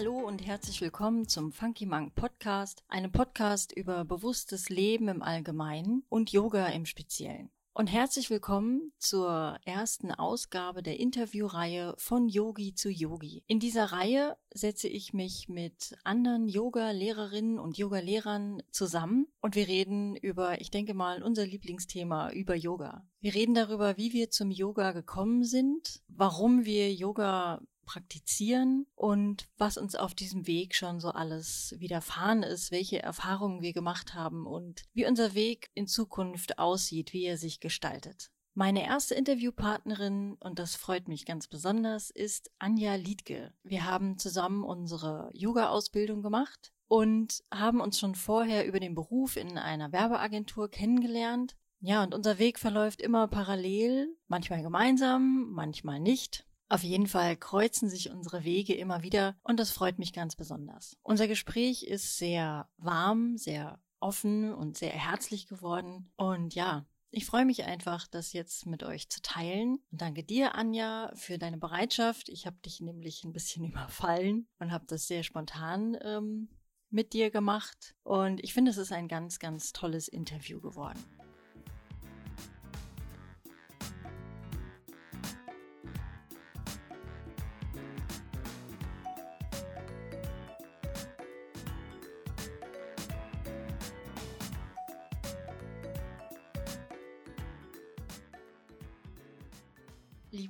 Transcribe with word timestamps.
Hallo 0.00 0.16
und 0.16 0.46
herzlich 0.46 0.80
willkommen 0.80 1.28
zum 1.28 1.52
Funky 1.52 1.84
Monk 1.84 2.14
Podcast, 2.14 2.84
einem 2.88 3.12
Podcast 3.12 3.70
über 3.76 4.06
bewusstes 4.06 4.70
Leben 4.70 5.08
im 5.08 5.20
Allgemeinen 5.20 6.04
und 6.08 6.32
Yoga 6.32 6.68
im 6.68 6.86
Speziellen. 6.86 7.50
Und 7.74 7.88
herzlich 7.88 8.30
willkommen 8.30 8.92
zur 8.98 9.58
ersten 9.66 10.10
Ausgabe 10.10 10.82
der 10.82 10.98
Interviewreihe 10.98 11.94
von 11.98 12.30
Yogi 12.30 12.74
zu 12.74 12.88
Yogi. 12.88 13.44
In 13.46 13.60
dieser 13.60 13.92
Reihe 13.92 14.38
setze 14.54 14.88
ich 14.88 15.12
mich 15.12 15.50
mit 15.50 15.94
anderen 16.02 16.48
Yoga-Lehrerinnen 16.48 17.58
und 17.58 17.76
Yoga-Lehrern 17.76 18.62
zusammen 18.70 19.26
und 19.42 19.54
wir 19.54 19.68
reden 19.68 20.16
über, 20.16 20.62
ich 20.62 20.70
denke 20.70 20.94
mal, 20.94 21.22
unser 21.22 21.44
Lieblingsthema 21.44 22.30
über 22.32 22.54
Yoga. 22.54 23.06
Wir 23.20 23.34
reden 23.34 23.52
darüber, 23.52 23.98
wie 23.98 24.14
wir 24.14 24.30
zum 24.30 24.50
Yoga 24.50 24.92
gekommen 24.92 25.44
sind, 25.44 26.00
warum 26.08 26.64
wir 26.64 26.90
Yoga 26.90 27.60
praktizieren 27.90 28.86
und 28.94 29.48
was 29.58 29.76
uns 29.76 29.96
auf 29.96 30.14
diesem 30.14 30.46
Weg 30.46 30.76
schon 30.76 31.00
so 31.00 31.08
alles 31.08 31.74
widerfahren 31.78 32.44
ist, 32.44 32.70
welche 32.70 33.02
Erfahrungen 33.02 33.62
wir 33.62 33.72
gemacht 33.72 34.14
haben 34.14 34.46
und 34.46 34.84
wie 34.92 35.06
unser 35.06 35.34
Weg 35.34 35.70
in 35.74 35.88
Zukunft 35.88 36.60
aussieht, 36.60 37.12
wie 37.12 37.24
er 37.24 37.36
sich 37.36 37.58
gestaltet. 37.58 38.30
Meine 38.54 38.84
erste 38.84 39.16
Interviewpartnerin, 39.16 40.36
und 40.38 40.60
das 40.60 40.76
freut 40.76 41.08
mich 41.08 41.24
ganz 41.24 41.48
besonders, 41.48 42.10
ist 42.10 42.52
Anja 42.60 42.94
Liedke. 42.94 43.52
Wir 43.64 43.84
haben 43.84 44.18
zusammen 44.18 44.62
unsere 44.62 45.30
Yoga-Ausbildung 45.32 46.22
gemacht 46.22 46.72
und 46.86 47.42
haben 47.50 47.80
uns 47.80 47.98
schon 47.98 48.14
vorher 48.14 48.66
über 48.66 48.78
den 48.78 48.94
Beruf 48.94 49.36
in 49.36 49.58
einer 49.58 49.90
Werbeagentur 49.90 50.68
kennengelernt. 50.68 51.56
Ja, 51.80 52.04
und 52.04 52.14
unser 52.14 52.38
Weg 52.38 52.60
verläuft 52.60 53.00
immer 53.00 53.26
parallel, 53.26 54.16
manchmal 54.28 54.62
gemeinsam, 54.62 55.50
manchmal 55.50 55.98
nicht. 55.98 56.46
Auf 56.70 56.84
jeden 56.84 57.08
Fall 57.08 57.36
kreuzen 57.36 57.90
sich 57.90 58.10
unsere 58.10 58.44
Wege 58.44 58.74
immer 58.74 59.02
wieder 59.02 59.34
und 59.42 59.58
das 59.58 59.72
freut 59.72 59.98
mich 59.98 60.12
ganz 60.12 60.36
besonders. 60.36 60.96
Unser 61.02 61.26
Gespräch 61.26 61.82
ist 61.82 62.16
sehr 62.16 62.70
warm, 62.76 63.36
sehr 63.36 63.80
offen 63.98 64.54
und 64.54 64.78
sehr 64.78 64.92
herzlich 64.92 65.48
geworden 65.48 66.12
und 66.16 66.54
ja, 66.54 66.86
ich 67.10 67.26
freue 67.26 67.44
mich 67.44 67.64
einfach, 67.64 68.06
das 68.06 68.32
jetzt 68.32 68.66
mit 68.66 68.84
euch 68.84 69.08
zu 69.08 69.20
teilen. 69.20 69.80
Und 69.90 70.00
danke 70.00 70.22
dir, 70.22 70.54
Anja, 70.54 71.10
für 71.16 71.38
deine 71.38 71.58
Bereitschaft. 71.58 72.28
Ich 72.28 72.46
habe 72.46 72.56
dich 72.64 72.80
nämlich 72.80 73.24
ein 73.24 73.32
bisschen 73.32 73.64
überfallen 73.68 74.46
und 74.60 74.70
habe 74.70 74.86
das 74.86 75.08
sehr 75.08 75.24
spontan 75.24 75.98
ähm, 76.02 76.50
mit 76.88 77.12
dir 77.12 77.32
gemacht. 77.32 77.96
Und 78.04 78.44
ich 78.44 78.54
finde, 78.54 78.70
es 78.70 78.76
ist 78.76 78.92
ein 78.92 79.08
ganz, 79.08 79.40
ganz 79.40 79.72
tolles 79.72 80.06
Interview 80.06 80.60
geworden. 80.60 81.04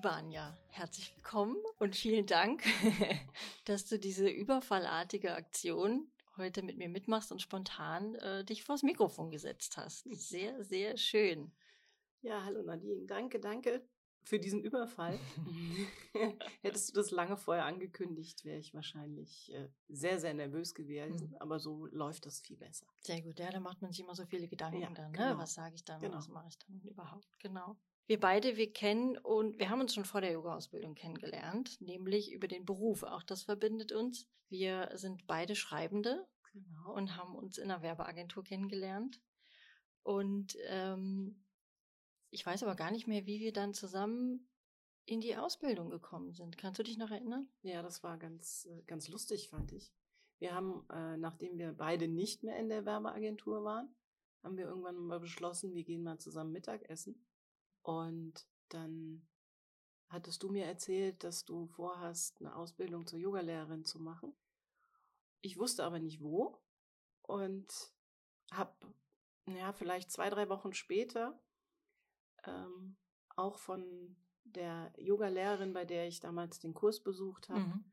Anja, 0.08 0.56
herzlich 0.68 1.14
willkommen 1.14 1.56
und 1.78 1.94
vielen 1.94 2.24
Dank, 2.24 2.62
dass 3.66 3.86
du 3.86 3.98
diese 3.98 4.28
überfallartige 4.28 5.34
Aktion 5.34 6.10
heute 6.36 6.62
mit 6.62 6.78
mir 6.78 6.88
mitmachst 6.88 7.30
und 7.32 7.42
spontan 7.42 8.14
äh, 8.14 8.44
dich 8.44 8.64
vors 8.64 8.82
Mikrofon 8.82 9.30
gesetzt 9.30 9.76
hast. 9.76 10.04
Sehr, 10.10 10.62
sehr 10.64 10.96
schön. 10.96 11.52
Ja, 12.22 12.44
hallo 12.44 12.62
Nadine. 12.62 13.04
Danke, 13.06 13.40
danke 13.40 13.86
für 14.22 14.38
diesen 14.38 14.62
Überfall. 14.62 15.18
Hättest 16.62 16.88
du 16.90 16.94
das 16.94 17.10
lange 17.10 17.36
vorher 17.36 17.64
angekündigt, 17.66 18.44
wäre 18.44 18.58
ich 18.58 18.72
wahrscheinlich 18.74 19.52
äh, 19.52 19.68
sehr, 19.88 20.18
sehr 20.18 20.34
nervös 20.34 20.74
gewesen. 20.74 21.30
Mhm. 21.30 21.36
Aber 21.40 21.58
so 21.58 21.86
läuft 21.86 22.26
das 22.26 22.40
viel 22.40 22.56
besser. 22.56 22.86
Sehr 23.00 23.20
gut. 23.22 23.38
Ja, 23.38 23.50
da 23.50 23.60
macht 23.60 23.82
man 23.82 23.92
sich 23.92 24.00
immer 24.00 24.14
so 24.14 24.24
viele 24.24 24.48
Gedanken 24.48 24.80
ja, 24.80 24.90
dann. 24.90 25.12
Ne? 25.12 25.18
Genau. 25.18 25.38
Was 25.38 25.54
sage 25.54 25.74
ich 25.74 25.84
dann? 25.84 26.00
Genau. 26.00 26.16
Was 26.16 26.28
mache 26.28 26.48
ich 26.48 26.58
dann 26.58 26.80
überhaupt? 26.82 27.28
Genau. 27.38 27.76
Wir 28.10 28.18
beide, 28.18 28.56
wir 28.56 28.72
kennen 28.72 29.16
und 29.18 29.60
wir 29.60 29.70
haben 29.70 29.80
uns 29.80 29.94
schon 29.94 30.04
vor 30.04 30.20
der 30.20 30.32
Yoga-Ausbildung 30.32 30.96
kennengelernt, 30.96 31.80
nämlich 31.80 32.32
über 32.32 32.48
den 32.48 32.64
Beruf. 32.64 33.04
Auch 33.04 33.22
das 33.22 33.44
verbindet 33.44 33.92
uns. 33.92 34.28
Wir 34.48 34.90
sind 34.94 35.28
beide 35.28 35.54
Schreibende 35.54 36.26
genau. 36.50 36.92
und 36.92 37.16
haben 37.16 37.36
uns 37.36 37.56
in 37.56 37.70
einer 37.70 37.82
Werbeagentur 37.82 38.42
kennengelernt. 38.42 39.22
Und 40.02 40.56
ähm, 40.66 41.44
ich 42.30 42.44
weiß 42.44 42.64
aber 42.64 42.74
gar 42.74 42.90
nicht 42.90 43.06
mehr, 43.06 43.26
wie 43.26 43.38
wir 43.38 43.52
dann 43.52 43.74
zusammen 43.74 44.50
in 45.04 45.20
die 45.20 45.36
Ausbildung 45.36 45.88
gekommen 45.88 46.32
sind. 46.32 46.58
Kannst 46.58 46.80
du 46.80 46.82
dich 46.82 46.98
noch 46.98 47.12
erinnern? 47.12 47.48
Ja, 47.62 47.80
das 47.80 48.02
war 48.02 48.18
ganz, 48.18 48.66
äh, 48.72 48.82
ganz 48.88 49.06
lustig, 49.06 49.50
fand 49.50 49.70
ich. 49.70 49.94
Wir 50.40 50.52
haben, 50.52 50.84
äh, 50.90 51.16
nachdem 51.16 51.58
wir 51.58 51.74
beide 51.74 52.08
nicht 52.08 52.42
mehr 52.42 52.58
in 52.58 52.70
der 52.70 52.84
Werbeagentur 52.84 53.62
waren, 53.62 53.94
haben 54.42 54.56
wir 54.56 54.64
irgendwann 54.64 54.96
mal 54.96 55.20
beschlossen, 55.20 55.74
wir 55.74 55.84
gehen 55.84 56.02
mal 56.02 56.18
zusammen 56.18 56.50
Mittagessen. 56.50 57.24
Und 57.82 58.46
dann 58.68 59.26
hattest 60.08 60.42
du 60.42 60.48
mir 60.50 60.66
erzählt, 60.66 61.22
dass 61.24 61.44
du 61.44 61.66
vorhast, 61.66 62.40
eine 62.40 62.54
Ausbildung 62.54 63.06
zur 63.06 63.18
Yogalehrerin 63.18 63.84
zu 63.84 64.00
machen. 64.00 64.34
Ich 65.40 65.56
wusste 65.56 65.84
aber 65.84 65.98
nicht 65.98 66.20
wo 66.20 66.60
und 67.22 67.72
habe, 68.52 68.74
ja, 69.46 69.72
vielleicht 69.72 70.10
zwei, 70.10 70.28
drei 70.28 70.48
Wochen 70.48 70.74
später 70.74 71.40
ähm, 72.44 72.96
auch 73.36 73.58
von 73.58 74.16
der 74.44 74.92
Yogalehrerin, 74.98 75.72
bei 75.72 75.84
der 75.84 76.08
ich 76.08 76.20
damals 76.20 76.58
den 76.58 76.74
Kurs 76.74 77.02
besucht 77.02 77.48
habe, 77.48 77.60
mhm. 77.60 77.92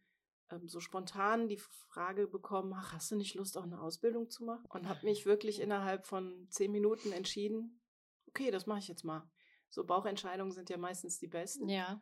ähm, 0.50 0.68
so 0.68 0.80
spontan 0.80 1.48
die 1.48 1.58
Frage 1.58 2.28
bekommen, 2.28 2.74
ach, 2.76 2.94
hast 2.94 3.12
du 3.12 3.16
nicht 3.16 3.36
Lust, 3.36 3.58
auch 3.58 3.64
eine 3.64 3.80
Ausbildung 3.80 4.30
zu 4.30 4.44
machen? 4.44 4.66
Und 4.70 4.88
habe 4.88 5.06
mich 5.06 5.26
wirklich 5.26 5.60
innerhalb 5.60 6.08
von 6.08 6.48
zehn 6.50 6.72
Minuten 6.72 7.12
entschieden, 7.12 7.80
okay, 8.28 8.52
das 8.52 8.66
mache 8.66 8.80
ich 8.80 8.88
jetzt 8.88 9.04
mal. 9.04 9.30
So 9.70 9.84
Bauchentscheidungen 9.84 10.52
sind 10.52 10.70
ja 10.70 10.78
meistens 10.78 11.20
die 11.20 11.28
besten. 11.28 11.70
Ja. 11.70 12.02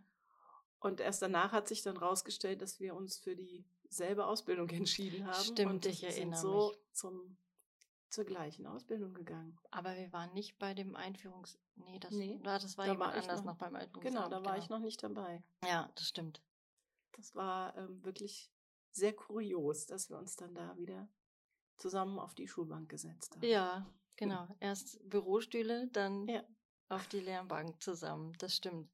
Und 0.79 0.99
erst 0.99 1.21
danach 1.21 1.51
hat 1.51 1.67
sich 1.67 1.81
dann 1.81 1.97
rausgestellt, 1.97 2.61
dass 2.61 2.79
wir 2.79 2.95
uns 2.95 3.17
für 3.17 3.35
dieselbe 3.35 4.25
Ausbildung 4.25 4.69
entschieden 4.71 5.27
haben. 5.27 5.43
Stimmt, 5.43 5.71
und 5.71 5.85
ich 5.85 6.03
erinnere 6.03 6.39
sind 6.39 6.49
so 6.49 6.69
mich. 6.69 6.93
Zum, 6.93 7.37
zur 8.09 8.25
gleichen 8.25 8.67
Ausbildung 8.67 9.13
gegangen. 9.13 9.57
Aber 9.71 9.95
wir 9.95 10.11
waren 10.13 10.33
nicht 10.33 10.59
bei 10.59 10.73
dem 10.73 10.95
Einführungs... 10.95 11.57
Nee, 11.75 11.99
das, 11.99 12.11
nee, 12.11 12.39
das 12.43 12.77
war 12.77 12.85
da 12.85 12.93
jemand 12.93 13.13
war 13.13 13.21
anders 13.21 13.39
noch, 13.39 13.53
noch 13.53 13.57
beim 13.57 13.75
Einführungsamt. 13.75 14.15
Genau, 14.15 14.29
da 14.29 14.45
war 14.45 14.53
genau. 14.53 14.63
ich 14.63 14.69
noch 14.69 14.79
nicht 14.79 15.03
dabei. 15.03 15.43
Ja, 15.63 15.91
das 15.95 16.07
stimmt. 16.07 16.41
Das 17.13 17.35
war 17.35 17.75
ähm, 17.77 18.03
wirklich 18.03 18.51
sehr 18.91 19.13
kurios, 19.13 19.87
dass 19.87 20.09
wir 20.09 20.17
uns 20.17 20.35
dann 20.35 20.53
da 20.53 20.77
wieder 20.77 21.09
zusammen 21.77 22.19
auf 22.19 22.33
die 22.33 22.47
Schulbank 22.47 22.89
gesetzt 22.89 23.35
haben. 23.35 23.45
Ja, 23.45 23.85
genau. 24.15 24.47
Erst 24.59 25.09
Bürostühle, 25.09 25.89
dann 25.89 26.27
ja 26.27 26.43
auf 26.89 27.07
die 27.07 27.19
Lernbank 27.19 27.81
zusammen. 27.81 28.33
Das 28.39 28.55
stimmt. 28.55 28.89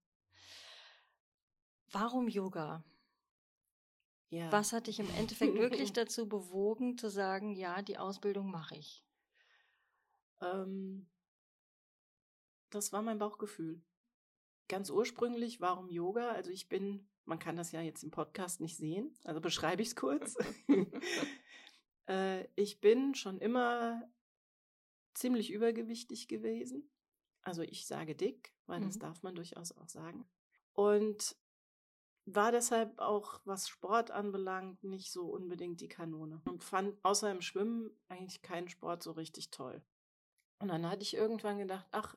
Warum 1.91 2.28
Yoga? 2.28 2.84
Ja. 4.29 4.50
Was 4.52 4.72
hat 4.72 4.88
dich 4.88 5.00
im 5.00 5.09
Endeffekt 5.18 5.56
wirklich 5.56 5.91
dazu 5.94 6.28
bewogen, 6.28 6.97
zu 6.97 7.09
sagen, 7.09 7.53
ja, 7.53 7.81
die 7.81 7.97
Ausbildung 7.97 8.50
mache 8.50 8.78
ich? 8.78 9.03
Ähm, 10.41 11.09
das 12.69 12.94
war 12.94 13.01
mein 13.01 13.19
Bauchgefühl. 13.19 13.81
Ganz 14.69 14.90
ursprünglich, 14.90 15.59
warum 15.59 15.90
Yoga? 15.90 16.31
Also 16.31 16.50
ich 16.50 16.69
bin, 16.69 17.09
man 17.25 17.40
kann 17.40 17.57
das 17.57 17.74
ja 17.74 17.81
jetzt 17.81 18.03
im 18.03 18.12
Podcast 18.12 18.62
nicht 18.62 18.78
sehen, 18.78 19.13
also 19.25 19.41
beschreibe 19.41 19.81
ich 19.81 19.90
es 19.90 19.96
kurz. 19.97 20.38
äh, 22.07 22.47
ich 22.56 22.80
bin 22.80 23.16
schon 23.16 23.38
immer 23.38 24.09
ziemlich 25.13 25.51
übergewichtig 25.51 26.30
gewesen. 26.30 26.90
Also 27.44 27.63
ich 27.63 27.88
sage 27.88 28.15
dick, 28.15 28.54
weil 28.68 28.80
mhm. 28.80 28.86
das 28.86 29.00
darf 29.00 29.24
man 29.24 29.36
durchaus 29.36 29.71
auch 29.71 29.88
sagen. 29.88 30.25
Und 30.74 31.36
war 32.25 32.51
deshalb 32.51 33.00
auch, 33.00 33.42
was 33.45 33.68
Sport 33.68 34.12
anbelangt, 34.12 34.83
nicht 34.83 35.12
so 35.12 35.25
unbedingt 35.25 35.81
die 35.81 35.88
Kanone. 35.88 36.42
Und 36.45 36.63
fand 36.63 37.04
außer 37.04 37.31
im 37.31 37.42
Schwimmen 37.42 37.89
eigentlich 38.10 38.42
keinen 38.42 38.69
Sport 38.69 39.04
so 39.04 39.12
richtig 39.12 39.50
toll. 39.50 39.83
Und 40.60 40.68
dann 40.68 40.88
hatte 40.88 41.01
ich 41.01 41.15
irgendwann 41.15 41.57
gedacht, 41.57 41.88
ach, 41.92 42.15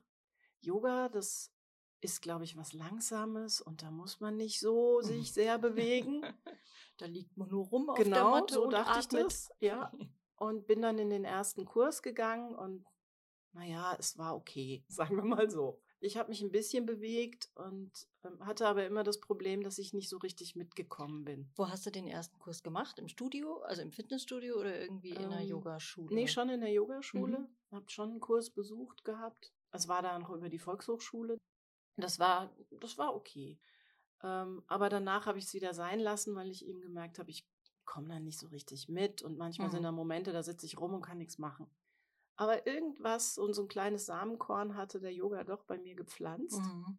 Yoga, 0.60 1.08
das 1.08 1.54
ist, 2.00 2.20
glaube 2.20 2.44
ich, 2.44 2.56
was 2.56 2.74
Langsames 2.74 3.62
und 3.62 3.82
da 3.82 3.90
muss 3.90 4.20
man 4.20 4.36
nicht 4.36 4.60
so 4.60 5.00
sich 5.00 5.32
sehr 5.32 5.58
bewegen. 5.58 6.22
da 6.98 7.06
liegt 7.06 7.36
man 7.36 7.48
nur 7.48 7.66
rum 7.66 7.88
auf 7.88 7.96
genau, 7.96 8.32
der 8.32 8.40
Matte 8.40 8.54
so 8.54 8.70
dachte 8.70 8.90
atmet. 8.90 9.22
ich 9.22 9.26
das. 9.26 9.50
Ja. 9.60 9.92
Und 10.36 10.66
bin 10.66 10.82
dann 10.82 10.98
in 10.98 11.10
den 11.10 11.24
ersten 11.24 11.64
Kurs 11.64 12.02
gegangen 12.02 12.56
und 12.56 12.84
naja, 13.54 13.96
es 13.98 14.18
war 14.18 14.36
okay, 14.36 14.84
sagen 14.88 15.16
wir 15.16 15.24
mal 15.24 15.50
so. 15.50 15.80
Ich 16.00 16.18
habe 16.18 16.28
mich 16.28 16.42
ein 16.42 16.50
bisschen 16.52 16.84
bewegt 16.84 17.48
und 17.54 17.90
ähm, 18.24 18.44
hatte 18.44 18.66
aber 18.68 18.84
immer 18.84 19.04
das 19.04 19.20
Problem, 19.20 19.62
dass 19.62 19.78
ich 19.78 19.94
nicht 19.94 20.10
so 20.10 20.18
richtig 20.18 20.54
mitgekommen 20.54 21.24
bin. 21.24 21.50
Wo 21.56 21.68
hast 21.70 21.86
du 21.86 21.90
den 21.90 22.06
ersten 22.06 22.38
Kurs 22.38 22.62
gemacht? 22.62 22.98
Im 22.98 23.08
Studio, 23.08 23.62
also 23.62 23.80
im 23.80 23.90
Fitnessstudio 23.90 24.56
oder 24.60 24.78
irgendwie 24.78 25.10
in 25.10 25.24
einer 25.24 25.40
ähm, 25.40 25.48
Yogaschule? 25.48 26.14
Nee, 26.14 26.26
schon 26.28 26.50
in 26.50 26.60
der 26.60 26.72
Yogaschule. 26.72 27.38
Mhm. 27.38 27.48
Habe 27.76 27.90
schon 27.90 28.10
einen 28.10 28.20
Kurs 28.20 28.50
besucht 28.50 29.04
gehabt. 29.04 29.52
Es 29.72 29.88
war 29.88 30.02
da 30.02 30.18
noch 30.18 30.30
über 30.30 30.50
die 30.50 30.58
Volkshochschule. 30.58 31.38
Das 31.96 32.18
war, 32.18 32.54
das 32.80 32.98
war 32.98 33.14
okay. 33.14 33.58
Ähm, 34.22 34.62
aber 34.66 34.88
danach 34.90 35.26
habe 35.26 35.38
ich 35.38 35.44
es 35.44 35.54
wieder 35.54 35.72
sein 35.74 36.00
lassen, 36.00 36.34
weil 36.34 36.50
ich 36.50 36.66
eben 36.66 36.80
gemerkt 36.80 37.18
habe, 37.18 37.30
ich 37.30 37.46
komme 37.84 38.08
dann 38.08 38.24
nicht 38.24 38.38
so 38.38 38.48
richtig 38.48 38.88
mit 38.88 39.22
und 39.22 39.38
manchmal 39.38 39.68
Mhm. 39.68 39.72
sind 39.72 39.82
da 39.84 39.92
Momente, 39.92 40.32
da 40.32 40.42
sitze 40.42 40.66
ich 40.66 40.78
rum 40.78 40.92
und 40.94 41.02
kann 41.02 41.18
nichts 41.18 41.38
machen. 41.38 41.66
Aber 42.36 42.66
irgendwas 42.66 43.38
und 43.38 43.54
so 43.54 43.62
ein 43.62 43.68
kleines 43.68 44.06
Samenkorn 44.06 44.74
hatte 44.74 45.00
der 45.00 45.12
Yoga 45.12 45.44
doch 45.44 45.64
bei 45.64 45.78
mir 45.78 45.94
gepflanzt. 45.94 46.60
Mhm. 46.60 46.98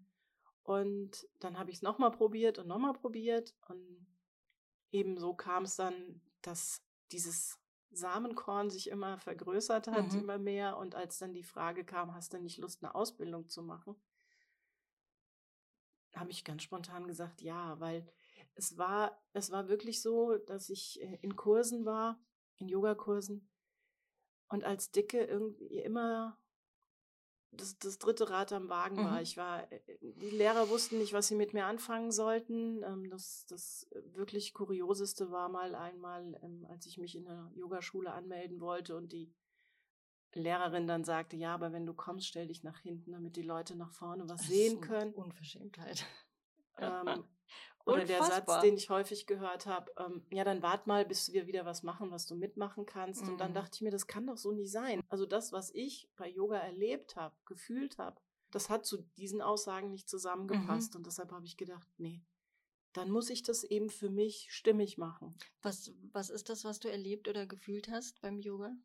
Und 0.64 1.28
dann 1.40 1.60
habe 1.60 1.70
ich 1.70 1.78
es 1.78 1.82
nochmal 1.82 2.12
probiert 2.12 2.58
und 2.58 2.68
nochmal 2.68 2.94
probiert. 2.94 3.54
Und 3.68 4.08
ebenso 4.92 5.34
kam 5.36 5.64
es 5.64 5.76
dann, 5.76 6.22
dass 6.42 6.82
dieses 7.12 7.60
Samenkorn 7.92 8.70
sich 8.70 8.90
immer 8.90 9.18
vergrößert 9.20 9.88
hat, 9.88 10.14
Mhm. 10.14 10.20
immer 10.20 10.38
mehr. 10.38 10.78
Und 10.78 10.96
als 10.96 11.18
dann 11.18 11.34
die 11.34 11.44
Frage 11.44 11.84
kam, 11.86 12.14
hast 12.16 12.34
du 12.34 12.40
nicht 12.40 12.58
Lust, 12.58 12.84
eine 12.84 12.96
Ausbildung 12.96 13.48
zu 13.50 13.62
machen, 13.62 13.96
habe 16.16 16.32
ich 16.32 16.44
ganz 16.46 16.64
spontan 16.64 17.08
gesagt, 17.08 17.42
ja, 17.42 17.80
weil 17.80 18.08
es 18.56 18.78
war, 18.78 19.22
es 19.34 19.52
war 19.52 19.68
wirklich 19.68 20.02
so, 20.02 20.38
dass 20.38 20.70
ich 20.70 21.02
äh, 21.02 21.20
in 21.22 21.36
Kursen 21.36 21.86
war, 21.86 22.20
in 22.58 22.70
Yogakursen 22.70 23.50
und 24.50 24.64
als 24.64 24.92
Dicke 24.92 25.24
irgendwie 25.24 25.80
immer 25.80 26.38
das, 27.52 27.78
das 27.80 27.98
dritte 27.98 28.30
Rad 28.30 28.52
am 28.52 28.70
Wagen 28.70 28.98
war. 28.98 29.14
Mhm. 29.18 29.24
Ich 29.24 29.38
war, 29.38 29.72
äh, 29.72 29.80
die 30.02 30.30
Lehrer 30.30 30.70
wussten 30.70 30.98
nicht, 30.98 31.14
was 31.14 31.28
sie 31.28 31.36
mit 31.36 31.54
mir 31.54 31.66
anfangen 31.66 32.12
sollten. 32.12 32.84
Ähm, 32.84 33.10
Das, 33.10 33.46
das 33.48 33.88
wirklich 34.14 34.54
Kurioseste 34.54 35.32
war 35.32 35.50
mal 35.50 35.76
einmal, 35.76 36.40
ähm, 36.44 36.66
als 36.70 36.86
ich 36.86 36.98
mich 36.98 37.16
in 37.16 37.26
der 37.26 37.52
Yogaschule 37.56 38.12
anmelden 38.12 38.60
wollte 38.60 38.96
und 38.96 39.12
die 39.12 39.34
Lehrerin 40.34 40.86
dann 40.86 41.06
sagte, 41.06 41.38
ja, 41.38 41.54
aber 41.54 41.72
wenn 41.72 41.86
du 41.86 41.94
kommst, 41.94 42.28
stell 42.28 42.48
dich 42.48 42.64
nach 42.64 42.80
hinten, 42.80 43.14
damit 43.14 43.38
die 43.38 43.42
Leute 43.42 43.76
nach 43.76 43.94
vorne 43.94 44.28
was 44.28 44.42
Das 44.42 44.48
sehen 44.48 44.82
können. 44.82 45.14
Unverschämtheit. 45.14 46.06
Ähm, 46.78 47.24
oder 47.86 48.04
der 48.06 48.18
Satz, 48.20 48.30
Unfassbar. 48.30 48.62
den 48.62 48.78
ich 48.78 48.90
häufig 48.90 49.28
gehört 49.28 49.66
habe, 49.68 49.92
ähm, 49.98 50.26
ja, 50.32 50.44
dann 50.44 50.62
wart 50.64 50.88
mal, 50.88 51.06
bis 51.06 51.32
wir 51.34 51.46
wieder 51.48 51.66
was 51.66 51.84
machen, 51.84 52.10
was 52.12 52.26
du 52.26 52.36
mitmachen 52.36 52.86
kannst. 52.86 53.28
Und 53.28 53.38
dann 53.40 53.52
Mhm. 53.52 53.56
dachte 53.56 53.76
ich 53.76 53.82
mir, 53.82 53.92
das 53.92 54.08
kann 54.08 54.26
doch 54.26 54.38
so 54.38 54.52
nicht 54.52 54.72
sein. 54.72 55.02
Also 55.10 55.26
das, 55.26 55.52
was 55.52 55.70
ich 55.74 56.10
bei 56.16 56.28
Yoga 56.30 56.58
erlebt 56.58 57.16
habe, 57.16 57.36
gefühlt 57.46 57.98
habe, 58.00 58.20
das 58.52 58.70
hat 58.70 58.86
zu 58.86 59.04
diesen 59.18 59.42
Aussagen 59.42 59.92
nicht 59.92 60.10
zusammengepasst. 60.10 60.94
Mhm. 60.94 61.00
Und 61.00 61.08
deshalb 61.08 61.32
habe 61.32 61.46
ich 61.46 61.58
gedacht, 61.58 61.88
nee, 61.98 62.24
dann 62.94 63.12
muss 63.12 63.30
ich 63.30 63.44
das 63.44 63.64
eben 63.64 63.90
für 63.90 64.10
mich 64.10 64.48
stimmig 64.52 64.98
machen. 64.98 65.38
Was, 65.62 65.92
was 66.12 66.30
ist 66.30 66.50
das, 66.50 66.64
was 66.64 66.80
du 66.80 66.90
erlebt 66.90 67.28
oder 67.28 67.46
gefühlt 67.46 67.90
hast 67.90 68.22
beim 68.22 68.40
Yoga? 68.40 68.76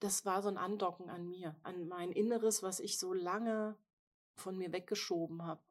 Das 0.00 0.24
war 0.26 0.42
so 0.42 0.48
ein 0.48 0.58
Andocken 0.58 1.08
an 1.08 1.26
mir, 1.28 1.56
an 1.62 1.88
mein 1.88 2.12
Inneres, 2.12 2.62
was 2.62 2.80
ich 2.80 2.98
so 2.98 3.14
lange 3.14 3.78
von 4.36 4.58
mir 4.58 4.72
weggeschoben 4.72 5.42
habe. 5.44 5.62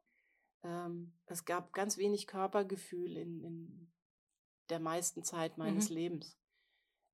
Ähm, 0.64 1.12
es 1.26 1.44
gab 1.44 1.72
ganz 1.72 1.96
wenig 1.98 2.26
Körpergefühl 2.26 3.16
in, 3.16 3.40
in 3.44 3.92
der 4.70 4.80
meisten 4.80 5.22
Zeit 5.22 5.58
meines 5.58 5.90
Mhm. 5.90 5.94
Lebens. 5.96 6.38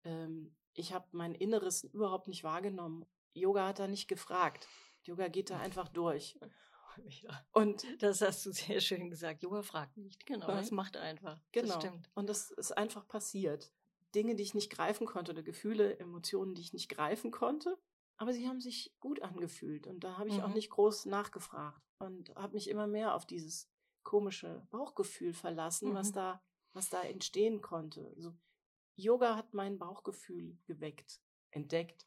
Ähm, 0.05 0.57
ich 0.73 0.93
habe 0.95 1.07
mein 1.13 1.35
Inneres 1.35 1.85
überhaupt 1.85 2.29
nicht 2.29 2.45
wahrgenommen. 2.45 3.05
Yoga 3.35 3.67
hat 3.69 3.79
da 3.81 3.89
nicht 3.89 4.09
gefragt. 4.09 4.67
Yoga 5.03 5.29
geht 5.29 5.51
da 5.51 5.59
einfach 5.59 5.89
durch. 5.89 6.39
Ja. 7.23 7.31
Und 7.53 7.87
Das 8.03 8.21
hast 8.21 8.45
du 8.45 8.51
sehr 8.53 8.81
schön 8.81 9.11
gesagt. 9.11 9.45
Yoga 9.45 9.63
fragt 9.63 9.97
nicht. 9.97 10.27
Genau, 10.27 10.49
Nein. 10.49 10.57
das 10.57 10.73
macht 10.73 10.97
einfach. 10.97 11.41
genau. 11.53 11.75
Das 11.75 11.77
stimmt. 11.85 12.11
Und 12.15 12.29
das 12.29 12.51
ist 12.51 12.73
einfach 12.77 13.07
passiert. 13.07 13.73
Dinge, 14.13 14.35
die 14.35 14.43
ich 14.43 14.55
nicht 14.55 14.71
greifen 14.73 15.07
konnte, 15.07 15.31
oder 15.31 15.45
Gefühle, 15.45 15.99
Emotionen, 16.01 16.55
die 16.57 16.63
ich 16.63 16.73
nicht 16.73 16.89
greifen 16.89 17.31
konnte, 17.31 17.79
aber 18.21 18.35
sie 18.35 18.47
haben 18.47 18.61
sich 18.61 18.95
gut 19.01 19.23
angefühlt. 19.23 19.87
Und 19.87 20.05
da 20.05 20.19
habe 20.19 20.29
ich 20.29 20.43
auch 20.43 20.49
Mhm. 20.49 20.55
nicht 20.55 20.69
groß 20.71 21.07
nachgefragt 21.07 21.81
und 21.99 22.35
habe 22.37 22.53
mich 22.53 22.69
immer 22.69 22.87
mehr 22.87 23.15
auf 23.15 23.25
dieses 23.27 23.67
komische 24.03 24.67
Bauchgefühl 24.71 25.33
verlassen, 25.33 25.95
was 25.95 26.11
Mhm. 26.11 26.15
da, 26.15 26.43
was 26.75 26.91
da 26.91 27.03
entstehen 27.03 27.63
konnte. 27.63 28.13
Also 28.17 28.35
Yoga 28.95 29.37
hat 29.37 29.55
mein 29.55 29.79
Bauchgefühl 29.79 30.59
geweckt, 30.67 31.23
entdeckt. 31.51 32.07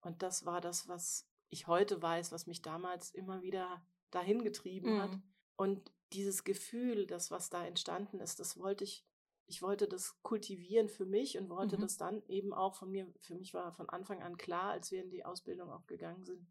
Und 0.00 0.22
das 0.22 0.46
war 0.46 0.62
das, 0.62 0.88
was 0.88 1.28
ich 1.50 1.66
heute 1.66 2.00
weiß, 2.00 2.32
was 2.32 2.46
mich 2.46 2.62
damals 2.62 3.10
immer 3.10 3.42
wieder 3.42 3.86
dahin 4.10 4.42
getrieben 4.42 4.98
hat. 5.02 5.10
Mhm. 5.12 5.34
Und 5.56 5.92
dieses 6.14 6.44
Gefühl, 6.44 7.06
das, 7.06 7.30
was 7.30 7.50
da 7.50 7.66
entstanden 7.66 8.18
ist, 8.20 8.40
das 8.40 8.58
wollte 8.58 8.84
ich, 8.84 9.06
ich 9.46 9.62
wollte 9.62 9.86
das 9.88 10.20
kultivieren 10.22 10.88
für 10.88 11.04
mich 11.06 11.36
und 11.38 11.48
wollte 11.50 11.76
Mhm. 11.76 11.80
das 11.82 11.96
dann 11.96 12.22
eben 12.28 12.52
auch 12.54 12.74
von 12.74 12.90
mir, 12.90 13.12
für 13.20 13.34
mich 13.34 13.52
war 13.54 13.72
von 13.72 13.88
Anfang 13.88 14.22
an 14.22 14.36
klar, 14.36 14.70
als 14.72 14.90
wir 14.90 15.02
in 15.02 15.10
die 15.10 15.24
Ausbildung 15.24 15.70
auch 15.70 15.86
gegangen 15.86 16.24
sind, 16.24 16.46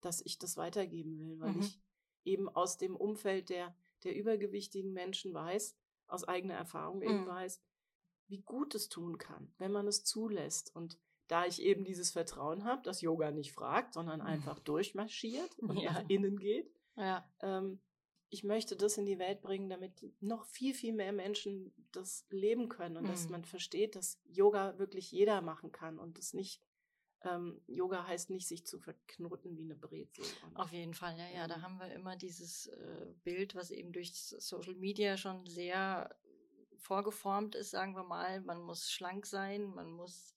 dass 0.00 0.20
ich 0.20 0.38
das 0.38 0.56
weitergeben 0.56 1.18
will, 1.18 1.38
weil 1.40 1.54
Mhm. 1.54 1.60
ich 1.60 1.78
eben 2.24 2.48
aus 2.48 2.76
dem 2.76 2.96
Umfeld 2.96 3.48
der, 3.50 3.74
der 4.02 4.14
übergewichtigen 4.16 4.92
Menschen 4.92 5.32
weiß, 5.32 5.76
aus 6.06 6.24
eigener 6.24 6.54
Erfahrung 6.54 7.02
eben 7.02 7.22
Mhm. 7.22 7.26
weiß, 7.26 7.62
wie 8.26 8.40
gut 8.42 8.74
es 8.74 8.88
tun 8.88 9.18
kann, 9.18 9.52
wenn 9.58 9.72
man 9.72 9.86
es 9.86 10.04
zulässt. 10.04 10.74
Und 10.74 10.98
da 11.28 11.46
ich 11.46 11.62
eben 11.62 11.84
dieses 11.84 12.10
Vertrauen 12.10 12.64
habe, 12.64 12.82
dass 12.82 13.00
Yoga 13.00 13.30
nicht 13.30 13.52
fragt, 13.52 13.94
sondern 13.94 14.20
Mhm. 14.20 14.26
einfach 14.26 14.58
durchmarschiert 14.58 15.58
und 15.62 15.76
Ja. 15.78 15.92
nach 15.92 16.08
innen 16.08 16.38
geht, 16.38 16.70
Ja. 16.96 17.28
ähm, 17.40 17.80
ich 18.34 18.42
möchte 18.42 18.74
das 18.76 18.98
in 18.98 19.06
die 19.06 19.20
Welt 19.20 19.40
bringen, 19.42 19.68
damit 19.70 20.04
noch 20.20 20.44
viel, 20.44 20.74
viel 20.74 20.92
mehr 20.92 21.12
Menschen 21.12 21.72
das 21.92 22.26
leben 22.30 22.68
können 22.68 22.96
und 22.96 23.08
dass 23.08 23.26
Mhm. 23.26 23.30
man 23.30 23.44
versteht, 23.44 23.94
dass 23.94 24.18
Yoga 24.26 24.76
wirklich 24.78 25.12
jeder 25.12 25.40
machen 25.40 25.70
kann 25.70 26.00
und 26.00 26.18
es 26.18 26.34
nicht, 26.34 26.60
ähm, 27.22 27.60
Yoga 27.68 28.06
heißt 28.08 28.30
nicht, 28.30 28.48
sich 28.48 28.66
zu 28.66 28.80
verknoten 28.80 29.56
wie 29.56 29.62
eine 29.62 29.76
Brezel. 29.76 30.24
Auf 30.54 30.72
jeden 30.72 30.94
Fall, 30.94 31.16
ja, 31.16 31.28
ja. 31.30 31.46
Da 31.46 31.54
Ähm. 31.54 31.62
haben 31.62 31.78
wir 31.78 31.92
immer 31.94 32.16
dieses 32.16 32.66
äh, 32.66 33.14
Bild, 33.22 33.54
was 33.54 33.70
eben 33.70 33.92
durch 33.92 34.12
Social 34.14 34.74
Media 34.74 35.16
schon 35.16 35.46
sehr 35.46 36.14
vorgeformt 36.78 37.54
ist, 37.54 37.70
sagen 37.70 37.94
wir 37.94 38.02
mal. 38.04 38.40
Man 38.40 38.60
muss 38.60 38.90
schlank 38.90 39.26
sein, 39.26 39.66
man 39.74 39.90
muss 39.92 40.34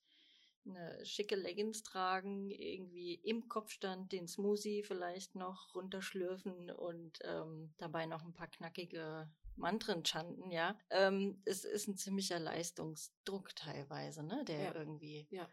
eine 0.68 1.04
schicke 1.04 1.36
Leggings 1.36 1.82
tragen, 1.82 2.50
irgendwie 2.50 3.14
im 3.14 3.48
Kopfstand 3.48 4.12
den 4.12 4.28
Smoothie 4.28 4.82
vielleicht 4.82 5.34
noch 5.34 5.74
runterschlürfen 5.74 6.70
und 6.70 7.18
ähm, 7.24 7.74
dabei 7.78 8.06
noch 8.06 8.24
ein 8.24 8.32
paar 8.32 8.48
knackige 8.48 9.30
Mantren 9.56 10.04
chanten, 10.04 10.50
ja. 10.50 10.78
Ähm, 10.90 11.42
es 11.44 11.64
ist 11.64 11.88
ein 11.88 11.96
ziemlicher 11.96 12.38
Leistungsdruck 12.38 13.54
teilweise, 13.56 14.22
ne, 14.22 14.44
der 14.44 14.60
Ja. 14.60 14.74
irgendwie 14.74 15.26
Ja. 15.30 15.48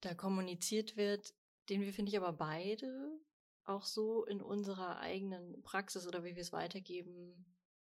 da 0.00 0.14
kommuniziert 0.14 0.96
wird, 0.96 1.34
den 1.68 1.80
wir, 1.82 1.92
finde 1.92 2.10
ich, 2.10 2.16
aber 2.16 2.32
beide 2.32 3.20
auch 3.64 3.84
so 3.84 4.24
in 4.24 4.40
unserer 4.40 4.98
eigenen 5.00 5.62
Praxis 5.62 6.06
oder 6.06 6.24
wie 6.24 6.34
wir 6.36 6.42
es 6.42 6.52
weitergeben, 6.52 7.44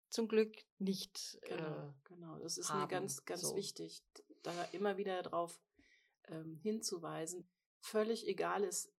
zum 0.09 0.27
Glück 0.27 0.55
nicht. 0.79 1.37
Genau, 1.41 1.89
Äh, 1.89 1.93
genau. 2.05 2.39
Das 2.39 2.57
ist 2.57 2.69
haben, 2.69 2.81
mir 2.81 2.87
ganz, 2.87 3.25
ganz 3.25 3.41
so. 3.41 3.55
wichtig, 3.55 4.01
da 4.43 4.63
immer 4.71 4.97
wieder 4.97 5.21
darauf 5.23 5.59
ähm, 6.29 6.57
hinzuweisen. 6.61 7.47
Völlig 7.81 8.27
egal 8.27 8.63
ist, 8.63 8.91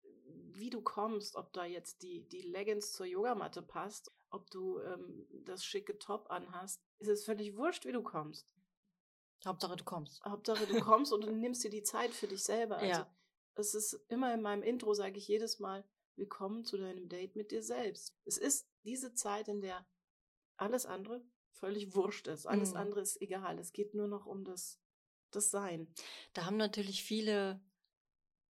wie 0.53 0.71
du 0.71 0.81
kommst, 0.81 1.37
ob 1.37 1.53
da 1.53 1.65
jetzt 1.65 2.03
die, 2.03 2.27
die 2.29 2.43
Leggings 2.43 2.93
zur 2.93 3.07
Yogamatte 3.07 3.63
passt, 3.63 4.11
ob 4.31 4.51
du 4.51 4.81
ähm, 4.81 5.27
das 5.45 5.65
schicke 5.65 5.99
Top 5.99 6.31
anhast, 6.31 6.83
ist 6.99 7.09
es 7.09 7.25
völlig 7.25 7.57
wurscht, 7.57 7.85
wie 7.85 7.93
du 7.93 8.03
kommst. 8.03 8.49
Hauptsache, 9.45 9.77
du 9.77 9.85
kommst. 9.85 10.25
Hauptsache, 10.25 10.67
du 10.67 10.81
kommst 10.81 11.13
und 11.13 11.25
du 11.25 11.31
nimmst 11.31 11.63
dir 11.63 11.71
die 11.71 11.83
Zeit 11.83 12.13
für 12.15 12.27
dich 12.27 12.43
selber. 12.43 12.77
Also, 12.79 12.89
Ja. 12.89 13.17
es 13.55 13.75
ist 13.75 13.93
immer 14.09 14.33
in 14.35 14.43
meinem 14.43 14.63
Intro, 14.63 14.95
sage 14.95 15.19
ich 15.19 15.29
jedes 15.29 15.59
Mal, 15.59 15.85
willkommen 16.17 16.65
zu 16.65 16.79
deinem 16.79 17.09
Date 17.09 17.37
mit 17.37 17.51
dir 17.51 17.63
selbst. 17.63 18.17
Es 18.25 18.39
ist 18.39 18.69
diese 18.85 19.15
Zeit, 19.15 19.49
in 19.49 19.61
der 19.61 19.87
alles 20.57 20.87
andere 20.87 21.23
völlig 21.53 21.95
wurscht 21.95 22.27
ist. 22.29 22.47
Alles 22.47 22.71
Mhm. 22.71 22.77
andere 22.79 23.01
ist 23.03 23.21
egal. 23.21 23.59
Es 23.59 23.73
geht 23.73 23.95
nur 23.95 24.09
noch 24.09 24.27
um 24.27 24.45
das, 24.45 24.81
das 25.37 25.51
Sein. 25.51 25.87
Da 26.33 26.45
haben 26.45 26.57
natürlich 26.57 27.03
viele 27.03 27.61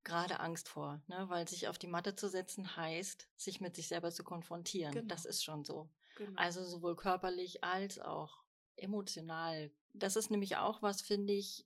gerade 0.04 0.40
Angst 0.40 0.70
vor, 0.70 1.02
ne? 1.08 1.26
weil 1.30 1.48
sich 1.48 1.68
auf 1.68 1.78
die 1.78 1.88
Matte 1.88 2.16
zu 2.16 2.30
setzen 2.30 2.78
heißt, 2.78 3.28
sich 3.36 3.60
mit 3.60 3.76
sich 3.76 3.88
selber 3.88 4.12
zu 4.12 4.24
konfrontieren. 4.24 4.94
Genau. 4.94 5.08
Das 5.08 5.26
ist 5.26 5.44
schon 5.44 5.66
so. 5.66 5.90
Genau. 6.16 6.32
Also 6.36 6.64
sowohl 6.64 6.96
körperlich 6.96 7.64
als 7.64 8.00
auch 8.00 8.44
emotional. 8.78 9.72
Das 9.94 10.16
ist 10.16 10.30
nämlich 10.32 10.58
auch 10.58 10.82
was, 10.82 11.02
finde 11.02 11.34
ich, 11.34 11.66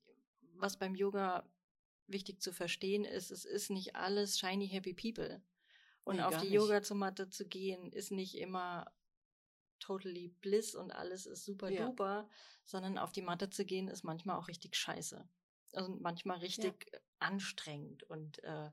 was 0.55 0.77
beim 0.77 0.95
Yoga 0.95 1.47
wichtig 2.07 2.41
zu 2.41 2.53
verstehen 2.53 3.05
ist. 3.05 3.29
Es 3.29 3.45
ist 3.45 3.69
nicht 3.69 3.95
alles 3.95 4.39
shiny 4.39 4.67
happy 4.67 4.93
people. 4.93 5.41
Und 6.03 6.15
Nee, 6.15 6.23
auf 6.23 6.37
die. 6.37 6.47
Yoga-Matte 6.47 7.29
zu 7.29 7.45
gehen, 7.45 7.91
ist 7.91 8.11
nicht 8.11 8.35
immer 8.37 8.91
totally 9.79 10.29
bliss 10.41 10.75
und 10.75 10.91
alles 10.91 11.25
ist 11.25 11.45
super 11.45 11.69
Ja. 11.71 11.85
duper, 11.85 12.29
sondern 12.65 12.97
auf 12.97 13.11
die 13.11 13.21
Matte 13.21 13.49
zu 13.49 13.65
gehen 13.65 13.87
ist 13.87 14.03
manchmal 14.03 14.37
auch 14.37 14.47
richtig 14.47 14.75
scheiße. 14.75 15.27
Also 15.73 15.97
manchmal 15.99 16.39
richtig 16.39 16.91
anstrengend 17.19 18.03
und 18.03 18.43
äh, 18.43 18.71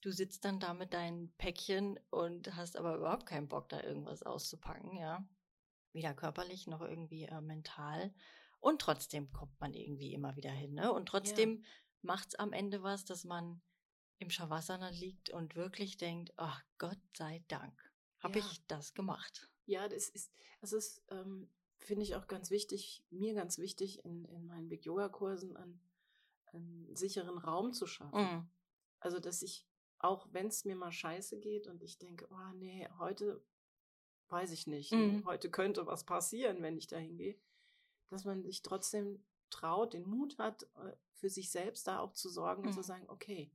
du 0.00 0.12
sitzt 0.12 0.44
dann 0.44 0.60
da 0.60 0.72
mit 0.74 0.94
deinem 0.94 1.32
Päckchen 1.32 1.98
und 2.10 2.54
hast 2.54 2.76
aber 2.76 2.96
überhaupt 2.96 3.26
keinen 3.26 3.48
Bock, 3.48 3.68
da 3.68 3.82
irgendwas 3.82 4.22
auszupacken, 4.22 4.96
ja. 4.96 5.26
Weder 5.92 6.14
körperlich 6.14 6.66
noch 6.66 6.82
irgendwie 6.82 7.24
äh, 7.24 7.40
mental. 7.40 8.14
Und 8.60 8.80
trotzdem 8.80 9.32
kommt 9.32 9.58
man 9.60 9.74
irgendwie 9.74 10.12
immer 10.12 10.36
wieder 10.36 10.50
hin, 10.50 10.74
ne? 10.74 10.92
Und 10.92 11.06
trotzdem 11.06 11.64
macht's 12.02 12.34
am 12.34 12.52
Ende 12.52 12.82
was, 12.82 13.04
dass 13.04 13.24
man 13.24 13.60
im 14.18 14.30
Shavasana 14.30 14.90
liegt 14.90 15.30
und 15.30 15.56
wirklich 15.56 15.96
denkt, 15.96 16.32
ach 16.36 16.62
Gott 16.78 17.00
sei 17.16 17.44
Dank, 17.48 17.92
habe 18.20 18.38
Ja. 18.38 18.46
ich 18.46 18.66
das 18.66 18.94
gemacht. 18.94 19.50
Ja, 19.66 19.88
das 19.88 20.08
ist, 20.08 20.32
es 20.60 20.72
ist 20.72 21.02
ähm, 21.08 21.48
finde 21.78 22.02
ich 22.02 22.14
auch 22.16 22.26
ganz 22.26 22.50
wichtig, 22.50 23.04
mir 23.10 23.34
ganz 23.34 23.58
wichtig, 23.58 24.04
in, 24.04 24.24
in 24.26 24.46
meinen 24.46 24.68
Big 24.68 24.84
Yoga 24.84 25.08
Kursen 25.08 25.56
einen, 25.56 25.80
einen 26.52 26.96
sicheren 26.96 27.38
Raum 27.38 27.72
zu 27.72 27.86
schaffen. 27.86 28.18
Mhm. 28.20 28.48
Also, 29.00 29.20
dass 29.20 29.42
ich, 29.42 29.66
auch 29.98 30.26
wenn 30.32 30.48
es 30.48 30.64
mir 30.64 30.76
mal 30.76 30.92
scheiße 30.92 31.38
geht 31.38 31.66
und 31.66 31.82
ich 31.82 31.98
denke, 31.98 32.26
oh 32.30 32.52
nee, 32.54 32.88
heute 32.98 33.44
weiß 34.28 34.50
ich 34.50 34.66
nicht, 34.66 34.92
Mhm. 34.92 35.24
heute 35.24 35.50
könnte 35.50 35.86
was 35.86 36.04
passieren, 36.04 36.62
wenn 36.62 36.76
ich 36.76 36.86
da 36.88 36.96
hingehe, 36.96 37.38
dass 38.08 38.24
man 38.24 38.42
sich 38.42 38.62
trotzdem 38.62 39.24
traut, 39.50 39.92
den 39.94 40.08
Mut 40.08 40.38
hat, 40.38 40.64
äh, 40.76 40.96
für 41.12 41.28
sich 41.30 41.50
selbst 41.50 41.86
da 41.86 42.00
auch 42.00 42.12
zu 42.12 42.28
sorgen 42.28 42.64
und 42.66 42.72
zu 42.72 42.80
Mhm. 42.80 42.84
sagen, 42.84 43.04
okay, 43.08 43.52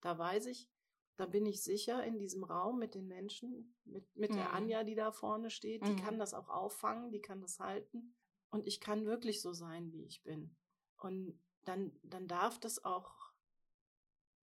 da 0.00 0.16
weiß 0.16 0.46
ich, 0.46 0.70
da 1.16 1.26
bin 1.26 1.46
ich 1.46 1.62
sicher 1.62 2.02
in 2.04 2.18
diesem 2.18 2.42
Raum 2.44 2.78
mit 2.78 2.94
den 2.94 3.06
Menschen, 3.06 3.74
mit, 3.84 4.04
mit 4.16 4.34
der 4.34 4.48
Mhm. 4.48 4.54
Anja, 4.54 4.84
die 4.84 4.94
da 4.94 5.12
vorne 5.12 5.50
steht, 5.50 5.86
die 5.86 5.92
Mhm. 5.92 5.96
kann 5.96 6.18
das 6.18 6.34
auch 6.34 6.48
auffangen, 6.48 7.10
die 7.12 7.20
kann 7.20 7.40
das 7.40 7.60
halten 7.60 8.14
und 8.50 8.66
ich 8.66 8.80
kann 8.80 9.04
wirklich 9.06 9.40
so 9.40 9.52
sein, 9.52 9.92
wie 9.92 10.04
ich 10.04 10.22
bin. 10.22 10.56
Und 10.98 11.38
dann, 11.64 11.92
dann 12.02 12.26
darf 12.26 12.58
das 12.58 12.84
auch 12.84 13.14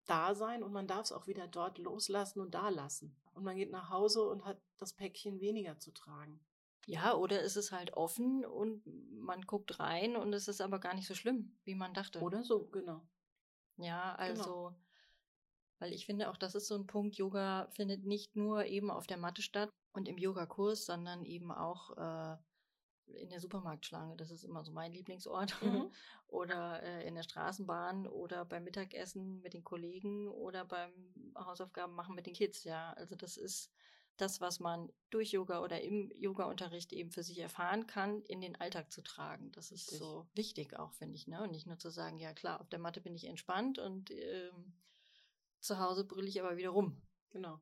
da 0.07 0.35
sein 0.35 0.63
und 0.63 0.73
man 0.73 0.87
darf 0.87 1.03
es 1.07 1.13
auch 1.13 1.27
wieder 1.27 1.47
dort 1.47 1.79
loslassen 1.79 2.41
und 2.41 2.55
da 2.55 2.69
lassen. 2.69 3.17
Und 3.33 3.45
man 3.45 3.57
geht 3.57 3.71
nach 3.71 3.91
Hause 3.91 4.29
und 4.29 4.45
hat 4.45 4.61
das 4.79 4.95
Päckchen 4.95 5.41
weniger 5.41 5.79
zu 5.79 5.93
tragen. 5.93 6.41
Ja, 6.87 7.15
oder 7.15 7.43
ist 7.43 7.57
es 7.57 7.73
halt 7.73 7.93
offen 7.93 8.45
und 8.45 8.83
man 9.13 9.43
guckt 9.43 9.79
rein 9.79 10.17
und 10.17 10.33
es 10.33 10.49
ist 10.49 10.61
aber 10.61 10.79
gar 10.81 10.95
nicht 10.95 11.07
so 11.07 11.15
schlimm, 11.15 11.57
wie 11.65 11.75
man 11.75 11.95
dachte. 11.95 12.21
Oder 12.21 12.43
so, 12.43 12.67
genau. 12.67 13.07
Ja, 13.77 14.17
Genau. 14.27 14.75
Weil 15.81 15.93
ich 15.93 16.07
finde 16.07 16.31
auch, 16.31 16.37
das 16.37 16.55
ist 16.55 16.69
so 16.69 16.77
ein 16.77 16.87
Punkt, 16.87 17.17
Yoga 17.17 17.69
findet 17.73 18.05
nicht 18.05 18.37
nur 18.37 18.67
eben 18.67 18.91
auf 18.91 19.07
der 19.07 19.17
Matte 19.17 19.43
statt 19.43 19.71
und 19.93 20.09
im 20.09 20.19
Yogakurs, 20.19 20.87
sondern 20.87 21.25
eben 21.25 21.51
auch 21.51 21.97
äh, 21.97 22.37
in 23.07 23.31
der 23.31 23.41
Supermarktschlange. 23.41 24.17
Das 24.17 24.31
ist 24.31 24.45
immer 24.45 24.63
so 24.63 24.73
mein 24.73 24.93
Lieblingsort. 24.93 25.61
Mhm. 25.63 25.91
oder 26.31 26.83
äh, 26.83 27.07
in 27.07 27.15
der 27.15 27.23
Straßenbahn 27.23 28.07
oder 28.07 28.45
beim 28.45 28.65
Mittagessen 28.65 29.41
mit 29.41 29.53
den 29.53 29.65
Kollegen 29.65 30.29
oder 30.29 30.65
beim 30.65 30.93
Hausaufgaben 31.37 31.95
machen 31.95 32.15
mit 32.15 32.27
den 32.27 32.35
Kids. 32.35 32.65
Ja, 32.65 32.93
also 32.93 33.17
das 33.17 33.37
ist 33.37 33.73
das, 34.17 34.41
was 34.41 34.61
man 34.61 34.93
durch 35.09 35.33
Yoga 35.33 35.63
oder 35.63 35.81
im 35.81 36.13
Yoga-Unterricht 36.15 36.93
eben 36.93 37.11
für 37.11 37.23
sich 37.23 37.39
erfahren 37.39 37.87
kann, 37.87 38.23
in 38.23 38.41
den 38.41 38.55
Alltag 38.55 38.93
zu 38.93 39.03
tragen. 39.03 39.51
Das 39.53 39.73
ist 39.73 39.91
Richtig. 39.93 39.99
so 39.99 40.29
wichtig 40.35 40.79
auch, 40.79 40.93
finde 40.93 41.17
ich. 41.17 41.27
Ne? 41.27 41.43
Und 41.43 41.53
nicht 41.53 41.67
nur 41.67 41.79
zu 41.79 41.91
sagen, 41.91 42.19
ja 42.19 42.33
klar, 42.33 42.61
auf 42.61 42.69
der 42.69 42.79
Matte 42.79 43.01
bin 43.01 43.15
ich 43.15 43.27
entspannt 43.27 43.79
und 43.79 44.11
ähm, 44.11 44.75
zu 45.61 45.79
Hause 45.79 46.05
brülle 46.05 46.29
ich 46.29 46.41
aber 46.41 46.57
wieder 46.57 46.71
rum. 46.71 47.01
Genau. 47.31 47.61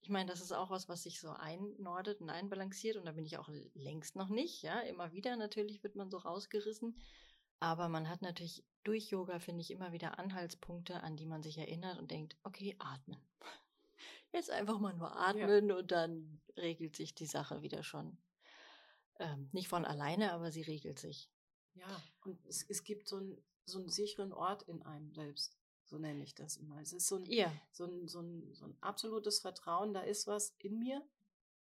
Ich 0.00 0.08
meine, 0.08 0.30
das 0.30 0.40
ist 0.40 0.52
auch 0.52 0.70
was, 0.70 0.88
was 0.88 1.02
sich 1.02 1.20
so 1.20 1.30
einnordet 1.30 2.20
und 2.20 2.30
einbalanciert 2.30 2.96
und 2.96 3.06
da 3.06 3.12
bin 3.12 3.24
ich 3.24 3.38
auch 3.38 3.48
längst 3.74 4.14
noch 4.14 4.28
nicht. 4.28 4.62
Ja, 4.62 4.80
immer 4.80 5.12
wieder 5.12 5.36
natürlich 5.36 5.82
wird 5.82 5.96
man 5.96 6.10
so 6.10 6.18
rausgerissen. 6.18 6.96
Aber 7.58 7.88
man 7.88 8.08
hat 8.08 8.22
natürlich 8.22 8.64
durch 8.84 9.10
Yoga, 9.10 9.40
finde 9.40 9.62
ich, 9.62 9.70
immer 9.70 9.92
wieder 9.92 10.18
Anhaltspunkte, 10.18 11.02
an 11.02 11.16
die 11.16 11.26
man 11.26 11.42
sich 11.42 11.58
erinnert 11.58 11.98
und 11.98 12.10
denkt, 12.10 12.36
okay, 12.44 12.76
atmen. 12.78 13.20
Jetzt 14.32 14.50
einfach 14.50 14.78
mal 14.78 14.94
nur 14.94 15.16
atmen 15.16 15.72
und 15.72 15.90
dann 15.90 16.40
regelt 16.56 16.94
sich 16.94 17.14
die 17.14 17.26
Sache 17.26 17.62
wieder 17.62 17.82
schon. 17.82 18.18
Ähm, 19.18 19.48
nicht 19.52 19.68
von 19.68 19.84
alleine, 19.84 20.32
aber 20.32 20.52
sie 20.52 20.62
regelt 20.62 20.98
sich. 20.98 21.30
Ja, 21.74 22.02
und 22.24 22.44
es, 22.46 22.64
es 22.68 22.84
gibt 22.84 23.08
so, 23.08 23.18
ein, 23.18 23.42
so 23.64 23.78
einen 23.78 23.88
sicheren 23.88 24.32
Ort 24.32 24.62
in 24.64 24.82
einem 24.82 25.12
selbst. 25.12 25.58
So 25.86 25.98
nenne 25.98 26.22
ich 26.24 26.34
das 26.34 26.56
immer. 26.56 26.80
Es 26.80 26.92
ist 26.92 27.06
so 27.06 27.16
ein, 27.16 27.26
Ja, 27.26 27.52
so 27.70 27.84
ein, 27.84 28.08
so 28.08 28.20
ein, 28.20 28.52
so 28.52 28.66
ein 28.66 28.76
absolutes 28.80 29.38
Vertrauen, 29.40 29.94
da 29.94 30.00
ist 30.02 30.26
was 30.26 30.54
in 30.58 30.78
mir, 30.78 31.00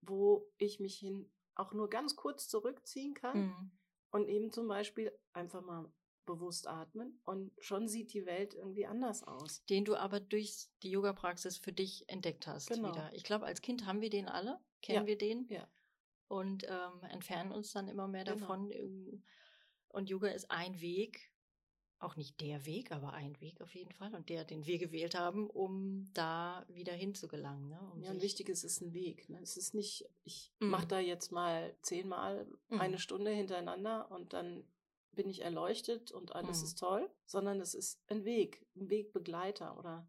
wo 0.01 0.51
ich 0.59 0.81
mich 0.81 0.97
hin 0.99 1.31
auch 1.55 1.73
nur 1.73 1.89
ganz 1.91 2.17
kurz 2.17 2.49
zurückziehen 2.49 3.15
kann 3.15 3.47
mhm. 3.47 3.71
und 4.11 4.29
eben 4.29 4.51
zum 4.53 4.69
Beispiel 4.69 5.13
einfach 5.33 5.63
mal 5.63 5.91
bewusst 6.27 6.67
atmen 6.67 7.21
und 7.25 7.53
schon 7.59 7.87
sieht 7.89 8.13
die 8.13 8.27
Welt 8.27 8.53
irgendwie 8.55 8.85
anders 8.87 9.23
aus. 9.23 9.65
den 9.67 9.85
du 9.85 9.95
aber 9.95 10.19
durch 10.19 10.69
die 10.83 10.91
Yoga-Praxis 10.91 11.59
für 11.59 11.73
dich 11.73 12.09
entdeckt 12.09 12.47
hast 12.49 12.69
Genau. 12.69 12.89
wieder. 12.89 13.13
Ich 13.15 13.23
glaube, 13.23 13.47
als 13.47 13.63
Kind 13.63 13.87
haben 13.87 14.01
wir 14.01 14.11
den 14.11 14.29
alle, 14.29 14.59
kennen 14.83 15.03
Ja. 15.03 15.07
wir 15.07 15.19
den 15.19 15.47
Ja. 15.49 15.69
und 16.29 16.65
ähm, 16.69 17.03
entfernen 17.11 17.53
uns 17.53 17.71
dann 17.73 17.87
immer 17.89 18.09
mehr 18.09 18.25
Genau. 18.25 18.39
davon. 18.41 18.71
Ähm, 18.73 19.23
Und 19.89 20.11
Yoga 20.11 20.29
ist 20.29 20.51
ein 20.51 20.81
Weg, 20.81 21.33
auch 21.99 22.17
nicht 22.17 22.41
der 22.41 22.67
Weg, 22.67 22.93
aber 22.93 23.13
ein 23.13 23.41
Weg 23.41 23.61
auf 23.63 23.75
jeden 23.75 23.93
Fall 23.93 24.15
und 24.15 24.29
der, 24.29 24.45
den 24.45 24.67
wir 24.67 24.79
gewählt 24.79 25.15
haben, 25.15 25.49
um 25.49 26.11
da 26.13 26.65
wieder 26.69 26.93
hinzugelangen. 26.93 27.69
Ne? 27.69 27.81
Um 27.93 28.03
Ja, 28.03 28.11
und 28.11 28.23
wichtig 28.23 28.49
ist, 28.49 28.65
es 28.65 28.75
ist 28.75 28.81
ein 28.83 28.93
Weg. 28.93 29.29
Ne? 29.31 29.41
Es 29.41 29.57
ist 29.57 29.75
nicht, 29.75 30.09
ich 30.25 30.53
Mhm. 30.61 30.71
mache 30.71 30.87
da 30.87 30.99
jetzt 30.99 31.33
mal 31.33 31.75
zehnmal 31.83 32.47
Mhm. 32.69 32.81
eine 32.81 32.99
Stunde 32.99 33.31
hintereinander 33.31 34.11
und 34.11 34.33
dann 34.35 34.65
bin 35.13 35.31
ich 35.31 35.41
erleuchtet 35.41 36.13
und 36.13 36.35
alles 36.35 36.61
Mhm. 36.61 36.65
ist 36.67 36.79
toll, 36.79 37.11
sondern 37.25 37.61
es 37.61 37.75
ist 37.75 37.99
ein 38.09 38.25
Weg, 38.25 38.67
ein 38.77 38.91
Wegbegleiter 38.91 39.79
oder 39.79 40.07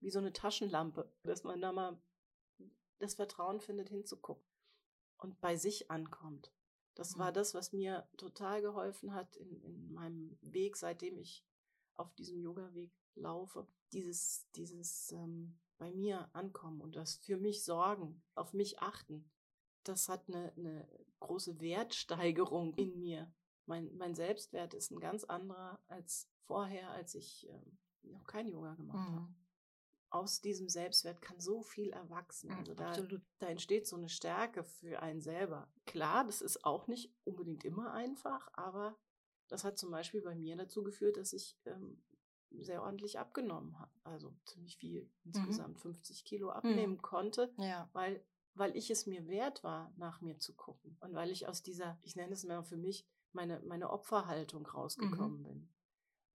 wie 0.00 0.10
so 0.10 0.18
eine 0.18 0.34
Taschenlampe, 0.34 1.10
dass 1.22 1.44
man 1.44 1.62
da 1.62 1.72
mal 1.72 1.98
das 2.98 3.14
Vertrauen 3.14 3.60
findet, 3.60 3.88
hinzugucken 3.88 4.44
und 5.16 5.40
bei 5.40 5.56
sich 5.56 5.90
ankommt. 5.90 6.52
Das 6.94 7.18
war 7.18 7.30
Mhm. 7.30 7.34
das, 7.34 7.54
was 7.54 7.72
mir 7.72 8.08
total 8.16 8.62
geholfen 8.62 9.14
hat 9.14 9.36
in, 9.36 9.60
in 9.62 9.92
meinem 9.92 10.38
Weg, 10.42 10.76
seitdem 10.76 11.18
ich 11.18 11.44
auf 11.94 12.14
diesem 12.14 12.40
Yoga-Weg 12.40 12.92
laufe. 13.14 13.66
Dieses, 13.92 14.48
dieses 14.56 15.12
ähm, 15.12 15.58
bei 15.78 15.92
mir 15.92 16.28
ankommen 16.34 16.80
und 16.80 16.96
das 16.96 17.16
für 17.16 17.36
mich 17.36 17.64
sorgen, 17.64 18.22
auf 18.34 18.52
mich 18.54 18.80
achten. 18.80 19.30
Das 19.84 20.08
hat 20.08 20.28
eine, 20.28 20.52
eine 20.56 20.88
große 21.20 21.60
Wertsteigerung 21.60 22.74
in 22.74 22.98
mir. 22.98 23.32
Mein, 23.66 23.94
mein 23.96 24.14
Selbstwert 24.14 24.74
ist 24.74 24.90
ein 24.90 25.00
ganz 25.00 25.24
anderer 25.24 25.80
als 25.88 26.28
vorher, 26.46 26.90
als 26.90 27.14
ich 27.14 27.48
ähm, 27.48 27.78
noch 28.02 28.24
kein 28.26 28.48
Yoga 28.48 28.74
gemacht 28.74 28.98
habe 29.14 29.28
Mhm. 29.28 29.34
Aus 30.14 30.40
diesem 30.40 30.68
Selbstwert 30.68 31.20
kann 31.20 31.40
so 31.40 31.62
viel 31.62 31.90
erwachsen. 31.90 32.50
Mhm, 32.50 32.58
Also 32.58 32.74
da, 32.74 32.92
da 33.40 33.46
entsteht 33.48 33.86
so 33.86 33.96
eine 33.96 34.08
Stärke 34.08 34.62
für 34.64 35.02
einen 35.02 35.20
selber. 35.20 35.68
Klar, 35.86 36.24
das 36.24 36.40
ist 36.40 36.64
auch 36.64 36.86
nicht 36.86 37.12
unbedingt 37.24 37.64
immer 37.64 37.92
einfach, 37.92 38.48
aber 38.52 38.96
das 39.48 39.64
hat 39.64 39.76
zum 39.76 39.90
Beispiel 39.90 40.22
bei 40.22 40.34
mir 40.34 40.56
dazu 40.56 40.82
geführt, 40.84 41.16
dass 41.16 41.32
ich 41.32 41.58
ähm, 41.66 42.02
sehr 42.50 42.82
ordentlich 42.82 43.18
abgenommen 43.18 43.78
habe. 43.78 43.90
Also 44.04 44.32
ziemlich 44.44 44.76
viel, 44.76 45.10
insgesamt 45.24 45.80
50 45.80 46.24
Kilo 46.24 46.50
abnehmen 46.50 47.02
konnte, 47.02 47.52
Ja. 47.58 47.90
weil, 47.92 48.24
weil 48.54 48.76
ich 48.76 48.90
es 48.90 49.06
mir 49.06 49.26
wert 49.26 49.64
war, 49.64 49.92
nach 49.96 50.20
mir 50.20 50.38
zu 50.38 50.54
gucken. 50.54 50.96
Und 51.00 51.14
weil 51.14 51.30
ich 51.32 51.48
aus 51.48 51.62
dieser, 51.62 51.98
ich 52.02 52.14
nenne 52.14 52.32
es 52.34 52.44
mal 52.44 52.62
für 52.62 52.76
mich, 52.76 53.04
meine, 53.32 53.58
meine 53.66 53.90
Opferhaltung 53.90 54.64
rausgekommen 54.64 55.42
bin. 55.42 55.68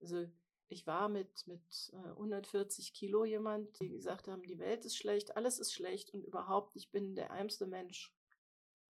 Also 0.01 0.27
ich 0.69 0.85
war 0.85 1.09
mit, 1.09 1.47
mit 1.47 1.91
äh, 1.93 2.09
140 2.11 2.93
Kilo 2.93 3.25
jemand, 3.25 3.79
die 3.79 3.89
gesagt 3.89 4.27
haben, 4.27 4.43
die 4.43 4.59
Welt 4.59 4.85
ist 4.85 4.95
schlecht, 4.95 5.35
alles 5.35 5.59
ist 5.59 5.73
schlecht 5.73 6.13
und 6.13 6.23
überhaupt, 6.23 6.75
ich 6.75 6.91
bin 6.91 7.15
der 7.15 7.31
ärmste 7.31 7.65
Mensch. 7.65 8.13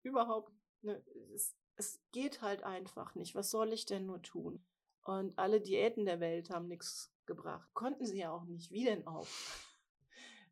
Überhaupt. 0.03 0.53
Ne, 0.83 1.03
es, 1.35 1.57
es 1.77 2.01
geht 2.13 2.43
halt 2.43 2.65
einfach 2.65 3.15
nicht. 3.15 3.35
Was 3.35 3.51
soll 3.51 3.73
ich 3.73 3.87
denn 3.87 4.07
nur 4.07 4.23
tun? 4.23 4.65
Und 5.05 5.39
alle 5.39 5.61
Diäten 5.61 6.05
der 6.05 6.21
Welt 6.21 6.51
haben 6.51 6.69
nichts 6.69 7.15
gebracht. 7.27 7.69
Konnten 7.75 8.05
sie 8.05 8.19
ja 8.19 8.33
auch 8.33 8.45
nicht. 8.45 8.71
Wie 8.71 8.85
denn 8.85 9.07
auch? 9.07 9.27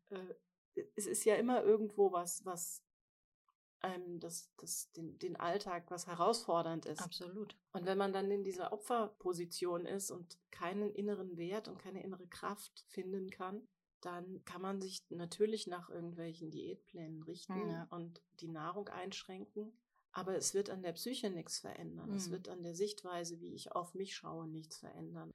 Äh, 0.09 0.83
es 0.95 1.05
ist 1.05 1.25
ja 1.25 1.35
immer 1.35 1.63
irgendwo 1.63 2.13
was, 2.13 2.45
was 2.45 2.81
einem 3.81 4.19
das, 4.19 4.51
das, 4.57 4.91
den, 4.93 5.17
den 5.19 5.35
Alltag, 5.35 5.89
was 5.89 6.07
herausfordernd 6.07 6.85
ist. 6.85 7.01
Absolut. 7.01 7.55
Und 7.73 7.85
wenn 7.85 7.97
man 7.97 8.13
dann 8.13 8.29
in 8.31 8.43
dieser 8.43 8.73
Opferposition 8.73 9.85
ist 9.85 10.11
und 10.11 10.37
keinen 10.51 10.91
inneren 10.91 11.37
Wert 11.37 11.67
und 11.67 11.77
keine 11.79 12.03
innere 12.03 12.27
Kraft 12.27 12.85
finden 12.87 13.29
kann, 13.29 13.67
dann 14.01 14.43
kann 14.45 14.61
man 14.61 14.79
sich 14.81 15.03
natürlich 15.09 15.67
nach 15.67 15.89
irgendwelchen 15.89 16.51
Diätplänen 16.51 17.23
richten 17.23 17.69
Ja. 17.69 17.87
und 17.89 18.21
die 18.39 18.47
Nahrung 18.47 18.87
einschränken. 18.89 19.71
Aber 20.11 20.35
es 20.35 20.53
wird 20.53 20.69
an 20.69 20.81
der 20.81 20.93
Psyche 20.93 21.29
nichts 21.29 21.59
verändern. 21.59 22.11
Es 22.13 22.27
Mhm. 22.27 22.31
wird 22.33 22.49
an 22.49 22.63
der 22.63 22.73
Sichtweise, 22.75 23.39
wie 23.41 23.53
ich 23.53 23.71
auf 23.73 23.93
mich 23.93 24.15
schaue, 24.15 24.47
nichts 24.47 24.77
verändern. 24.77 25.33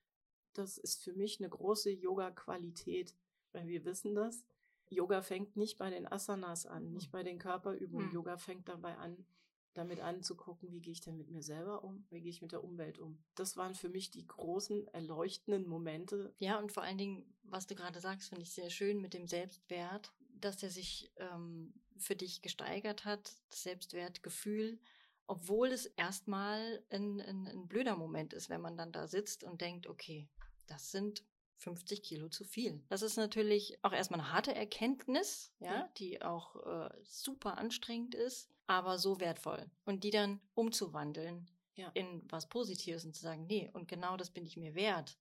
Das 0.54 0.76
ist 0.78 1.02
für 1.02 1.12
mich 1.12 1.38
eine 1.40 1.48
große 1.48 1.90
Yoga-Qualität, 1.90 3.14
weil 3.52 3.66
wir 3.68 3.84
wissen 3.84 4.14
das. 4.14 4.44
Yoga 4.92 5.22
fängt 5.22 5.56
nicht 5.56 5.78
bei 5.78 5.90
den 5.90 6.10
Asanas 6.10 6.66
an, 6.66 6.92
nicht 6.92 7.10
bei 7.10 7.22
den 7.22 7.38
Körperübungen. 7.38 8.08
Mhm. 8.08 8.14
Yoga 8.14 8.36
fängt 8.36 8.68
dabei 8.68 8.96
an, 8.96 9.26
damit 9.74 10.00
anzugucken, 10.00 10.70
wie 10.72 10.80
gehe 10.80 10.92
ich 10.92 11.00
denn 11.00 11.16
mit 11.16 11.30
mir 11.30 11.42
selber 11.42 11.82
um, 11.84 12.04
wie 12.10 12.20
gehe 12.20 12.30
ich 12.30 12.42
mit 12.42 12.52
der 12.52 12.62
Umwelt 12.62 12.98
um. 12.98 13.22
Das 13.34 13.56
waren 13.56 13.74
für 13.74 13.88
mich 13.88 14.10
die 14.10 14.26
großen, 14.26 14.86
erleuchtenden 14.88 15.66
Momente. 15.66 16.34
Ja, 16.38 16.58
und 16.58 16.72
vor 16.72 16.82
allen 16.82 16.98
Dingen, 16.98 17.34
was 17.42 17.66
du 17.66 17.74
gerade 17.74 18.00
sagst, 18.00 18.28
finde 18.28 18.42
ich 18.42 18.52
sehr 18.52 18.70
schön 18.70 19.00
mit 19.00 19.14
dem 19.14 19.26
Selbstwert, 19.26 20.12
dass 20.40 20.58
der 20.58 20.70
sich 20.70 21.12
ähm, 21.16 21.72
für 21.96 22.16
dich 22.16 22.42
gesteigert 22.42 23.04
hat, 23.04 23.34
das 23.50 23.62
Selbstwertgefühl, 23.62 24.78
obwohl 25.26 25.68
es 25.68 25.86
erstmal 25.86 26.84
ein, 26.90 27.20
ein, 27.20 27.46
ein 27.46 27.68
blöder 27.68 27.96
Moment 27.96 28.34
ist, 28.34 28.50
wenn 28.50 28.60
man 28.60 28.76
dann 28.76 28.92
da 28.92 29.06
sitzt 29.06 29.44
und 29.44 29.60
denkt, 29.60 29.86
okay, 29.86 30.28
das 30.66 30.90
sind 30.90 31.24
50 31.62 32.02
Kilo 32.02 32.28
zu 32.28 32.44
viel. 32.44 32.82
Das 32.88 33.02
ist 33.02 33.16
natürlich 33.16 33.78
auch 33.82 33.92
erstmal 33.92 34.20
eine 34.20 34.32
harte 34.32 34.54
Erkenntnis, 34.54 35.52
ja, 35.60 35.72
Ja. 35.74 35.88
die 35.98 36.20
auch 36.22 36.56
äh, 36.66 36.90
super 37.04 37.56
anstrengend 37.58 38.14
ist, 38.14 38.50
aber 38.66 38.98
so 38.98 39.20
wertvoll. 39.20 39.70
Und 39.84 40.04
die 40.04 40.10
dann 40.10 40.40
umzuwandeln 40.54 41.48
Ja. 41.76 41.90
in 41.94 42.22
was 42.30 42.48
Positives 42.48 43.04
und 43.04 43.14
zu 43.14 43.22
sagen, 43.22 43.46
nee, 43.46 43.70
und 43.72 43.88
genau 43.88 44.16
das 44.16 44.30
bin 44.30 44.44
ich 44.44 44.56
mir 44.56 44.74
wert, 44.74 45.18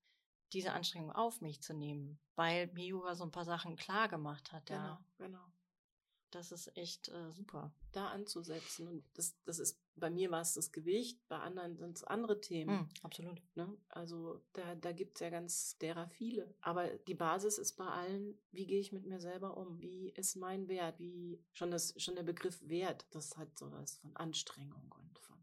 diese 0.54 0.74
Anstrengung 0.74 1.12
auf 1.12 1.40
mich 1.42 1.62
zu 1.62 1.74
nehmen, 1.74 2.20
weil 2.36 2.68
mir 2.74 2.86
Yoga 2.86 3.16
so 3.16 3.24
ein 3.24 3.32
paar 3.32 3.46
Sachen 3.46 3.76
klar 3.78 4.10
gemacht 4.10 4.52
hat, 4.52 4.66
Genau, 4.66 4.82
ja. 4.82 5.06
genau. 5.18 5.46
Das 6.32 6.52
ist 6.52 6.76
echt 6.78 7.10
äh, 7.10 7.32
super. 7.32 7.74
Da 7.92 8.08
anzusetzen. 8.08 8.88
Und 8.88 9.04
das, 9.14 9.36
das 9.44 9.60
ist, 9.60 9.80
bei 9.96 10.10
mir 10.10 10.32
war 10.32 10.42
es 10.42 10.54
das 10.54 10.72
Gewicht, 10.72 11.20
bei 11.28 11.38
anderen 11.38 11.76
sind 11.76 11.98
es 11.98 12.04
andere 12.04 12.40
Themen. 12.40 12.80
Mhm, 12.80 12.90
absolut. 13.04 13.42
Ne? 13.56 13.78
Also 13.90 14.42
da, 14.54 14.76
da 14.76 14.94
gibt 14.94 15.18
es 15.18 15.20
ja 15.22 15.30
ganz 15.30 15.78
derer 15.78 16.08
viele. 16.10 16.56
Aber 16.62 16.88
die 16.88 17.16
Basis 17.16 17.58
ist 17.58 17.74
bei 17.74 17.86
allen, 17.86 18.38
wie 18.52 18.66
gehe 18.66 18.80
ich 18.80 18.94
mit 18.94 19.06
mir 19.06 19.20
selber 19.20 19.58
um? 19.58 19.80
Wie 19.82 20.10
ist 20.10 20.38
mein 20.38 20.68
Wert? 20.70 21.00
Wie 21.00 21.44
schon 21.52 21.70
das, 21.70 21.94
schon 22.02 22.16
der 22.16 22.24
Begriff 22.24 22.62
Wert, 22.68 23.06
das 23.12 23.38
hat 23.38 23.58
sowas 23.58 23.98
von 23.98 24.16
Anstrengung 24.16 24.96
und 24.98 25.20
von 25.20 25.38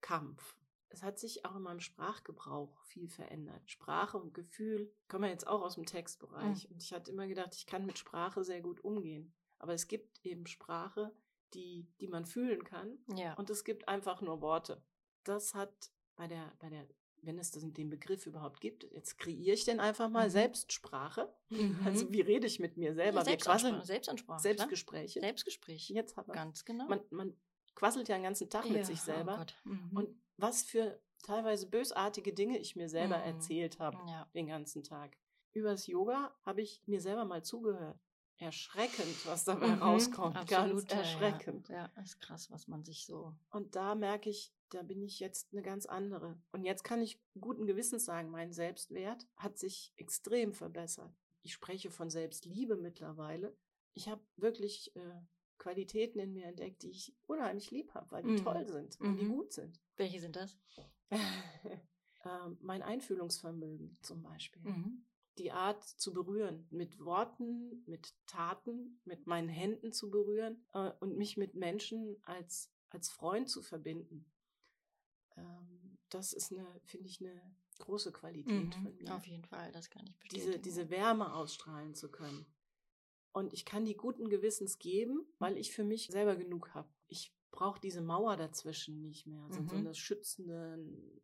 Kampf. 0.00 0.56
Es 0.92 1.02
hat 1.02 1.18
sich 1.18 1.46
auch 1.46 1.56
in 1.56 1.62
meinem 1.62 1.80
Sprachgebrauch 1.80 2.82
viel 2.84 3.08
verändert. 3.08 3.62
Sprache 3.70 4.18
und 4.18 4.34
Gefühl 4.34 4.92
kommen 5.08 5.24
wir 5.24 5.30
jetzt 5.30 5.46
auch 5.46 5.62
aus 5.62 5.76
dem 5.76 5.86
Textbereich. 5.86 6.70
Und 6.70 6.82
ich 6.82 6.92
hatte 6.92 7.10
immer 7.10 7.26
gedacht, 7.26 7.54
ich 7.54 7.64
kann 7.64 7.86
mit 7.86 7.96
Sprache 7.96 8.44
sehr 8.44 8.60
gut 8.60 8.84
umgehen. 8.84 9.32
Aber 9.62 9.72
es 9.74 9.88
gibt 9.88 10.20
eben 10.24 10.46
Sprache, 10.46 11.10
die, 11.54 11.86
die 12.00 12.08
man 12.08 12.26
fühlen 12.26 12.64
kann. 12.64 12.98
Ja. 13.16 13.34
Und 13.34 13.48
es 13.48 13.64
gibt 13.64 13.88
einfach 13.88 14.20
nur 14.20 14.40
Worte. 14.42 14.82
Das 15.24 15.54
hat 15.54 15.90
bei 16.16 16.26
der, 16.26 16.52
bei 16.58 16.68
der, 16.68 16.86
wenn 17.22 17.38
es 17.38 17.52
den 17.52 17.72
den 17.72 17.88
Begriff 17.88 18.26
überhaupt 18.26 18.60
gibt, 18.60 18.84
jetzt 18.92 19.18
kreiere 19.18 19.54
ich 19.54 19.64
den 19.64 19.78
einfach 19.78 20.10
mal 20.10 20.26
Mhm. 20.26 20.30
Selbstsprache. 20.32 21.32
Mhm. 21.50 21.78
Also 21.84 22.12
wie 22.12 22.20
rede 22.22 22.46
ich 22.46 22.58
mit 22.58 22.76
mir 22.76 22.92
selber? 22.94 23.20
Ja, 23.20 23.24
Selbstansprache, 23.24 23.86
Selbstansprache. 23.86 24.40
Selbstgespräche. 24.42 25.20
klar. 25.20 25.28
Selbstgespräch. 25.28 25.88
Jetzt 25.90 26.16
haben 26.16 26.26
wir 26.28 26.34
Ganz 26.34 26.64
genau. 26.64 26.88
man, 26.88 27.00
man 27.10 27.36
quasselt 27.76 28.08
ja 28.08 28.16
den 28.16 28.24
ganzen 28.24 28.50
Tag 28.50 28.66
Ja, 28.66 28.72
mit 28.72 28.86
sich 28.86 29.00
oh 29.00 29.04
selber. 29.04 29.36
Gott. 29.38 29.54
Mhm. 29.64 29.90
und 29.96 30.08
was 30.38 30.64
für 30.64 31.00
teilweise 31.22 31.68
bösartige 31.68 32.32
Dinge 32.32 32.58
ich 32.58 32.74
mir 32.74 32.88
selber 32.88 33.18
Mhm. 33.18 33.24
erzählt 33.24 33.78
habe 33.78 33.96
ja. 34.08 34.28
den 34.34 34.48
ganzen 34.48 34.82
Tag. 34.82 35.16
Übers 35.52 35.86
Yoga 35.86 36.34
habe 36.44 36.62
ich 36.62 36.82
mir 36.86 37.00
selber 37.00 37.24
mal 37.24 37.44
zugehört. 37.44 38.00
Erschreckend, 38.38 39.26
was 39.26 39.44
dabei 39.44 39.68
Mhm, 39.76 39.82
rauskommt. 39.82 40.36
absolut, 40.36 40.88
Ganz 40.88 40.90
ja, 40.90 40.96
erschreckend. 40.98 41.68
Ja, 41.68 41.90
ja, 41.96 42.02
ist 42.02 42.20
krass, 42.20 42.50
was 42.50 42.66
man 42.68 42.84
sich 42.84 43.06
so. 43.06 43.34
Und 43.50 43.76
da 43.76 43.94
merke 43.94 44.30
ich, 44.30 44.52
da 44.70 44.82
bin 44.82 45.02
ich 45.02 45.20
jetzt 45.20 45.52
eine 45.52 45.62
ganz 45.62 45.86
andere. 45.86 46.40
Und 46.50 46.64
jetzt 46.64 46.82
kann 46.82 47.00
ich 47.02 47.20
guten 47.40 47.66
Gewissens 47.66 48.04
sagen, 48.04 48.30
mein 48.30 48.52
Selbstwert 48.52 49.26
hat 49.36 49.58
sich 49.58 49.92
extrem 49.96 50.52
verbessert. 50.54 51.14
Ich 51.42 51.52
spreche 51.52 51.90
von 51.90 52.10
Selbstliebe 52.10 52.76
mittlerweile. 52.76 53.56
Ich 53.94 54.08
habe 54.08 54.22
wirklich 54.36 54.94
äh, 54.96 55.20
Qualitäten 55.58 56.18
in 56.18 56.32
mir 56.32 56.46
entdeckt, 56.46 56.82
die 56.82 56.90
ich 56.90 57.14
unheimlich 57.26 57.70
lieb 57.70 57.92
habe, 57.94 58.10
weil 58.10 58.22
die 58.24 58.30
Mhm. 58.30 58.36
toll 58.44 58.66
sind 58.68 58.98
und 59.00 59.16
die 59.18 59.24
Mhm. 59.24 59.28
gut 59.36 59.52
sind. 59.52 59.80
Welche 59.96 60.20
sind 60.20 60.34
das? 60.36 60.56
ähm, 62.24 62.58
mein 62.60 62.82
Einfühlungsvermögen 62.82 63.96
zum 64.02 64.22
Beispiel. 64.22 64.62
Mhm. 64.62 65.04
Die 65.38 65.50
Art 65.52 65.82
zu 65.82 66.12
berühren, 66.12 66.66
mit 66.70 66.98
Worten, 67.00 67.82
mit 67.86 68.14
Taten, 68.26 69.00
mit 69.04 69.26
meinen 69.26 69.48
Händen 69.48 69.92
zu 69.92 70.10
berühren 70.10 70.66
äh, 70.74 70.90
und 71.00 71.16
mich 71.16 71.36
mit 71.36 71.54
Menschen 71.54 72.16
als, 72.22 72.70
als 72.90 73.08
Freund 73.08 73.48
zu 73.48 73.62
verbinden. 73.62 74.26
Ähm, 75.36 75.98
das 76.10 76.32
ist 76.32 76.52
eine, 76.52 76.66
finde 76.84 77.08
ich, 77.08 77.20
eine 77.20 77.40
große 77.78 78.12
Qualität 78.12 78.74
von 78.74 78.92
Mhm. 78.92 78.98
mir. 78.98 79.14
Auf 79.16 79.26
jeden 79.26 79.44
Fall, 79.44 79.72
das 79.72 79.88
kann 79.88 80.06
ich 80.06 80.12
Diese, 80.30 80.32
bestätigen. 80.46 80.62
diese 80.62 80.90
Wärme 80.90 81.34
ausstrahlen 81.34 81.94
zu 81.94 82.10
können. 82.10 82.44
Und 83.32 83.54
ich 83.54 83.64
kann 83.64 83.86
die 83.86 83.96
guten 83.96 84.28
Gewissens 84.28 84.78
geben, 84.78 85.26
weil 85.38 85.56
ich 85.56 85.72
für 85.72 85.84
mich 85.84 86.08
selber 86.08 86.36
genug 86.36 86.74
habe. 86.74 86.88
Ich 87.08 87.34
brauche 87.52 87.78
diese 87.80 88.00
Mauer 88.00 88.36
dazwischen 88.36 89.00
nicht 89.02 89.26
mehr, 89.26 89.44
so, 89.50 89.62
so 89.62 89.76
Mhm. 89.76 89.80
eine 89.86 89.94
schützende, 89.94 90.78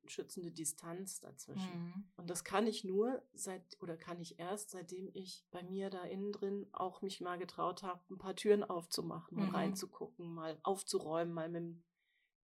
schützende 0.07 0.53
Distanz 0.53 1.19
dazwischen. 1.21 1.73
Mhm. 1.73 2.05
Und 2.17 2.31
das 2.31 2.45
kann 2.45 2.67
ich 2.69 2.85
nur 2.85 3.23
seit 3.33 3.63
oder 3.81 3.97
kann 3.97 4.21
ich 4.21 4.39
erst, 4.39 4.71
seitdem 4.71 5.11
ich 5.15 5.45
bei 5.51 5.63
mir 5.65 5.91
da 5.91 6.05
innen 6.05 6.31
drin 6.31 6.67
auch 6.73 7.03
mich 7.03 7.21
mal 7.21 7.39
getraut 7.39 7.83
habe, 7.83 8.01
ein 8.11 8.19
paar 8.19 8.37
Türen 8.37 8.63
aufzumachen, 8.63 9.37
mal 9.39 9.49
Mhm. 9.49 9.55
reinzugucken, 9.55 10.33
mal 10.33 10.61
aufzuräumen, 10.63 11.35
mal 11.35 11.49
mit 11.49 11.63
dem 11.63 11.83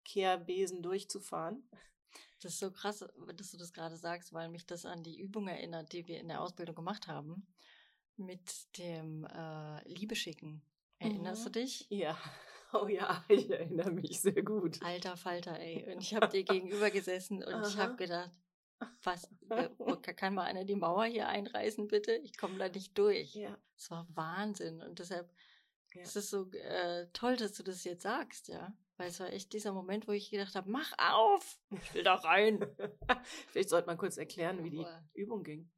Kehrbesen 0.06 0.82
durchzufahren. 0.82 1.70
Das 2.42 2.54
ist 2.54 2.60
so 2.60 2.72
krass, 2.72 3.06
dass 3.36 3.52
du 3.52 3.58
das 3.58 3.74
gerade 3.74 3.98
sagst, 3.98 4.32
weil 4.34 4.50
mich 4.50 4.66
das 4.66 4.86
an 4.86 5.04
die 5.04 5.20
Übung 5.20 5.48
erinnert, 5.48 5.92
die 5.94 6.08
wir 6.08 6.20
in 6.20 6.28
der 6.30 6.42
Ausbildung 6.42 6.76
gemacht 6.76 7.08
haben. 7.08 7.46
Mit 8.18 8.78
dem 8.78 9.26
äh, 9.26 9.88
Liebe 9.90 10.16
schicken. 10.16 10.62
Erinnerst 11.00 11.42
Mhm. 11.42 11.52
du 11.52 11.60
dich? 11.60 11.88
Ja, 11.90 12.18
oh 12.82 12.88
ja, 12.88 13.24
ich 13.30 13.50
erinnere 13.50 13.92
mich 13.92 14.22
sehr 14.22 14.44
gut. 14.44 14.82
Alter 14.82 15.18
Falter, 15.18 15.60
ey. 15.60 15.92
Und 15.94 16.02
ich 16.02 16.14
habe 16.16 16.28
dir 16.28 16.44
gegenüber 16.44 16.90
gesessen 16.92 17.44
und 17.44 17.68
ich 17.68 17.76
Aha. 17.76 17.84
habe 17.84 17.96
gedacht, 17.96 18.32
was, 19.04 19.30
äh, 19.50 19.70
kann 20.16 20.36
mal 20.36 20.44
einer 20.44 20.66
die 20.66 20.76
Mauer 20.76 21.06
hier 21.06 21.28
einreißen, 21.28 21.88
bitte? 21.88 22.14
Ich 22.16 22.38
komme 22.38 22.58
da 22.58 22.70
nicht 22.70 22.98
durch. 22.98 23.34
Ja, 23.36 23.58
Es 23.78 23.90
war 23.90 24.08
Wahnsinn. 24.14 24.82
Und 24.82 25.00
deshalb 25.00 25.32
Ja. 25.94 26.02
ist 26.02 26.16
es 26.16 26.30
so 26.30 26.52
äh, 26.52 27.08
toll, 27.14 27.38
dass 27.38 27.54
du 27.54 27.64
das 27.64 27.84
jetzt 27.84 28.04
sagst, 28.04 28.48
ja. 28.50 28.76
Weil 28.98 29.10
es 29.10 29.20
war 29.20 29.32
echt 29.34 29.52
dieser 29.52 29.74
Moment, 29.74 30.08
wo 30.08 30.14
ich 30.14 30.30
gedacht 30.32 30.56
habe, 30.56 30.70
mach 30.70 30.94
auf! 30.98 31.60
Ich 31.72 31.94
will 31.94 32.04
da 32.04 32.16
rein. 32.16 32.66
Vielleicht 33.48 33.70
sollte 33.70 33.88
man 33.88 33.98
kurz 33.98 34.16
erklären, 34.18 34.64
wie 34.64 34.70
die 34.70 34.86
Übung 35.14 35.44
ging. 35.44 35.70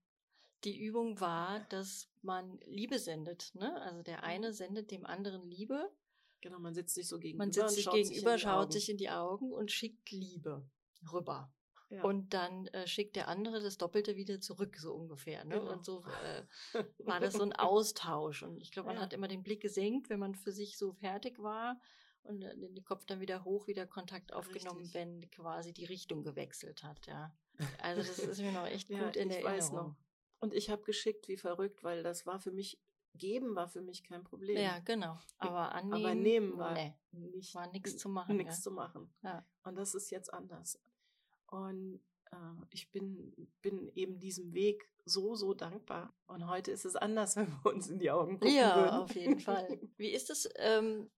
Die 0.63 0.79
Übung 0.79 1.19
war, 1.19 1.61
dass 1.69 2.09
man 2.21 2.59
Liebe 2.65 2.99
sendet. 2.99 3.55
Ne? 3.55 3.79
Also 3.81 4.03
der 4.03 4.23
eine 4.23 4.53
sendet 4.53 4.91
dem 4.91 5.05
anderen 5.05 5.47
Liebe. 5.49 5.91
Genau, 6.41 6.59
man 6.59 6.73
sitzt 6.73 6.95
sich 6.95 7.07
so 7.07 7.19
gegenüber. 7.19 7.45
Man 7.45 7.51
sitzt 7.51 7.75
sich 7.75 7.83
schaut 7.85 7.93
gegenüber, 7.95 8.31
in 8.31 8.37
die 8.37 8.41
schaut 8.43 8.73
sich 8.73 8.89
in 8.89 8.97
die 8.97 9.09
Augen 9.09 9.51
und 9.51 9.71
schickt 9.71 10.11
Liebe 10.11 10.63
rüber. 11.11 11.51
Ja. 11.89 12.03
Und 12.03 12.33
dann 12.33 12.67
äh, 12.67 12.85
schickt 12.85 13.15
der 13.15 13.27
andere 13.29 13.61
das 13.61 13.77
Doppelte 13.77 14.17
wieder 14.17 14.41
zurück, 14.41 14.75
so 14.77 14.93
ungefähr. 14.93 15.45
Ne? 15.45 15.57
Genau. 15.59 15.71
Und 15.71 15.85
so 15.85 16.03
äh, 16.23 16.43
war 16.99 17.19
das 17.21 17.33
so 17.35 17.43
ein 17.43 17.53
Austausch. 17.53 18.43
Und 18.43 18.61
ich 18.61 18.71
glaube, 18.71 18.87
man 18.87 18.97
Ja. 18.97 19.03
hat 19.03 19.13
immer 19.13 19.27
den 19.29 19.41
Blick 19.41 19.61
gesenkt, 19.61 20.09
wenn 20.09 20.19
man 20.19 20.35
für 20.35 20.51
sich 20.51 20.77
so 20.77 20.91
fertig 20.93 21.39
war. 21.41 21.79
Und 22.23 22.41
äh, 22.41 22.55
den 22.57 22.83
Kopf 22.83 23.05
dann 23.05 23.21
wieder 23.21 23.45
hoch, 23.45 23.67
wieder 23.67 23.87
Kontakt 23.87 24.33
aufgenommen, 24.33 24.79
Richtig. 24.81 24.93
wenn 24.95 25.31
quasi 25.31 25.71
die 25.71 25.85
Richtung 25.85 26.23
gewechselt 26.23 26.83
hat, 26.83 27.07
ja. 27.07 27.33
Also 27.81 28.01
das 28.03 28.19
ist 28.19 28.41
mir 28.41 28.51
noch 28.51 28.67
echt 28.67 28.89
Ja, 28.89 29.05
gut 29.05 29.15
in 29.15 29.29
ich 29.29 29.37
Erinnerung. 29.37 29.57
weiß 29.57 29.71
noch. 29.71 29.95
Und 30.39 30.53
ich 30.53 30.69
habe 30.69 30.83
geschickt 30.83 31.29
wie 31.29 31.37
verrückt, 31.37 31.83
weil 31.83 32.03
das 32.03 32.25
war 32.25 32.39
für 32.39 32.51
mich, 32.51 32.77
geben 33.17 33.55
war 33.55 33.67
für 33.67 33.81
mich 33.81 34.03
kein 34.03 34.23
Problem. 34.23 34.57
Ja, 34.57 34.79
genau. 34.79 35.17
Aber 35.37 35.73
annehmen, 35.73 36.05
Aber 36.05 36.15
nehmen 36.15 36.57
war 36.57 36.73
nee, 36.73 36.93
nicht, 37.11 37.55
war 37.55 37.67
nichts 37.71 37.97
zu 37.97 38.09
machen. 38.09 38.37
nichts 38.37 38.57
ja. 38.57 38.63
zu 38.63 38.71
machen. 38.71 39.09
Ja. 39.23 39.45
Und 39.63 39.75
das 39.75 39.95
ist 39.95 40.09
jetzt 40.09 40.33
anders. 40.33 40.79
Und 41.47 42.01
äh, 42.31 42.35
ich 42.69 42.91
bin, 42.91 43.33
bin 43.61 43.87
eben 43.95 44.19
diesem 44.19 44.53
Weg 44.53 44.89
so, 45.05 45.35
so 45.35 45.53
dankbar. 45.53 46.13
Und 46.27 46.47
heute 46.47 46.71
ist 46.71 46.85
es 46.85 46.95
anders, 46.95 47.35
wenn 47.37 47.47
wir 47.47 47.71
uns 47.73 47.89
in 47.89 47.99
die 47.99 48.11
Augen 48.11 48.39
gucken 48.39 48.55
Ja, 48.55 48.75
würden. 48.75 48.95
auf 48.95 49.15
jeden 49.15 49.39
Fall. 49.39 49.79
Wie 49.97 50.09
ist 50.11 50.29
es, 50.29 50.49
ähm, 50.57 51.09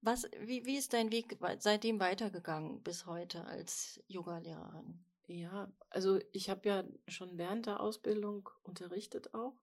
was, 0.00 0.28
wie, 0.40 0.66
wie 0.66 0.76
ist 0.76 0.92
dein 0.92 1.10
Weg 1.10 1.38
seitdem 1.58 2.00
weitergegangen 2.00 2.82
bis 2.82 3.06
heute 3.06 3.44
als 3.44 4.02
Yogalehrerin? 4.06 5.04
Ja, 5.26 5.72
also 5.88 6.18
ich 6.32 6.50
habe 6.50 6.68
ja 6.68 6.84
schon 7.08 7.38
während 7.38 7.66
der 7.66 7.80
Ausbildung 7.80 8.50
unterrichtet 8.62 9.32
auch, 9.32 9.54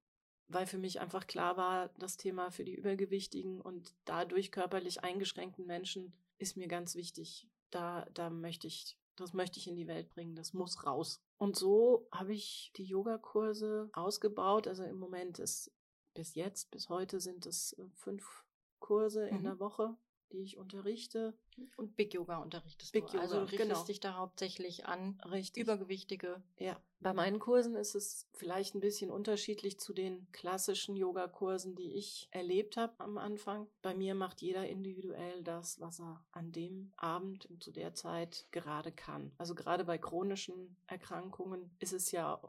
weil 0.48 0.66
für 0.66 0.78
mich 0.78 1.00
einfach 1.00 1.28
klar 1.28 1.58
war, 1.58 1.90
das 2.00 2.18
Thema 2.18 2.52
für 2.52 2.64
die 2.66 2.76
übergewichtigen 2.76 3.62
und 3.62 3.94
dadurch 4.06 4.52
körperlich 4.52 5.04
eingeschränkten 5.04 5.66
Menschen 5.66 6.14
ist 6.38 6.58
mir 6.58 6.68
ganz 6.68 6.96
wichtig. 6.96 7.48
Da, 7.70 8.06
da 8.14 8.30
möchte 8.30 8.68
ich, 8.68 8.98
das 9.16 9.34
möchte 9.34 9.60
ich 9.60 9.68
in 9.68 9.76
die 9.76 9.88
Welt 9.88 10.10
bringen, 10.10 10.36
das 10.36 10.54
muss 10.54 10.86
raus. 10.86 11.22
Und 11.38 11.56
so 11.56 12.08
habe 12.12 12.34
ich 12.34 12.72
die 12.76 12.84
Yogakurse 12.84 13.90
ausgebaut. 13.94 14.68
Also 14.68 14.84
im 14.84 14.98
Moment 14.98 15.40
ist 15.40 15.72
bis 16.14 16.36
jetzt, 16.36 16.70
bis 16.72 16.90
heute 16.90 17.20
sind 17.22 17.46
es 17.46 17.74
äh, 17.74 17.86
fünf 17.96 18.44
Kurse 18.80 19.28
in 19.28 19.40
Mhm. 19.40 19.44
der 19.44 19.60
Woche, 19.60 19.96
die 20.32 20.42
ich 20.42 20.58
unterrichte. 20.58 21.34
Und 21.78 21.96
Big 21.96 22.14
Yoga 22.14 22.38
unterrichtest 22.38 22.94
Big 22.94 23.08
du. 23.08 23.20
also 23.20 23.36
Yoga, 23.36 23.46
du 23.46 23.52
richtest 23.52 23.70
genau. 23.70 23.86
dich 23.86 24.00
da 24.00 24.16
hauptsächlich 24.16 24.86
an 24.86 25.22
Richtig. 25.30 25.64
Übergewichtige. 25.64 26.42
Ja, 26.58 26.80
bei 27.00 27.14
meinen 27.14 27.40
Kursen 27.40 27.76
ist 27.76 27.96
es 27.96 28.28
vielleicht 28.34 28.76
ein 28.76 28.80
bisschen 28.80 29.10
unterschiedlich 29.10 29.80
zu 29.80 29.94
den 29.94 30.32
klassischen 30.32 30.96
Yogakursen, 30.96 31.76
die 31.76 31.94
ich 31.94 32.28
erlebt 32.32 32.78
habe 32.78 32.94
am 33.00 33.18
Anfang. 33.18 33.68
Bei 33.82 33.94
mir 33.94 34.16
macht 34.16 34.42
jeder 34.42 34.68
individuell 34.68 35.44
das, 35.44 35.80
was 35.80 36.00
er 36.00 36.24
an 36.32 36.52
dem 36.52 36.94
Abend 36.98 37.46
und 37.48 37.64
zu 37.64 37.72
der 37.72 37.94
Zeit 37.94 38.48
gerade 38.52 38.92
kann. 38.92 39.32
Also 39.38 39.56
gerade 39.56 39.84
bei 39.84 39.98
chronischen 39.98 40.78
Erkrankungen 40.88 41.72
ist 41.80 41.94
es 41.94 42.12
ja 42.12 42.40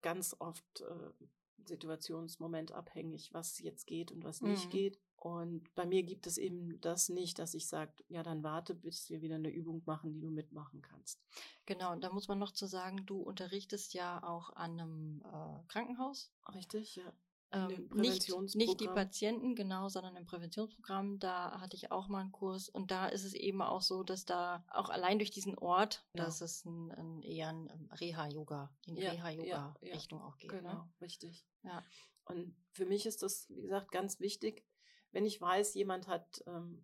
ganz 0.00 0.36
oft 0.38 0.80
äh, 0.80 1.24
Situationsmoment 1.68 2.72
abhängig, 2.72 3.32
was 3.32 3.58
jetzt 3.60 3.86
geht 3.86 4.10
und 4.10 4.24
was 4.24 4.40
nicht 4.42 4.66
Mhm. 4.66 4.70
geht. 4.70 4.98
Und 5.16 5.74
bei 5.74 5.84
mir 5.84 6.04
gibt 6.04 6.26
es 6.26 6.38
eben 6.38 6.80
das 6.80 7.08
nicht, 7.08 7.38
dass 7.38 7.54
ich 7.54 7.66
sage, 7.66 7.92
ja, 8.08 8.22
dann 8.22 8.42
warte, 8.44 8.74
bis 8.74 9.10
wir 9.10 9.20
wieder 9.20 9.34
eine 9.34 9.50
Übung 9.50 9.82
machen, 9.84 10.12
die 10.12 10.20
du 10.20 10.30
mitmachen 10.30 10.80
kannst. 10.80 11.20
Genau, 11.66 11.92
und 11.92 12.02
da 12.02 12.12
muss 12.12 12.28
man 12.28 12.38
noch 12.38 12.52
zu 12.52 12.66
sagen, 12.66 13.04
du 13.04 13.20
unterrichtest 13.20 13.94
ja 13.94 14.22
auch 14.22 14.50
an 14.50 14.78
einem 14.80 15.22
äh, 15.24 15.66
Krankenhaus. 15.68 16.32
Richtig, 16.54 16.96
ja. 16.96 17.12
Ähm, 17.50 17.88
nicht, 17.94 18.28
nicht 18.54 18.80
die. 18.80 18.88
Patienten, 18.88 19.54
genau, 19.54 19.88
sondern 19.88 20.16
im 20.16 20.26
Präventionsprogramm. 20.26 21.18
Da 21.18 21.60
hatte 21.60 21.76
ich 21.76 21.90
auch 21.90 22.08
mal 22.08 22.20
einen 22.20 22.32
Kurs 22.32 22.68
und 22.68 22.90
da 22.90 23.06
ist 23.06 23.24
es 23.24 23.32
eben 23.32 23.62
auch 23.62 23.80
so, 23.80 24.02
dass 24.02 24.26
da 24.26 24.64
auch 24.68 24.90
allein 24.90 25.18
durch 25.18 25.30
diesen 25.30 25.56
Ort, 25.56 26.04
Ja. 26.12 26.24
dass 26.24 26.40
es 26.42 26.64
ein, 26.64 26.90
ein 26.90 27.22
eher 27.22 27.48
ein 27.48 27.70
ähm, 27.70 27.88
Reha-Yoga, 27.92 28.70
in 28.86 28.96
ja, 28.96 29.12
Reha-Yoga-Richtung 29.12 30.18
ja, 30.20 30.24
auch 30.26 30.36
geht. 30.36 30.50
Genau, 30.50 30.72
Ne? 30.74 30.92
richtig. 31.00 31.46
Ja. 31.62 31.84
Und 32.24 32.54
für 32.72 32.84
mich 32.84 33.06
ist 33.06 33.22
das, 33.22 33.48
wie 33.48 33.62
gesagt, 33.62 33.90
ganz 33.92 34.20
wichtig, 34.20 34.66
wenn 35.12 35.24
ich 35.24 35.40
weiß, 35.40 35.72
jemand 35.74 36.06
hat 36.06 36.42
ähm, 36.46 36.82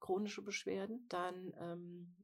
chronische 0.00 0.40
Beschwerden, 0.40 1.04
dann 1.08 1.52
ähm, 1.58 2.16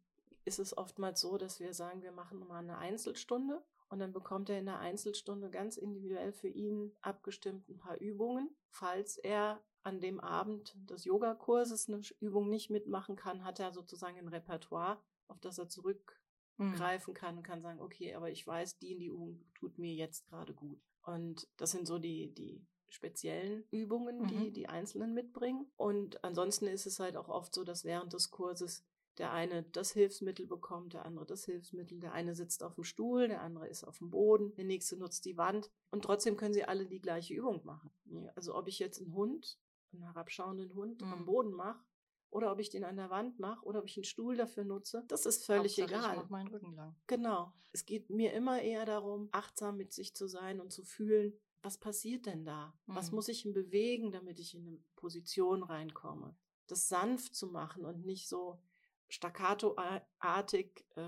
ist 0.44 0.58
es 0.58 0.76
oftmals 0.76 1.20
so, 1.20 1.36
dass 1.36 1.60
wir 1.60 1.74
sagen, 1.74 2.02
wir 2.02 2.12
machen 2.12 2.38
mal 2.38 2.58
eine 2.60 2.78
Einzelstunde 2.78 3.62
und 3.94 4.00
dann 4.00 4.12
bekommt 4.12 4.50
er 4.50 4.59
in 4.59 4.66
der 4.66 4.80
Einzelstunde 4.80 5.50
ganz 5.50 5.76
individuell 5.76 6.33
für 6.33 6.48
ihn 6.48 6.90
abgestimmt 7.00 7.68
ein 7.68 7.78
paar 7.78 7.96
Übungen. 8.00 8.50
Falls 8.70 9.18
er 9.18 9.62
an 9.85 10.00
dem 10.00 10.18
Abend 10.18 10.74
des 10.90 11.04
Yogakurses 11.04 11.88
eine 11.88 12.00
Übung 12.18 12.50
nicht 12.50 12.70
mitmachen 12.70 13.14
kann, 13.14 13.44
hat 13.44 13.61
er 13.61 13.72
sozusagen 13.72 14.18
ein 14.18 14.26
Repertoire, 14.26 15.00
auf 15.28 15.38
das 15.38 15.59
er 15.59 15.68
zurück 15.68 16.20
Mhm. 16.57 16.72
greifen 16.72 17.14
kann 17.14 17.37
und 17.37 17.44
kann 17.44 17.61
sagen, 17.61 17.80
okay, 17.80 18.14
aber 18.14 18.30
ich 18.30 18.44
weiß, 18.44 18.78
die 18.78 18.90
in 18.90 18.98
die 18.98 19.07
Übung 19.07 19.44
tut 19.54 19.78
mir 19.78 19.94
jetzt 19.94 20.26
gerade 20.26 20.54
gut. 20.54 20.80
Und 21.02 21.46
das 21.57 21.70
sind 21.70 21.87
so 21.87 22.00
die, 22.00 22.35
die 22.35 22.66
speziellen 22.88 23.62
Übungen, 23.70 24.26
die 24.26 24.50
Mhm. 24.50 24.54
die 24.54 24.68
Einzelnen 24.68 25.14
mitbringen. 25.14 25.70
Und 25.76 26.22
ansonsten 26.24 26.66
ist 26.66 26.87
es 26.87 26.98
halt 26.98 27.16
auch 27.16 27.28
oft 27.28 27.54
so, 27.54 27.62
dass 27.62 27.85
während 27.85 28.12
des 28.12 28.33
Kurses 28.33 28.85
der 29.18 29.33
eine 29.33 29.62
das 29.62 29.92
Hilfsmittel 29.92 30.46
bekommt, 30.46 30.92
der 30.94 31.05
andere 31.05 31.27
das 31.27 31.44
Hilfsmittel, 31.44 32.00
der 32.00 32.12
eine 32.12 32.35
sitzt 32.35 32.62
auf 32.62 32.74
dem 32.74 32.85
Stuhl, 32.85 33.29
der 33.29 33.42
andere 33.42 33.68
ist 33.68 33.85
auf 33.85 33.98
dem 33.98 34.11
Boden, 34.11 34.55
der 34.55 34.64
nächste 34.64 34.96
nutzt 34.96 35.24
die 35.24 35.37
Wand 35.37 35.70
und 35.90 36.03
trotzdem 36.05 36.37
können 36.37 36.55
sie 36.55 36.64
alle 36.64 36.87
die 36.87 37.00
gleiche 37.00 37.35
Übung 37.35 37.64
machen. 37.64 37.90
Also 38.35 38.55
ob 38.55 38.68
ich 38.68 38.79
jetzt 38.79 39.00
einen 39.00 39.14
Hund, 39.14 39.59
einen 39.92 40.03
herabschauenden 40.03 40.74
Hund 40.74 41.03
am 41.03 41.20
Mhm. 41.20 41.24
Boden 41.27 41.53
mache 41.53 41.85
oder 42.31 42.50
ob 42.50 42.59
ich 42.59 42.70
den 42.70 42.85
an 42.85 42.96
der 42.96 43.11
Wand 43.11 43.38
mache 43.38 43.64
oder 43.64 43.79
ob 43.81 43.87
ich 43.87 43.96
einen 43.96 44.05
Stuhl 44.05 44.37
dafür 44.37 44.64
nutze, 44.64 45.05
das 45.09 45.27
ist 45.27 45.46
völlig 45.46 45.79
Hauptsache, 45.81 46.00
egal. 46.00 46.14
Ich 46.16 46.22
mach 46.22 46.31
meinen 46.31 46.48
Rücken 46.48 46.74
lang. 46.74 46.96
Genau. 47.07 47.53
Es 47.72 47.87
geht 47.87 48.11
mir 48.11 48.33
immer 48.33 48.61
eher 48.62 48.85
darum, 48.85 49.29
achtsam 49.33 49.77
mit 49.77 49.92
sich 49.92 50.14
zu 50.14 50.27
sein 50.27 50.61
und 50.61 50.72
zu 50.72 50.85
fühlen, 50.85 51.33
was 51.62 51.79
passiert 51.79 52.27
denn 52.27 52.44
da? 52.44 52.77
Was 52.87 53.11
Mhm. 53.11 53.14
muss 53.16 53.29
ich 53.29 53.42
denn 53.44 53.53
bewegen, 53.55 54.12
damit 54.12 54.38
ich 54.38 54.55
in 54.55 54.66
eine 54.66 54.79
Position 54.96 55.62
reinkomme? 55.62 56.37
Das 56.66 56.88
sanft 56.88 57.35
zu 57.35 57.46
machen 57.48 57.85
und 57.85 58.05
nicht 58.05 58.29
so 58.29 58.59
staccato-artig, 59.08 60.84
äh, 60.96 61.02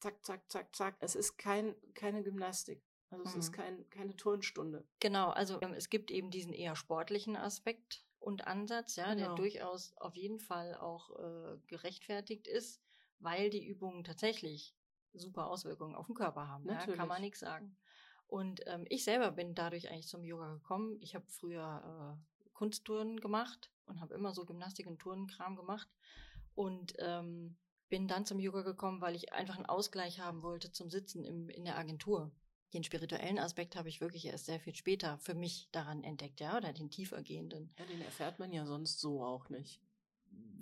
zack, 0.00 0.24
zack, 0.24 0.50
zack, 0.50 0.74
zack. 0.76 0.96
Es 1.00 1.14
ist 1.14 1.36
kein, 1.38 1.74
keine 1.94 2.22
Gymnastik. 2.22 2.82
Also 3.10 3.24
es 3.24 3.34
ist 3.36 3.50
Mhm. 3.50 3.54
kein, 3.56 3.90
keine 3.90 4.16
Turnstunde. 4.16 4.84
Genau, 5.00 5.30
also 5.30 5.60
ähm, 5.62 5.72
es 5.74 5.88
gibt 5.88 6.10
eben 6.10 6.30
diesen 6.30 6.52
eher 6.52 6.74
sportlichen 6.76 7.36
Aspekt 7.36 8.04
und 8.18 8.46
Ansatz, 8.46 8.96
ja, 8.96 9.14
der 9.14 9.26
Genau. 9.26 9.34
durchaus 9.36 9.96
auf 9.98 10.16
jeden 10.16 10.40
Fall 10.40 10.74
auch 10.74 11.10
äh, 11.18 11.58
gerechtfertigt 11.68 12.48
ist, 12.48 12.82
weil 13.20 13.50
die 13.50 13.64
Übungen 13.64 14.02
tatsächlich 14.02 14.74
super 15.12 15.46
Auswirkungen 15.46 15.94
auf 15.94 16.06
den 16.06 16.16
Körper 16.16 16.48
haben. 16.48 16.68
Ja, 16.68 16.86
kann 16.86 17.08
man 17.08 17.22
nichts 17.22 17.40
sagen. 17.40 17.76
Und 18.26 18.62
ähm, 18.66 18.84
ich 18.88 19.04
selber 19.04 19.30
bin 19.30 19.54
dadurch 19.54 19.88
eigentlich 19.88 20.08
zum 20.08 20.24
Yoga 20.24 20.54
gekommen. 20.54 20.98
Ich 21.00 21.14
habe 21.14 21.26
früher 21.28 22.18
äh, 22.18 22.50
Kunsttouren 22.54 23.20
gemacht 23.20 23.70
und 23.86 24.00
habe 24.00 24.14
immer 24.14 24.34
so 24.34 24.44
Gymnastik 24.44 24.88
und 24.88 24.98
Turnenkram 24.98 25.54
gemacht 25.54 25.88
und 26.56 26.94
ähm, 26.98 27.56
bin 27.88 28.08
dann 28.08 28.26
zum 28.26 28.40
Yoga 28.40 28.62
gekommen, 28.62 29.00
weil 29.00 29.14
ich 29.14 29.32
einfach 29.32 29.56
einen 29.56 29.66
Ausgleich 29.66 30.18
haben 30.18 30.42
wollte 30.42 30.72
zum 30.72 30.90
Sitzen 30.90 31.24
im, 31.24 31.48
in 31.48 31.64
der 31.64 31.78
Agentur. 31.78 32.32
Den 32.72 32.82
spirituellen 32.82 33.38
Aspekt 33.38 33.76
habe 33.76 33.88
ich 33.88 34.00
wirklich 34.00 34.26
erst 34.26 34.46
sehr 34.46 34.58
viel 34.58 34.74
später 34.74 35.18
für 35.18 35.34
mich 35.34 35.68
daran 35.70 36.02
entdeckt, 36.02 36.40
ja, 36.40 36.56
oder 36.56 36.72
den 36.72 36.90
tiefergehenden. 36.90 37.72
Ja, 37.78 37.84
den 37.84 38.02
erfährt 38.02 38.40
man 38.40 38.52
ja 38.52 38.66
sonst 38.66 38.98
so 38.98 39.22
auch 39.22 39.48
nicht. 39.50 39.80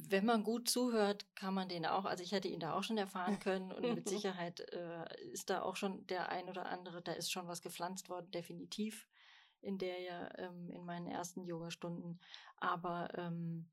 Wenn 0.06 0.26
man 0.26 0.44
gut 0.44 0.68
zuhört, 0.68 1.24
kann 1.34 1.54
man 1.54 1.70
den 1.70 1.86
auch, 1.86 2.04
also 2.04 2.22
ich 2.22 2.32
hätte 2.32 2.48
ihn 2.48 2.60
da 2.60 2.74
auch 2.74 2.82
schon 2.82 2.98
erfahren 2.98 3.38
können 3.38 3.72
und 3.72 3.94
mit 3.94 4.08
Sicherheit 4.08 4.60
äh, 4.60 5.30
ist 5.32 5.48
da 5.48 5.62
auch 5.62 5.76
schon 5.76 6.06
der 6.08 6.28
ein 6.28 6.50
oder 6.50 6.66
andere, 6.66 7.00
da 7.00 7.12
ist 7.12 7.32
schon 7.32 7.48
was 7.48 7.62
gepflanzt 7.62 8.10
worden, 8.10 8.30
definitiv 8.30 9.08
in 9.62 9.78
der 9.78 10.00
ja 10.00 10.28
ähm, 10.36 10.68
in 10.68 10.84
meinen 10.84 11.06
ersten 11.06 11.42
Yogastunden. 11.42 12.20
Aber 12.58 13.08
ähm, 13.16 13.70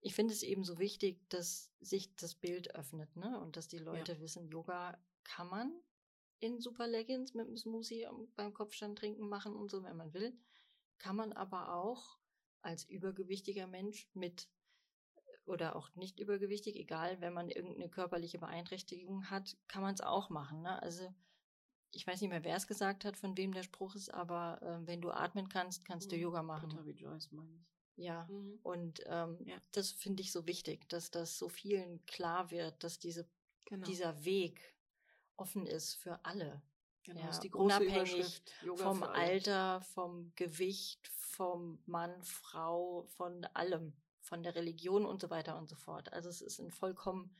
ich 0.00 0.14
finde 0.14 0.32
es 0.32 0.42
eben 0.42 0.64
so 0.64 0.78
wichtig, 0.78 1.28
dass 1.28 1.72
sich 1.80 2.14
das 2.16 2.34
Bild 2.34 2.74
öffnet, 2.74 3.14
ne? 3.16 3.40
Und 3.40 3.56
dass 3.56 3.68
die 3.68 3.78
Leute 3.78 4.20
wissen, 4.20 4.48
Yoga 4.48 4.98
kann 5.24 5.48
man 5.48 5.72
in 6.40 6.60
Super 6.60 6.86
Leggings 6.86 7.34
mit 7.34 7.46
einem 7.46 7.56
Smoothie 7.56 8.06
beim 8.36 8.54
Kopfstand 8.54 8.98
trinken 8.98 9.28
machen 9.28 9.54
und 9.56 9.70
so, 9.70 9.82
wenn 9.82 9.96
man 9.96 10.14
will. 10.14 10.38
Kann 10.98 11.16
man 11.16 11.32
aber 11.32 11.74
auch 11.74 12.18
als 12.62 12.84
übergewichtiger 12.84 13.66
Mensch 13.66 14.08
mit 14.14 14.48
oder 15.46 15.74
auch 15.76 15.94
nicht 15.94 16.20
übergewichtig, 16.20 16.76
egal, 16.76 17.20
wenn 17.20 17.32
man 17.32 17.48
irgendeine 17.48 17.88
körperliche 17.88 18.38
Beeinträchtigung 18.38 19.30
hat, 19.30 19.56
kann 19.66 19.82
man 19.82 19.94
es 19.94 20.00
auch 20.02 20.28
machen. 20.28 20.62
Ne? 20.62 20.80
Also 20.82 21.12
ich 21.90 22.06
weiß 22.06 22.20
nicht 22.20 22.30
mehr, 22.30 22.44
wer 22.44 22.56
es 22.56 22.66
gesagt 22.66 23.04
hat, 23.04 23.16
von 23.16 23.36
wem 23.36 23.52
der 23.52 23.62
Spruch 23.62 23.94
ist, 23.94 24.12
aber 24.12 24.60
äh, 24.62 24.86
wenn 24.86 25.00
du 25.00 25.10
atmen 25.10 25.48
kannst, 25.48 25.84
kannst 25.86 26.12
du 26.12 26.16
Mhm. 26.16 26.22
Yoga 26.22 26.42
machen. 26.42 26.68
Peter 26.68 26.84
wie 26.84 26.90
Joyce 26.92 27.32
meine 27.32 27.54
ich. 27.54 27.77
Ja. 27.98 28.26
Mhm. 28.30 28.58
Und 28.62 29.02
ähm, 29.06 29.38
Ja. 29.44 29.56
das 29.72 29.90
finde 29.90 30.22
ich 30.22 30.32
so 30.32 30.46
wichtig, 30.46 30.88
dass 30.88 31.10
das 31.10 31.36
so 31.38 31.48
vielen 31.48 32.04
klar 32.06 32.50
wird, 32.50 32.82
dass 32.82 32.98
diese, 32.98 33.28
Genau. 33.66 33.84
dieser 33.86 34.24
Weg 34.24 34.74
offen 35.36 35.66
ist 35.66 35.94
für 35.94 36.24
alle. 36.24 36.62
genau. 37.04 37.20
ja, 37.20 37.28
ist 37.30 37.40
die 37.40 37.50
große 37.50 37.64
unabhängig 37.76 38.42
vom. 38.76 39.02
Alter, 39.02 39.80
vom 39.94 40.32
Gewicht, 40.36 41.08
vom 41.08 41.82
Mann, 41.86 42.22
Frau, 42.22 43.02
von 43.16 43.44
allem, 43.54 43.94
von 44.20 44.42
der 44.42 44.54
Religion 44.54 45.06
und 45.06 45.20
so 45.22 45.30
weiter 45.30 45.56
und 45.56 45.68
so 45.68 45.76
fort. 45.76 46.12
Also 46.12 46.28
es 46.28 46.40
ist 46.42 46.60
ein 46.60 46.70
vollkommen 46.70 47.34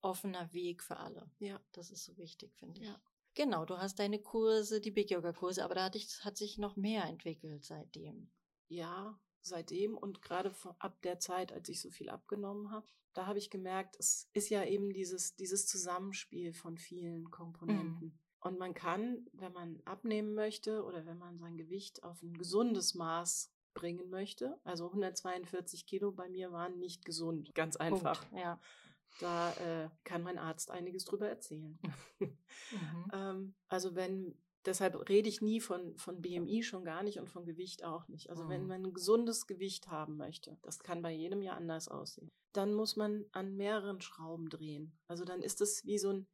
offener 0.00 0.52
Weg 0.52 0.82
für 0.82 0.96
alle. 0.96 1.30
Ja. 1.38 1.60
Das 1.72 1.90
ist 1.90 2.04
so 2.04 2.16
wichtig, 2.16 2.54
finde 2.56 2.80
ich. 2.80 2.86
Ja. 2.88 3.00
Genau, 3.34 3.64
du 3.64 3.76
hast 3.78 3.98
deine 3.98 4.18
Kurse, 4.20 4.80
die 4.80 4.90
Big 4.90 5.10
Yoga 5.10 5.32
Kurse, 5.32 5.64
aber 5.64 5.74
da 5.74 5.84
hat, 5.84 5.94
dich, 5.94 6.24
hat 6.24 6.36
sich 6.36 6.56
noch 6.58 6.76
mehr 6.76 7.04
entwickelt 7.04 7.64
seitdem. 7.64 8.30
ja, 8.68 9.18
seitdem 9.42 9.96
und 9.96 10.22
gerade 10.22 10.54
ab 10.78 11.00
der 11.02 11.18
Zeit, 11.18 11.52
als 11.52 11.68
ich 11.68 11.80
so 11.80 11.90
viel 11.90 12.10
abgenommen 12.10 12.70
habe, 12.70 12.86
da 13.12 13.26
habe 13.26 13.38
ich 13.38 13.50
gemerkt, 13.50 13.96
es 13.98 14.28
ist 14.32 14.50
ja 14.50 14.64
eben 14.64 14.92
dieses, 14.92 15.34
dieses 15.34 15.66
Zusammenspiel 15.66 16.52
von 16.52 16.78
vielen 16.78 17.30
Komponenten. 17.30 18.18
Und 18.40 18.58
man 18.58 18.72
kann, 18.72 19.26
wenn 19.32 19.52
man 19.52 19.82
abnehmen 19.84 20.34
möchte 20.34 20.84
oder 20.84 21.04
wenn 21.04 21.18
man 21.18 21.38
sein 21.38 21.56
Gewicht 21.56 22.02
auf 22.02 22.22
ein 22.22 22.34
gesundes 22.34 22.94
Maß 22.94 23.52
bringen 23.74 24.08
möchte, 24.10 24.58
also 24.64 24.86
142 24.86 25.86
Kilo 25.86 26.12
bei 26.12 26.28
mir 26.28 26.50
waren 26.50 26.78
nicht 26.78 27.04
gesund, 27.04 27.54
ganz 27.54 27.76
einfach. 27.76 28.28
Punkt. 28.28 28.42
Ja. 28.42 28.60
Da 29.18 29.52
äh, 29.54 29.90
kann 30.04 30.22
mein 30.22 30.38
Arzt 30.38 30.70
einiges 30.70 31.04
drüber 31.04 31.28
erzählen. 31.28 31.78
Mhm. 32.20 32.36
Ähm, 33.12 33.54
also 33.68 33.94
wenn, 33.96 34.36
deshalb 34.66 35.08
rede 35.08 35.28
ich 35.28 35.40
nie 35.40 35.60
von, 35.60 35.96
von 35.96 36.20
BMI 36.20 36.62
schon 36.62 36.84
gar 36.84 37.02
nicht 37.02 37.18
und 37.18 37.28
von 37.28 37.44
Gewicht 37.44 37.84
auch 37.84 38.08
nicht. 38.08 38.30
Also 38.30 38.48
wenn 38.48 38.62
Mhm. 38.62 38.68
man 38.68 38.84
ein 38.86 38.92
gesundes 38.94 39.46
Gewicht 39.46 39.88
haben 39.88 40.16
möchte, 40.16 40.58
das 40.62 40.78
kann 40.78 41.02
bei 41.02 41.12
jedem 41.12 41.42
ja 41.42 41.54
anders 41.54 41.88
aussehen, 41.88 42.30
dann 42.52 42.74
muss 42.74 42.96
man 42.96 43.24
an 43.32 43.56
mehreren 43.56 44.00
Schrauben 44.00 44.48
drehen. 44.48 44.98
Also 45.08 45.24
dann 45.24 45.42
ist 45.42 45.60
es 45.60 45.84
wie 45.84 45.98
so 45.98 46.10
ein, 46.10 46.26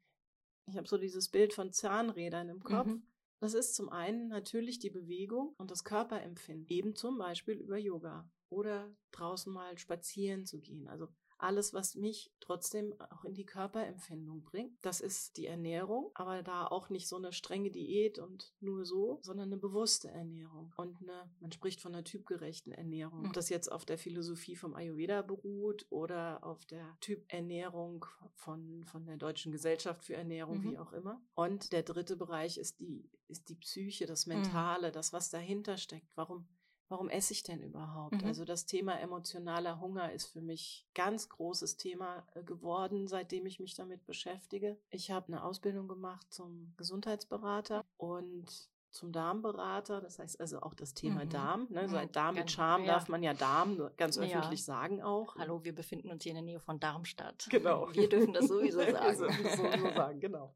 ich 0.69 0.77
habe 0.77 0.89
so 0.89 0.99
dieses 0.99 1.29
Bild 1.29 1.53
von 1.55 1.73
Zahnrädern 1.73 2.49
im 2.49 2.63
Kopf. 2.63 2.87
Mhm. 2.87 3.07
Das 3.41 3.53
ist 3.55 3.75
zum 3.75 3.91
einen 3.91 4.29
natürlich 4.29 4.79
die 4.79 4.91
Bewegung 4.91 5.55
und 5.59 5.71
das 5.71 5.85
Körperempfinden, 5.85 6.67
eben 6.69 6.97
zum 6.97 7.19
Beispiel 7.19 7.55
über 7.57 7.77
Yoga 7.77 8.31
oder 8.51 8.97
draußen 9.13 9.53
mal 9.53 9.77
spazieren 9.79 10.47
zu 10.47 10.59
gehen. 10.59 10.89
Also 10.89 11.09
alles, 11.39 11.75
was 11.75 11.95
mich 11.95 12.33
trotzdem 12.41 12.95
auch 13.11 13.25
in 13.25 13.35
die 13.35 13.45
Körperempfindung 13.45 14.43
bringt. 14.45 14.73
Das 14.83 15.01
ist 15.01 15.37
die 15.37 15.47
Ernährung, 15.47 16.11
aber 16.15 16.43
da 16.43 16.67
auch 16.67 16.89
nicht 16.91 17.09
so 17.09 17.17
eine 17.17 17.33
strenge 17.33 17.71
Diät 17.71 18.19
und 18.19 18.55
nur 18.61 18.85
so, 18.85 19.19
sondern 19.23 19.49
eine 19.49 19.57
bewusste 19.59 20.09
Ernährung 20.09 20.73
und 20.77 20.97
eine, 21.03 21.31
man 21.41 21.53
spricht 21.53 21.81
von 21.81 21.95
einer 21.95 22.05
typgerechten 22.05 22.73
Ernährung. 22.73 23.21
Mhm. 23.21 23.27
Ob 23.27 23.33
das 23.33 23.49
jetzt 23.49 23.71
auf 23.71 23.85
der 23.85 23.99
Philosophie 23.99 24.57
vom 24.57 24.75
Ayurveda 24.75 25.23
beruht 25.23 25.87
oder 25.91 26.43
auf 26.45 26.65
der 26.67 26.97
Typernährung 27.01 28.05
von, 28.35 28.85
von 28.85 29.05
der 29.07 29.17
Deutschen 29.17 29.53
Gesellschaft 29.53 30.05
für 30.05 30.15
Ernährung, 30.15 30.59
Mhm. 30.59 30.71
wie 30.71 30.79
auch 30.79 30.93
immer. 30.93 31.21
Und 31.35 31.73
der 31.73 31.83
dritte 31.83 32.17
Bereich 32.17 32.57
ist 32.59 32.81
die, 32.81 33.11
ist 33.29 33.49
die 33.49 33.57
Psyche, 33.57 34.05
Mhm. 34.05 34.09
das 34.09 34.27
Mentale, 34.27 34.93
das, 34.93 35.13
was 35.13 35.31
dahinter 35.31 35.77
steckt. 35.77 36.09
Warum 36.17 36.47
Warum 36.89 37.09
esse 37.09 37.33
ich 37.33 37.43
denn 37.43 37.63
überhaupt? 37.63 38.21
Mhm. 38.23 38.27
Also 38.29 38.45
das 38.45 38.65
Thema 38.67 39.01
emotionaler 39.01 39.81
Hunger 39.81 40.13
ist 40.13 40.27
für 40.27 40.41
mich 40.41 40.87
ganz 40.95 41.29
großes 41.29 41.77
Thema 41.77 42.25
äh, 42.35 42.45
geworden, 42.45 43.09
seitdem 43.09 43.45
ich 43.47 43.59
mich 43.59 43.75
damit 43.75 44.05
beschäftige. 44.07 44.79
Ich 44.91 45.11
habe 45.11 45.27
eine 45.29 45.43
Ausbildung 45.43 45.89
gemacht 45.89 46.27
zum 46.33 46.73
Gesundheitsberater 46.77 47.85
und 47.97 48.47
zum 48.93 49.11
Darmberater. 49.13 50.01
Das 50.01 50.21
heißt 50.21 50.41
also 50.41 50.61
auch 50.61 50.75
das 50.75 50.95
Thema 50.95 51.25
Mhm. 51.25 51.31
Darm. 51.31 51.67
Ne? 51.71 51.89
So 51.89 51.97
Mhm. 51.97 52.03
ein 52.03 52.13
Darm 52.13 52.35
mit 52.35 52.43
Ganz- 52.45 52.53
Charme 52.53 52.85
ja. 52.85 52.93
darf 52.95 53.09
man 53.09 53.23
ja 53.25 53.35
Darm 53.35 53.91
ganz 53.97 54.17
Ja. 54.17 54.23
öffentlich 54.23 54.65
sagen 54.65 55.03
auch. 55.03 55.35
Hallo, 55.37 55.65
wir 55.65 55.75
befinden 55.75 56.11
uns 56.13 56.23
hier 56.23 56.31
in 56.31 56.37
der 56.37 56.45
Nähe 56.45 56.61
von 56.61 56.79
Darmstadt. 56.79 57.49
Genau. 57.51 57.89
Wir 57.95 58.09
dürfen 58.09 58.33
das 58.33 58.47
sowieso 58.47 58.79
Wir 58.79 58.93
sagen. 58.93 59.17
sowieso 59.17 59.91
sagen, 59.97 60.21
genau. 60.21 60.55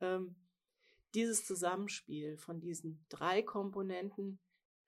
ähm, 0.00 0.34
dieses 1.14 1.44
Zusammenspiel 1.44 2.38
von 2.38 2.60
diesen 2.60 3.04
drei 3.08 3.42
Komponenten, 3.42 4.38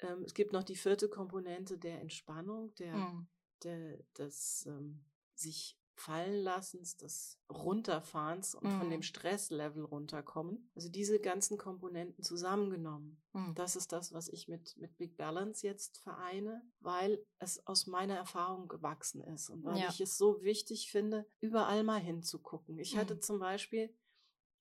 ähm, 0.02 0.22
es 0.24 0.34
gibt 0.34 0.52
noch 0.52 0.62
die 0.64 0.76
vierte 0.76 1.08
Komponente 1.08 1.78
der 1.78 2.00
Entspannung, 2.00 2.74
der, 2.76 2.96
Mhm. 2.96 3.26
der, 3.62 3.98
des 4.18 4.66
ähm, 4.66 5.04
sich 5.34 5.78
fallen 5.94 6.42
lassens, 6.42 6.96
des 6.96 7.38
Runterfahrens 7.50 8.54
und 8.54 8.72
von 8.72 8.86
Mhm. 8.86 8.90
dem 8.90 9.02
Stresslevel 9.02 9.84
runterkommen. 9.84 10.70
Also 10.74 10.88
diese 10.88 11.20
ganzen 11.20 11.58
Komponenten 11.58 12.24
zusammengenommen. 12.24 13.22
Mhm. 13.32 13.54
Das 13.54 13.76
ist 13.76 13.92
das, 13.92 14.12
was 14.12 14.28
ich 14.28 14.48
mit, 14.48 14.76
mit 14.78 14.96
Big 14.96 15.16
Balance 15.16 15.66
jetzt 15.66 15.98
vereine, 15.98 16.62
weil 16.80 17.24
es 17.38 17.64
aus 17.66 17.86
meiner 17.86 18.16
Erfahrung 18.16 18.68
gewachsen 18.68 19.22
ist 19.22 19.50
und 19.50 19.64
weil 19.64 19.78
Ja. 19.80 19.88
ich 19.90 20.00
es 20.00 20.16
so 20.16 20.42
wichtig 20.42 20.90
finde, 20.90 21.26
überall 21.40 21.84
mal 21.84 22.00
hinzugucken. 22.00 22.78
Ich 22.78 22.96
hatte 22.96 23.16
Mhm. 23.16 23.20
zum 23.22 23.38
Beispiel 23.38 23.94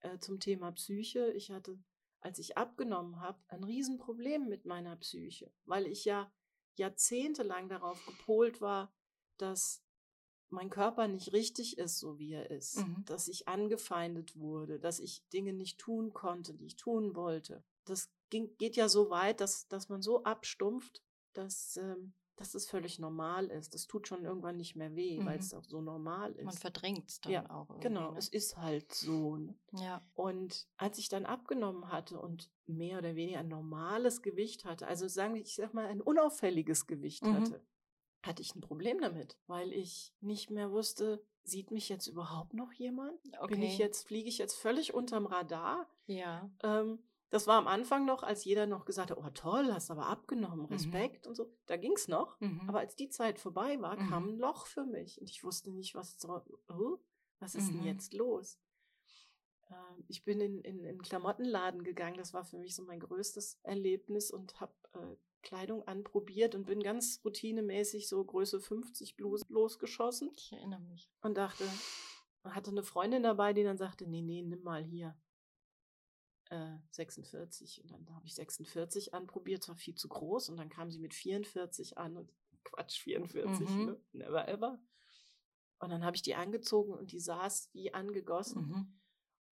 äh, 0.01 0.19
zum 0.19 0.39
Thema 0.39 0.71
Psyche, 0.73 1.31
ich 1.31 1.51
hatte, 1.51 1.79
als 2.21 2.39
ich 2.39 2.57
abgenommen 2.57 3.19
habe, 3.19 3.39
ein 3.47 3.63
Riesenproblem 3.63 4.47
mit 4.47 4.65
meiner 4.65 4.95
Psyche, 4.95 5.51
weil 5.65 5.87
ich 5.87 6.05
ja 6.05 6.31
jahrzehntelang 6.75 7.67
darauf 7.69 8.03
gepolt 8.05 8.61
war, 8.61 8.93
dass 9.37 9.83
mein 10.49 10.69
Körper 10.69 11.07
nicht 11.07 11.31
richtig 11.33 11.77
ist, 11.77 11.99
so 11.99 12.19
wie 12.19 12.33
er 12.33 12.49
ist, 12.51 12.77
Mhm. 12.77 13.03
dass 13.05 13.27
ich 13.27 13.47
angefeindet 13.47 14.37
wurde, 14.37 14.79
dass 14.79 14.99
ich 14.99 15.27
Dinge 15.29 15.53
nicht 15.53 15.79
tun 15.79 16.13
konnte, 16.13 16.53
die 16.53 16.65
ich 16.65 16.75
tun 16.75 17.15
wollte. 17.15 17.63
Das 17.85 18.11
ging, 18.29 18.55
geht 18.57 18.75
ja 18.75 18.89
so 18.89 19.09
weit, 19.09 19.39
dass, 19.41 19.67
dass 19.67 19.89
man 19.89 20.01
so 20.01 20.23
abstumpft, 20.23 21.01
dass, 21.33 21.77
ähm, 21.77 22.13
dass 22.41 22.55
es 22.55 22.67
völlig 22.67 22.97
normal 22.97 23.47
ist. 23.47 23.73
Das 23.75 23.85
tut 23.87 24.07
schon 24.07 24.25
irgendwann 24.25 24.57
nicht 24.57 24.75
mehr 24.75 24.95
weh, 24.95 25.19
weil 25.19 25.35
Mhm. 25.35 25.39
es 25.39 25.53
auch 25.53 25.63
so 25.63 25.79
normal 25.79 26.33
ist. 26.33 26.45
Man 26.45 26.53
verdrängt 26.55 27.07
es 27.07 27.21
dann 27.21 27.31
Ja, 27.33 27.49
auch. 27.51 27.79
Genau, 27.79 28.11
Ne? 28.11 28.17
es 28.17 28.27
ist 28.29 28.57
halt 28.57 28.91
so. 28.93 29.37
ne? 29.37 29.55
Ja. 29.73 30.01
Und 30.15 30.67
als 30.77 30.97
ich 30.97 31.07
dann 31.07 31.25
abgenommen 31.25 31.91
hatte 31.91 32.19
und 32.19 32.49
mehr 32.65 32.97
oder 32.97 33.15
weniger 33.15 33.39
ein 33.39 33.47
normales 33.47 34.21
Gewicht 34.23 34.65
hatte, 34.65 34.87
also 34.87 35.07
sagen 35.07 35.35
wir, 35.35 35.41
ich 35.41 35.55
sag 35.55 35.73
mal, 35.73 35.85
ein 35.85 36.01
unauffälliges 36.01 36.87
Gewicht 36.87 37.23
Mhm. 37.23 37.35
hatte, 37.35 37.61
hatte 38.23 38.41
ich 38.41 38.55
ein 38.55 38.61
Problem 38.61 38.99
damit, 38.99 39.37
weil 39.47 39.71
ich 39.71 40.13
nicht 40.19 40.49
mehr 40.49 40.71
wusste, 40.71 41.23
sieht 41.43 41.69
mich 41.71 41.89
jetzt 41.89 42.07
überhaupt 42.07 42.53
noch 42.53 42.73
jemand? 42.73 43.21
Bin 43.23 43.61
ich 43.61 43.73
Okay. 43.73 43.77
jetzt, 43.77 44.07
fliege 44.07 44.29
ich 44.29 44.39
jetzt 44.39 44.55
völlig 44.55 44.93
unterm 44.93 45.25
Radar? 45.27 45.87
Ja. 46.07 46.49
Ähm, 46.63 46.99
das 47.31 47.47
war 47.47 47.57
am 47.57 47.67
Anfang 47.67 48.05
noch, 48.05 48.21
als 48.21 48.45
jeder 48.45 48.67
noch 48.67 48.85
gesagt 48.85 49.09
hat, 49.09 49.17
oh 49.17 49.29
toll, 49.33 49.73
hast 49.73 49.89
aber 49.89 50.05
abgenommen, 50.05 50.61
Mhm. 50.67 50.73
Respekt 50.73 51.25
und 51.25 51.33
so. 51.35 51.51
Da 51.65 51.77
ging's 51.77 52.07
noch. 52.07 52.39
Mhm. 52.39 52.61
Aber 52.67 52.79
als 52.79 52.95
die 52.95 53.09
Zeit 53.09 53.39
vorbei 53.39 53.81
war, 53.81 53.97
Mhm. 53.99 54.07
kam 54.09 54.27
ein 54.27 54.37
Loch 54.37 54.67
für 54.67 54.85
mich 54.85 55.19
und 55.19 55.29
ich 55.29 55.43
wusste 55.43 55.71
nicht, 55.71 55.95
was, 55.95 56.19
soll, 56.19 56.43
oh, 56.69 56.97
was 57.39 57.55
ist 57.55 57.71
Mhm. 57.71 57.77
denn 57.77 57.83
jetzt 57.85 58.13
los? 58.13 58.59
Ähm, 59.69 60.03
Ich 60.07 60.23
bin 60.23 60.41
in, 60.41 60.59
in, 60.61 60.79
in 60.79 60.85
einen 60.87 61.01
Klamottenladen 61.01 61.83
gegangen, 61.83 62.17
das 62.17 62.33
war 62.33 62.43
für 62.45 62.57
mich 62.57 62.75
so 62.75 62.83
mein 62.83 62.99
größtes 62.99 63.59
Erlebnis 63.63 64.29
und 64.31 64.59
habe 64.59 64.73
äh, 64.93 65.15
Kleidung 65.43 65.87
anprobiert 65.87 66.53
und 66.53 66.65
bin 66.65 66.81
ganz 66.83 67.19
routinemäßig 67.25 68.07
so 68.07 68.23
Größe 68.23 68.59
50 68.59 69.15
Blusen 69.15 69.47
losgeschossen 69.49 70.29
ich 70.35 70.51
erinnere 70.53 70.81
mich. 70.81 71.09
und 71.21 71.35
dachte, 71.35 71.63
hatte 72.43 72.69
eine 72.71 72.83
Freundin 72.83 73.23
dabei, 73.23 73.53
die 73.53 73.63
dann 73.63 73.77
sagte, 73.77 74.05
nee, 74.07 74.21
nee, 74.21 74.41
nimm 74.43 74.61
mal 74.61 74.83
hier 74.83 75.15
äh, 76.51 76.77
46. 76.91 77.81
Und 77.83 77.91
dann 77.91 78.15
habe 78.15 78.25
ich 78.27 78.35
46 78.35 79.13
anprobiert, 79.13 79.67
war 79.67 79.75
viel 79.75 79.95
zu 79.95 80.07
groß 80.07 80.49
und 80.49 80.57
dann 80.57 80.69
kam 80.69 80.91
sie 80.91 80.99
mit 80.99 81.13
44 81.13 81.97
an 81.97 82.17
und 82.17 82.31
Quatsch, 82.63 83.01
44, 83.01 83.69
Mhm. 83.69 83.85
ne? 83.85 83.99
never 84.13 84.47
ever. 84.47 84.79
Und 85.79 85.89
dann 85.89 86.05
habe 86.05 86.15
ich 86.15 86.21
die 86.21 86.35
angezogen 86.35 86.93
und 86.93 87.11
die 87.11 87.19
saß 87.19 87.69
wie 87.73 87.93
angegossen. 87.93 88.67
Mhm. 88.67 88.99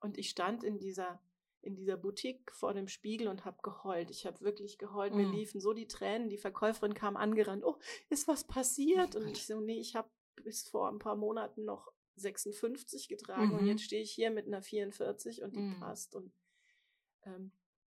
Und 0.01 0.17
ich 0.19 0.29
stand 0.29 0.63
in 0.63 0.77
dieser, 0.77 1.19
in 1.61 1.75
dieser 1.75 1.97
Boutique 1.97 2.51
vor 2.53 2.73
dem 2.73 2.87
Spiegel 2.87 3.27
und 3.27 3.45
habe 3.45 3.57
geheult. 3.63 4.11
Ich 4.11 4.25
habe 4.27 4.39
wirklich 4.41 4.77
geheult. 4.77 5.15
Mir 5.15 5.25
Mhm. 5.27 5.33
liefen 5.33 5.59
so 5.59 5.73
die 5.73 5.87
Tränen. 5.87 6.29
Die 6.29 6.37
Verkäuferin 6.37 6.93
kam 6.93 7.17
angerannt. 7.17 7.63
Oh, 7.65 7.79
ist 8.09 8.27
was 8.27 8.43
passiert? 8.45 9.15
Oh 9.15 9.19
und 9.19 9.25
Gott. 9.25 9.37
ich 9.37 9.45
so, 9.47 9.59
nee, 9.59 9.79
ich 9.79 9.95
habe 9.95 10.09
bis 10.35 10.69
vor 10.69 10.87
ein 10.89 10.99
paar 10.99 11.15
Monaten 11.15 11.65
noch 11.65 11.91
56 12.15 13.07
getragen 13.07 13.51
und 13.53 13.61
Mhm. 13.61 13.67
jetzt 13.67 13.83
stehe 13.83 14.01
ich 14.03 14.11
hier 14.11 14.29
mit 14.31 14.45
einer 14.47 14.61
44 14.61 15.41
und 15.41 15.55
die 15.55 15.61
Mhm. 15.61 15.79
passt. 15.79 16.13
Und 16.15 16.31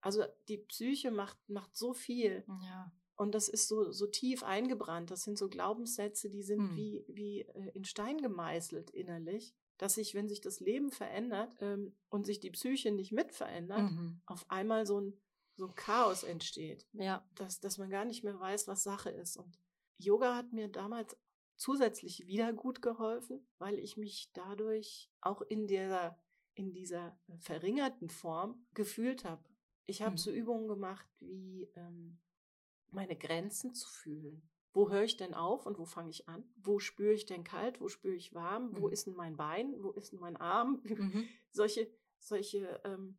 also 0.01 0.25
die 0.49 0.59
Psyche 0.59 1.11
macht, 1.11 1.39
macht 1.49 1.77
so 1.77 1.93
viel. 1.95 2.45
Ja. 2.63 2.93
Und 3.17 3.35
das 3.35 3.49
ist 3.49 3.67
so, 3.69 3.91
so 3.91 4.07
tief 4.07 4.45
eingebrannt. 4.45 5.11
Das 5.11 5.25
sind 5.25 5.37
so 5.39 5.49
Glaubenssätze, 5.49 6.31
die 6.31 6.43
sind 6.45 6.61
Hm. 6.71 6.77
wie, 6.77 7.05
wie 7.09 7.41
äh, 7.43 7.71
in 7.75 7.85
Stein 7.85 8.19
gemeißelt 8.19 8.91
innerlich, 8.91 9.55
dass 9.77 9.95
sich, 9.95 10.15
wenn 10.15 10.29
sich 10.29 10.41
das 10.41 10.61
Leben 10.61 10.91
verändert 10.93 11.57
ähm, 11.61 11.97
und 12.11 12.27
sich 12.27 12.39
die 12.41 12.51
Psyche 12.53 12.93
nicht 12.93 13.11
mit 13.13 13.33
verändert, 13.33 13.91
Mhm. 13.91 14.21
auf 14.27 14.49
einmal 14.51 14.87
so 14.87 15.01
ein, 15.01 15.21
so 15.57 15.67
ein 15.67 15.75
Chaos 15.75 16.23
entsteht, 16.23 16.87
Ja. 16.93 17.27
dass, 17.35 17.59
dass 17.61 17.79
man 17.79 17.91
gar 17.91 18.05
nicht 18.05 18.23
mehr 18.23 18.39
weiß, 18.39 18.69
was 18.69 18.85
Sache 18.85 19.11
ist. 19.11 19.37
Und 19.37 19.59
Yoga 19.99 20.37
hat 20.37 20.53
mir 20.53 20.69
damals 20.69 21.17
zusätzlich 21.57 22.27
wieder 22.29 22.53
gut 22.53 22.83
geholfen, 22.83 23.45
weil 23.59 23.81
ich 23.81 23.97
mich 23.97 24.31
dadurch 24.33 25.11
auch 25.21 25.43
in 25.43 25.67
dieser, 25.67 26.17
in 26.59 26.73
dieser 26.73 27.17
verringerten 27.39 28.09
Form 28.09 28.67
gefühlt 28.75 29.25
habe. 29.25 29.45
Ich 29.87 30.03
habe 30.03 30.13
Mhm. 30.13 30.19
so 30.19 30.31
Übungen 30.33 30.67
gemacht 30.69 31.07
wie 31.21 31.69
ähm, 31.77 32.19
meine 32.91 33.17
Grenzen 33.17 33.75
zu 33.75 33.89
fühlen. 33.89 34.43
Wo 34.75 34.91
höre 34.91 35.05
ich 35.05 35.17
denn 35.17 35.35
auf 35.35 35.67
und 35.67 35.79
wo 35.79 35.85
fange 35.87 36.11
ich 36.11 36.29
an? 36.29 36.45
Wo 36.57 36.79
spüre 36.79 37.13
ich 37.15 37.27
denn 37.27 37.43
kalt? 37.45 37.81
Wo 37.81 37.89
spüre 37.89 38.15
ich 38.15 38.35
warm? 38.35 38.77
Wo 38.77 38.87
Mhm. 38.89 38.93
ist 38.93 39.07
denn 39.07 39.15
mein 39.15 39.37
Bein? 39.37 39.83
Wo 39.83 39.91
ist 39.93 40.13
denn 40.13 40.19
mein 40.21 40.37
Arm? 40.37 40.83
Mhm. 41.15 41.29
Solche, 41.51 41.91
solche 42.19 42.81
ähm, 42.85 43.17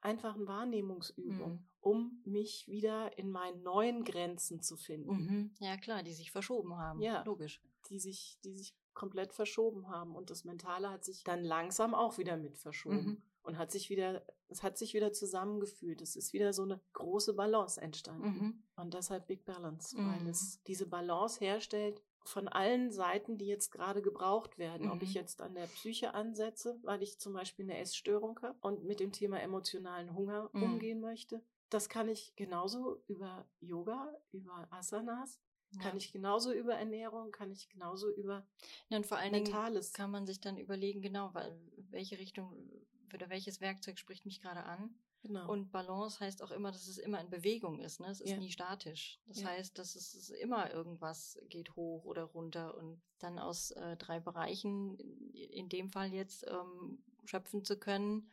einfachen 0.00 0.46
Wahrnehmungsübungen, 0.46 1.54
Mhm. 1.58 1.68
um 1.80 2.22
mich 2.24 2.66
wieder 2.68 3.16
in 3.18 3.30
meinen 3.30 3.62
neuen 3.62 4.02
Grenzen 4.04 4.60
zu 4.62 4.76
finden, 4.76 5.10
Mhm. 5.10 5.54
Ja, 5.60 5.76
klar, 5.76 6.02
die 6.02 6.12
sich 6.14 6.30
verschoben 6.32 6.74
haben. 6.76 7.00
Ja. 7.00 7.22
Logisch. 7.24 7.60
die 7.90 7.98
sich, 8.00 8.38
die 8.44 8.52
sich 8.54 8.74
komplett 8.98 9.32
verschoben 9.32 9.88
haben. 9.88 10.14
Und 10.16 10.28
das 10.30 10.44
Mentale 10.44 10.90
hat 10.90 11.04
sich 11.04 11.24
dann 11.24 11.42
langsam 11.44 11.94
auch 11.94 12.18
wieder 12.18 12.36
mit 12.36 12.58
verschoben 12.58 12.96
Mhm. 13.06 13.22
und 13.44 13.56
hat 13.58 13.70
sich 13.70 13.88
wieder, 13.90 14.22
es 14.48 14.62
hat 14.62 14.76
sich 14.76 14.92
wieder 14.92 15.12
zusammengefühlt. 15.12 16.02
Es 16.02 16.16
ist 16.16 16.32
wieder 16.32 16.52
so 16.52 16.64
eine 16.64 16.80
große 16.92 17.32
Balance 17.34 17.80
entstanden. 17.80 18.28
Mhm. 18.28 18.62
Und 18.76 18.94
deshalb 18.94 19.26
Big 19.28 19.44
Balance, 19.44 19.96
weil 19.96 20.20
Mhm. 20.20 20.28
es 20.28 20.62
diese 20.64 20.86
Balance 20.86 21.38
herstellt 21.40 22.02
von 22.24 22.48
allen 22.48 22.90
Seiten, 22.90 23.38
die 23.38 23.46
jetzt 23.46 23.70
gerade 23.70 24.02
gebraucht 24.02 24.58
werden. 24.58 24.90
Ob 24.90 25.00
ich 25.02 25.10
Mhm. 25.10 25.20
jetzt 25.20 25.40
an 25.40 25.54
der 25.54 25.66
Psyche 25.68 26.12
ansetze, 26.12 26.78
weil 26.82 27.02
ich 27.02 27.18
zum 27.18 27.32
Beispiel 27.32 27.64
eine 27.64 27.78
Essstörung 27.78 28.38
habe 28.42 28.58
und 28.60 28.84
mit 28.84 29.00
dem 29.00 29.12
Thema 29.12 29.40
emotionalen 29.40 30.14
Hunger 30.14 30.50
Mhm. 30.52 30.62
umgehen 30.62 31.00
möchte. 31.00 31.40
Das 31.70 31.88
kann 31.88 32.08
ich 32.08 32.34
genauso 32.36 33.02
über 33.06 33.46
Yoga, 33.60 34.12
über 34.32 34.66
Asanas, 34.70 35.38
kann 35.76 35.92
Ja. 35.92 35.96
ich 35.96 36.12
genauso 36.12 36.52
über 36.52 36.74
Ernährung, 36.74 37.30
kann 37.30 37.50
ich 37.50 37.68
genauso 37.68 38.10
über 38.10 38.46
Ja, 38.88 38.96
und 38.96 39.06
vor 39.06 39.18
allen 39.18 39.32
Dingen 39.32 39.44
Mentales. 39.44 39.92
kann 39.92 40.10
man 40.10 40.26
sich 40.26 40.40
dann 40.40 40.56
überlegen, 40.56 41.02
genau, 41.02 41.32
weil, 41.34 41.58
welche 41.90 42.18
Richtung 42.18 42.70
oder 43.14 43.28
welches 43.30 43.60
Werkzeug 43.60 43.98
spricht 43.98 44.24
mich 44.26 44.40
gerade 44.40 44.64
an. 44.64 44.94
Genau. 45.22 45.50
Und 45.50 45.72
Balance 45.72 46.20
heißt 46.20 46.42
auch 46.42 46.52
immer, 46.52 46.70
dass 46.70 46.86
es 46.86 46.96
immer 46.96 47.20
in 47.20 47.28
Bewegung 47.28 47.80
ist. 47.80 47.98
Ne? 48.00 48.06
Es 48.08 48.20
ist 48.20 48.30
Ja. 48.30 48.36
nie 48.38 48.50
statisch. 48.52 49.20
Das 49.26 49.40
Ja. 49.40 49.48
heißt, 49.48 49.76
dass 49.78 49.96
es 49.96 50.14
es 50.14 50.30
immer 50.30 50.72
irgendwas 50.72 51.38
geht 51.48 51.74
hoch 51.74 52.04
oder 52.04 52.22
runter 52.22 52.76
und 52.76 53.02
dann 53.18 53.38
aus 53.38 53.72
äh, 53.72 53.96
drei 53.96 54.20
Bereichen, 54.20 54.96
in- 54.98 55.34
in 55.34 55.68
dem 55.68 55.90
Fall 55.90 56.12
jetzt, 56.14 56.46
ähm, 56.48 57.02
schöpfen 57.24 57.64
zu 57.64 57.78
können. 57.78 58.30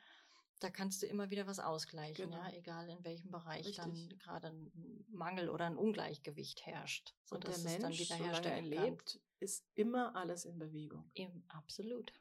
Da 0.60 0.70
kannst 0.70 1.02
du 1.02 1.06
immer 1.06 1.30
wieder 1.30 1.48
was 1.48 1.60
ausgleichen, 1.60 2.30
Genau. 2.30 2.38
ja, 2.44 2.54
egal 2.54 2.88
in 2.90 3.04
welchem 3.04 3.30
Bereich 3.30 3.76
dann 3.76 3.92
Richtig. 3.92 4.20
gerade 4.20 4.48
ein 4.48 5.06
Mangel 5.10 5.50
oder 5.50 5.66
ein 5.66 5.78
Ungleichgewicht 5.78 6.66
herrscht. 6.66 7.14
und 7.30 7.44
der 7.44 7.52
dann 7.54 7.64
Mensch, 7.64 7.76
solange 7.78 7.96
er 7.96 8.00
wiederherstellen 8.00 8.72
kann. 8.72 8.86
lebt, 8.86 9.20
ist 9.40 9.66
immer 9.76 10.16
alles 10.16 10.46
in 10.46 10.58
Bewegung. 10.58 11.10
Eben, 11.14 11.44
absolut. 11.50 12.14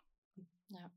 Ja. 0.68 0.90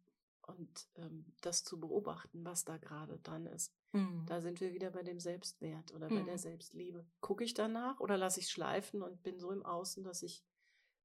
Und 0.48 0.88
ähm, 0.96 1.26
das 1.42 1.64
zu 1.66 1.78
beobachten, 1.80 2.44
was 2.46 2.64
da 2.64 2.78
gerade 2.78 3.20
dran 3.20 3.46
ist. 3.48 3.74
Mhm. 3.92 4.26
Da 4.28 4.40
sind 4.42 4.62
wir 4.62 4.74
wieder 4.74 4.90
bei 4.92 5.04
dem 5.04 5.20
Selbstwert 5.20 5.94
oder 5.94 6.08
bei 6.08 6.22
der 6.24 6.36
Mhm. 6.36 6.40
Selbstliebe. 6.40 7.06
Gucke 7.20 7.44
ich 7.44 7.54
danach 7.54 8.00
oder 8.00 8.18
lasse 8.18 8.40
ich 8.40 8.50
schleifen 8.50 9.02
und 9.04 9.22
bin 9.24 9.40
so 9.40 9.52
im 9.52 9.66
Außen, 9.66 10.04
dass 10.06 10.24
ich, 10.24 10.44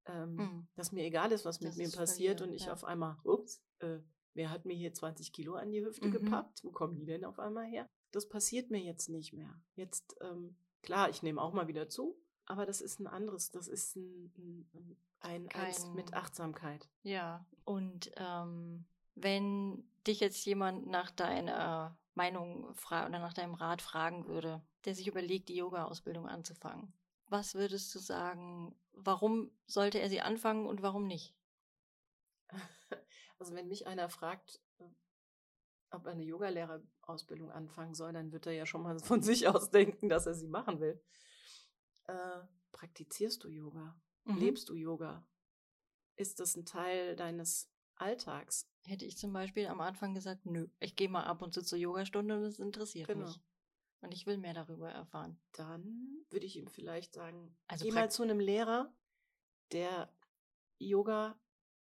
ähm, 0.05 0.35
Mhm. 0.35 0.67
dass 0.75 0.93
mir 0.93 1.03
egal 1.03 1.31
ist, 1.33 1.43
was 1.45 1.59
mit 1.59 1.69
Dass 1.71 1.77
mir 1.77 1.91
passiert 1.91 2.41
und 2.41 2.53
ich 2.53 2.65
ja. 2.65 2.73
auf 2.73 2.85
einmal, 2.85 3.17
ups, 3.25 3.61
äh, 3.79 3.99
wer 4.33 4.49
hat 4.49 4.65
mir 4.65 4.75
hier 4.75 4.93
20 4.93 5.31
Kilo 5.33 5.55
an 5.55 5.71
die 5.71 5.83
Hüfte 5.85 6.07
Mhm. 6.07 6.11
gepackt? 6.11 6.63
Wo 6.63 6.71
kommen 6.71 6.95
die 6.95 7.05
denn 7.05 7.25
auf 7.25 7.39
einmal 7.39 7.65
her? 7.65 7.87
Das 8.11 8.27
passiert 8.29 8.69
mir 8.71 8.79
jetzt 8.81 9.09
nicht 9.09 9.33
mehr. 9.33 9.53
Jetzt, 9.75 10.15
ähm, 10.21 10.55
klar, 10.81 11.09
ich 11.09 11.23
nehme 11.23 11.41
auch 11.41 11.53
mal 11.53 11.67
wieder 11.67 11.89
zu, 11.89 12.15
aber 12.45 12.65
das 12.65 12.81
ist 12.81 12.99
ein 12.99 13.07
anderes, 13.07 13.51
das 13.51 13.67
ist 13.67 13.95
ein, 13.95 14.31
ein, 14.37 14.97
ein 15.21 15.49
eins 15.51 15.87
mit 15.93 16.13
Achtsamkeit. 16.13 16.87
Ja, 17.03 17.45
und 17.65 18.11
ähm, 18.17 18.85
Wenn 19.15 19.87
dich 20.07 20.19
jetzt 20.19 20.43
jemand 20.45 20.87
nach 20.87 21.11
deiner 21.11 21.95
Meinung 22.15 22.63
oder 22.87 23.09
nach 23.09 23.33
deinem 23.33 23.53
Rat 23.53 23.81
fragen 23.81 24.27
würde, 24.27 24.61
der 24.85 24.95
sich 24.95 25.07
überlegt, 25.07 25.49
die 25.49 25.55
Yoga-Ausbildung 25.55 26.27
anzufangen, 26.27 26.91
was 27.29 27.53
würdest 27.55 27.93
du 27.95 27.99
sagen, 27.99 28.75
warum 28.93 29.49
sollte 29.67 29.99
er 29.99 30.09
sie 30.09 30.21
anfangen 30.21 30.65
und 30.67 30.81
warum 30.81 31.05
nicht? 31.07 31.33
Also 33.43 33.55
wenn 33.55 33.67
mich 33.67 33.87
einer 33.87 34.07
fragt, 34.07 34.61
ob 35.91 36.05
er 36.05 36.13
eine 36.13 36.23
Yogalehrerausbildung 36.23 37.51
anfangen 37.51 37.93
soll, 37.93 38.13
dann 38.13 38.31
wird 38.31 38.45
er 38.45 38.53
ja 38.53 38.65
schon 38.65 38.83
mal 38.83 38.97
von 38.99 39.21
sich 39.21 39.49
aus 39.49 39.69
denken, 39.69 40.07
dass 40.07 40.25
er 40.25 40.33
sie 40.33 40.47
machen 40.47 40.79
will. 40.79 41.03
Äh, 42.07 42.39
praktizierst 42.71 43.43
du 43.43 43.49
Yoga? 43.49 44.01
Mhm. 44.23 44.37
Lebst 44.37 44.69
du 44.69 44.75
Yoga? 44.75 45.27
Ist 46.15 46.39
das 46.39 46.55
ein 46.55 46.65
Teil 46.65 47.17
deines 47.17 47.69
Alltags? 47.95 48.71
Hätte 48.85 49.03
ich 49.03 49.17
zum 49.17 49.33
Beispiel 49.33 49.67
am 49.67 49.81
Anfang 49.81 50.13
gesagt, 50.13 50.45
nö, 50.45 50.69
ich 50.79 50.95
gehe 50.95 51.09
mal 51.09 51.25
ab 51.25 51.41
und 51.41 51.53
zu 51.53 51.63
zur 51.63 51.77
Yogastunde 51.77 52.37
und 52.37 52.43
es 52.43 52.59
interessiert 52.59 53.09
genau. 53.09 53.25
mich. 53.25 53.41
Und 53.99 54.13
ich 54.13 54.25
will 54.25 54.37
mehr 54.37 54.53
darüber 54.53 54.89
erfahren. 54.89 55.37
Dann 55.51 56.25
würde 56.29 56.45
ich 56.45 56.55
ihm 56.55 56.67
vielleicht 56.67 57.13
sagen, 57.13 57.57
also 57.67 57.83
geh 57.83 57.91
mal 57.91 58.09
zu 58.09 58.23
einem 58.23 58.39
Lehrer, 58.39 58.95
der 59.73 60.15
Yoga 60.77 61.37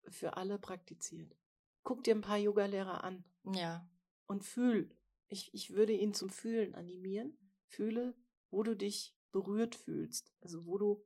für 0.10 0.38
alle 0.38 0.58
praktiziert. 0.58 1.38
Guck 1.84 2.04
dir 2.04 2.16
ein 2.16 2.22
paar 2.22 2.38
Yogalehrer 2.38 3.04
an. 3.04 3.26
Ja. 3.54 3.88
Und 4.28 4.44
fühl. 4.44 4.96
Ich, 5.28 5.54
ich 5.54 5.74
würde 5.74 5.94
ihn 5.94 6.14
zum 6.14 6.30
Fühlen 6.30 6.76
animieren. 6.76 7.38
Fühle, 7.68 8.16
wo 8.50 8.64
du 8.64 8.76
dich 8.76 9.16
berührt 9.32 9.76
fühlst. 9.76 10.34
Also 10.42 10.66
wo 10.66 10.78
du, 10.78 11.06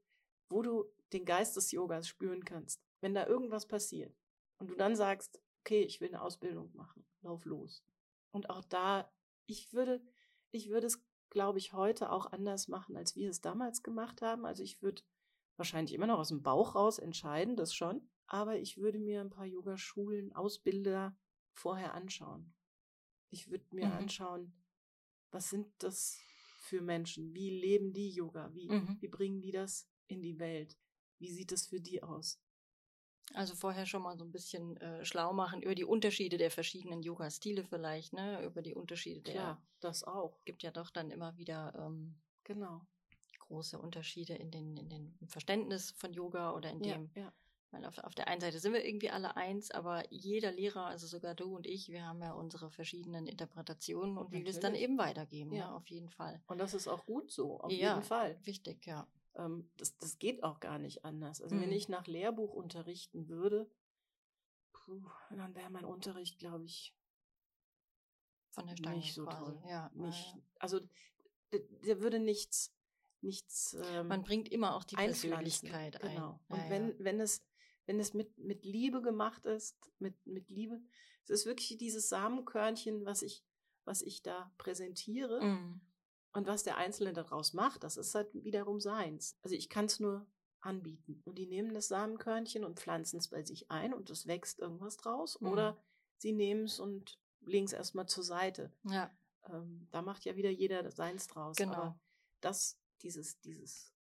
wo 0.50 0.62
du 0.62 0.86
den 1.14 1.26
Geist 1.26 1.56
des 1.56 1.72
Yogas 1.72 2.08
spüren 2.08 2.44
kannst. 2.44 2.84
Wenn 3.02 3.14
da 3.14 3.28
irgendwas 3.28 3.68
passiert 3.68 4.16
und 4.58 4.70
du 4.70 4.76
dann 4.76 4.96
sagst, 4.96 5.42
okay, 5.62 5.82
ich 5.82 6.02
will 6.02 6.10
eine 6.10 6.22
Ausbildung 6.22 6.72
machen, 6.76 7.06
lauf 7.22 7.46
los. 7.46 7.84
Und 8.32 8.50
auch 8.50 8.64
da, 8.64 9.12
ich 9.46 9.74
würde, 9.74 10.04
ich 10.52 10.70
würde 10.70 10.88
es, 10.88 11.04
glaube 11.30 11.58
ich, 11.58 11.74
heute 11.74 12.12
auch 12.12 12.32
anders 12.32 12.68
machen, 12.68 12.98
als 12.98 13.16
wir 13.16 13.30
es 13.30 13.42
damals 13.42 13.84
gemacht 13.84 14.22
haben. 14.22 14.46
Also 14.46 14.64
ich 14.64 14.82
würde 14.82 15.02
wahrscheinlich 15.58 15.94
immer 15.94 16.08
noch 16.08 16.20
aus 16.20 16.30
dem 16.30 16.44
Bauch 16.44 16.76
raus 16.76 17.00
entscheiden, 17.00 17.56
das 17.56 17.74
schon. 17.74 18.10
Aber 18.28 18.58
ich 18.58 18.78
würde 18.78 19.00
mir 19.00 19.22
ein 19.22 19.30
paar 19.30 19.46
Yogaschulen, 19.46 20.34
Ausbilder 20.34 21.16
vorher 21.54 21.94
anschauen. 21.94 22.54
Ich 23.30 23.50
würde 23.50 23.66
mir 23.72 23.88
mhm. 23.88 23.94
anschauen, 23.94 24.54
was 25.32 25.50
sind 25.50 25.68
das 25.80 26.18
für 26.62 26.82
Menschen? 26.82 27.34
Wie 27.34 27.50
leben 27.50 27.94
die 27.94 28.10
Yoga? 28.10 28.54
Wie, 28.54 28.70
mhm. 28.70 28.98
wie 29.00 29.08
bringen 29.08 29.42
die 29.42 29.52
das 29.52 29.88
in 30.08 30.22
die 30.22 30.40
Welt? 30.40 30.78
Wie 31.20 31.32
sieht 31.32 31.52
es 31.52 31.68
für 31.68 31.80
die 31.80 32.02
aus? 32.02 32.42
Also 33.34 33.56
vorher 33.56 33.86
schon 33.86 34.04
mal 34.04 34.18
so 34.18 34.24
ein 34.24 34.32
bisschen 34.32 34.78
äh, 34.78 35.04
schlau 35.04 35.34
machen 35.34 35.62
über 35.62 35.74
die 35.74 35.84
Unterschiede 35.84 36.38
der 36.38 36.52
verschiedenen 36.52 37.02
Yoga-Stile 37.02 37.64
vielleicht, 37.64 38.14
ne? 38.14 38.44
Über 38.46 38.62
die 38.62 38.76
Unterschiede 38.76 39.22
der. 39.22 39.36
Ja, 39.36 39.68
das 39.80 40.04
auch. 40.04 40.44
Gibt 40.46 40.62
ja 40.62 40.72
doch 40.72 40.92
dann 40.92 41.10
immer 41.10 41.36
wieder 41.36 41.74
ähm, 41.76 42.16
genau 42.44 42.86
große 43.40 43.78
Unterschiede 43.80 44.36
in 44.36 44.52
den 44.52 44.78
in 44.78 44.90
den 44.90 45.18
Verständnis 45.28 45.92
von 45.92 46.14
Yoga 46.14 46.54
oder 46.54 46.70
in 46.70 46.82
dem. 46.82 47.10
Ja, 47.16 47.24
ja. 47.24 47.34
Weil 47.76 47.84
auf, 47.86 47.98
auf 47.98 48.16
der 48.16 48.30
einen 48.30 48.40
Seite 48.40 48.60
sind 48.60 48.72
wir 48.72 48.86
irgendwie 48.86 49.10
alle 49.10 49.36
eins, 49.36 49.70
aber 49.70 50.10
jeder 50.10 50.54
Lehrer, 50.54 50.86
also 50.86 51.08
sogar 51.08 51.36
du 51.36 51.58
und 51.58 51.68
ich, 51.68 51.90
wir 51.90 52.06
haben 52.06 52.22
ja 52.22 52.32
unsere 52.32 52.72
verschiedenen 52.72 53.28
Interpretationen 53.28 54.18
und 54.18 54.32
wie 54.32 54.44
wir 54.44 54.50
es 54.50 54.62
dann 54.62 54.76
eben 54.76 54.98
weitergeben, 54.98 55.52
ja. 55.52 55.66
ja. 55.66 55.76
auf 55.76 55.86
jeden 55.88 56.10
Fall. 56.10 56.42
Und 56.48 56.58
das 56.60 56.74
ist 56.74 56.88
auch 56.88 57.06
gut 57.06 57.32
so, 57.32 57.60
auf 57.60 57.72
ja, 57.74 57.96
jeden 57.96 58.04
Fall. 58.04 58.40
Wichtig, 58.46 58.86
ja. 58.86 59.06
Ähm, 59.36 59.70
das, 59.76 59.98
das 59.98 60.20
geht 60.20 60.42
auch 60.42 60.62
gar 60.62 60.80
nicht 60.80 61.04
anders. 61.04 61.42
Also 61.42 61.56
mhm. 61.56 61.62
wenn 61.62 61.72
ich 61.74 61.90
nach 61.90 62.08
Lehrbuch 62.08 62.54
unterrichten 62.54 63.28
würde, 63.28 63.70
puh, 64.72 65.02
dann 65.32 65.54
wäre 65.54 65.70
mein 65.70 65.84
Unterricht, 65.84 66.40
glaube 66.40 66.64
ich, 66.64 66.96
von 68.52 68.68
der 68.68 68.78
Stange 68.78 68.96
nicht 68.96 69.14
so 69.14 69.26
quasi. 69.26 69.44
toll. 69.44 69.64
Ja, 69.68 69.92
nicht, 69.96 70.34
ja. 70.34 70.42
Also 70.60 70.80
der 71.52 72.00
würde 72.00 72.20
nichts, 72.20 72.74
nichts. 73.20 73.76
Ähm, 73.92 74.08
Man 74.08 74.24
bringt 74.24 74.48
immer 74.48 74.78
auch 74.78 74.86
die 74.86 74.96
Persönlichkeit 74.96 76.02
ein. 76.02 76.16
Genau. 76.16 76.40
Und 76.48 76.60
ja, 76.60 76.70
wenn, 76.70 76.96
wenn 77.00 77.20
es, 77.20 77.44
wenn 77.86 78.00
es 78.00 78.14
mit, 78.14 78.38
mit 78.38 78.66
Liebe 78.66 79.02
gemacht 79.02 79.46
ist, 79.46 79.78
mit, 80.00 80.14
mit 80.26 80.50
Liebe, 80.50 80.82
es 81.24 81.30
ist 81.30 81.46
wirklich 81.46 81.78
dieses 81.78 82.10
Samenkörnchen, 82.10 83.06
was 83.06 83.22
ich, 83.22 83.44
was 83.84 84.02
ich 84.02 84.22
da 84.22 84.52
präsentiere. 84.58 85.42
Mhm. 85.44 85.82
Und 86.34 86.48
was 86.48 86.64
der 86.64 86.76
Einzelne 86.76 87.14
daraus 87.14 87.54
macht, 87.54 87.86
das 87.86 87.96
ist 87.96 88.14
halt 88.14 88.34
wiederum 88.34 88.82
seins. 88.82 89.38
Also 89.42 89.56
ich 89.56 89.70
kann 89.70 89.86
es 89.86 90.02
nur 90.02 90.28
anbieten. 90.60 91.22
Und 91.24 91.38
die 91.38 91.48
nehmen 91.48 91.74
das 91.74 91.88
Samenkörnchen 91.88 92.66
und 92.66 92.80
pflanzen 92.80 93.20
es 93.20 93.30
bei 93.30 93.44
sich 93.44 93.72
ein 93.72 93.94
und 93.94 94.10
es 94.10 94.28
wächst 94.28 94.60
irgendwas 94.60 94.98
draus. 94.98 95.40
Mhm. 95.40 95.48
Oder 95.48 95.84
sie 96.18 96.34
nehmen 96.34 96.66
es 96.66 96.80
und 96.80 97.18
legen 97.40 97.66
es 97.66 97.74
erstmal 97.74 98.08
zur 98.08 98.24
Seite. 98.24 98.74
Ja. 98.84 99.16
Ähm, 99.48 99.88
da 99.92 100.02
macht 100.02 100.26
ja 100.26 100.36
wieder 100.36 100.50
jeder 100.50 100.92
seins 100.92 101.28
draus. 101.28 101.56
Genau. 101.56 101.74
Aber 101.74 102.00
das, 102.42 102.78
dieses, 103.02 103.40
dieses, 103.40 103.95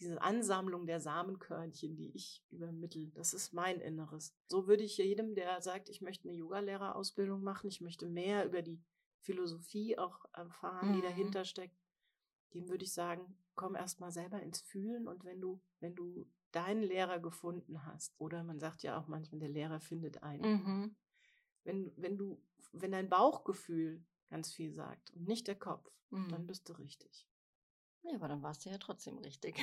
diese 0.00 0.20
Ansammlung 0.22 0.86
der 0.86 1.00
Samenkörnchen, 1.00 1.96
die 1.96 2.10
ich 2.14 2.44
übermittle, 2.50 3.10
das 3.14 3.34
ist 3.34 3.52
mein 3.52 3.80
Inneres. 3.80 4.34
So 4.46 4.66
würde 4.66 4.84
ich 4.84 4.96
jedem, 4.98 5.34
der 5.34 5.60
sagt, 5.60 5.88
ich 5.88 6.00
möchte 6.00 6.28
eine 6.28 6.36
Yogalehrerausbildung 6.38 7.42
machen, 7.42 7.68
ich 7.68 7.80
möchte 7.80 8.08
mehr 8.08 8.46
über 8.46 8.62
die 8.62 8.80
Philosophie 9.20 9.98
auch 9.98 10.24
erfahren, 10.32 10.90
mhm. 10.90 10.94
die 10.94 11.02
dahinter 11.02 11.44
steckt, 11.44 11.76
dem 12.54 12.68
würde 12.68 12.84
ich 12.84 12.92
sagen, 12.92 13.36
komm 13.54 13.74
erst 13.74 14.00
mal 14.00 14.12
selber 14.12 14.40
ins 14.40 14.60
Fühlen 14.60 15.08
und 15.08 15.24
wenn 15.24 15.40
du, 15.40 15.60
wenn 15.80 15.94
du 15.94 16.26
deinen 16.52 16.82
Lehrer 16.82 17.18
gefunden 17.18 17.84
hast, 17.84 18.14
oder 18.18 18.44
man 18.44 18.58
sagt 18.58 18.82
ja 18.82 18.98
auch 18.98 19.08
manchmal, 19.08 19.40
der 19.40 19.50
Lehrer 19.50 19.80
findet 19.80 20.22
einen. 20.22 20.42
Mhm. 20.42 20.96
Wenn, 21.64 21.92
wenn 21.96 22.16
du, 22.16 22.40
wenn 22.72 22.92
dein 22.92 23.08
Bauchgefühl 23.08 24.02
ganz 24.30 24.52
viel 24.52 24.72
sagt 24.72 25.10
und 25.10 25.26
nicht 25.26 25.46
der 25.48 25.58
Kopf, 25.58 25.90
mhm. 26.10 26.28
dann 26.28 26.46
bist 26.46 26.68
du 26.68 26.74
richtig. 26.74 27.27
Ja, 28.08 28.14
aber 28.14 28.28
dann 28.28 28.42
warst 28.42 28.64
du 28.64 28.70
ja 28.70 28.78
trotzdem 28.78 29.18
richtig. 29.18 29.56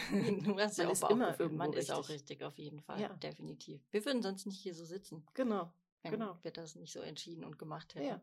Du 0.44 0.58
hast 0.60 0.78
ja 0.78 0.88
auch 0.88 1.00
Bauchgefühl. 1.00 1.50
Man 1.50 1.74
ist 1.74 1.92
auch 1.92 2.08
richtig, 2.10 2.44
auf 2.44 2.58
jeden 2.58 2.80
Fall. 2.80 3.02
Ja. 3.02 3.10
Definitiv. 3.10 3.82
Wir 3.92 4.06
würden 4.06 4.22
sonst 4.22 4.46
nicht 4.46 4.60
hier 4.60 4.76
so 4.76 4.86
sitzen. 4.86 5.26
Genau. 5.34 5.74
Wenn 6.04 6.12
genau. 6.12 6.38
wir 6.44 6.52
das 6.52 6.76
nicht 6.76 6.94
so 6.94 7.00
entschieden 7.00 7.44
und 7.44 7.58
gemacht 7.58 7.96
hätten. 7.96 8.08
Ja. 8.08 8.22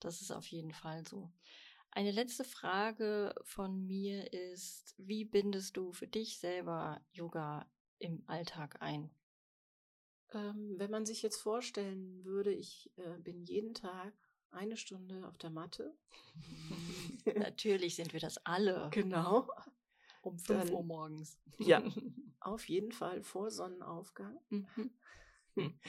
Das 0.00 0.22
ist 0.22 0.30
auf 0.30 0.46
jeden 0.46 0.72
Fall 0.72 1.06
so. 1.06 1.30
Eine 1.90 2.10
letzte 2.12 2.44
Frage 2.44 3.34
von 3.42 3.86
mir 3.86 4.32
ist, 4.32 4.94
wie 4.98 5.24
bindest 5.24 5.76
du 5.76 5.92
für 5.92 6.06
dich 6.06 6.38
selber 6.38 7.00
Yoga 7.12 7.68
im 7.98 8.22
Alltag 8.26 8.80
ein? 8.80 9.10
Ähm, 10.32 10.74
wenn 10.78 10.90
man 10.90 11.06
sich 11.06 11.22
jetzt 11.22 11.40
vorstellen 11.40 12.24
würde, 12.24 12.52
ich 12.52 12.90
äh, 12.96 13.18
bin 13.18 13.42
jeden 13.44 13.74
Tag 13.74 14.14
eine 14.50 14.76
Stunde 14.76 15.26
auf 15.26 15.38
der 15.38 15.50
Matte. 15.50 15.96
Natürlich 17.36 17.96
sind 17.96 18.12
wir 18.12 18.20
das 18.20 18.38
alle. 18.44 18.88
Genau. 18.92 19.48
Um 20.22 20.38
5 20.38 20.70
Uhr 20.70 20.82
morgens. 20.82 21.38
Ja, 21.58 21.82
auf 22.40 22.68
jeden 22.68 22.92
Fall 22.92 23.22
vor 23.22 23.50
Sonnenaufgang. 23.50 24.38
Mhm. 24.50 24.90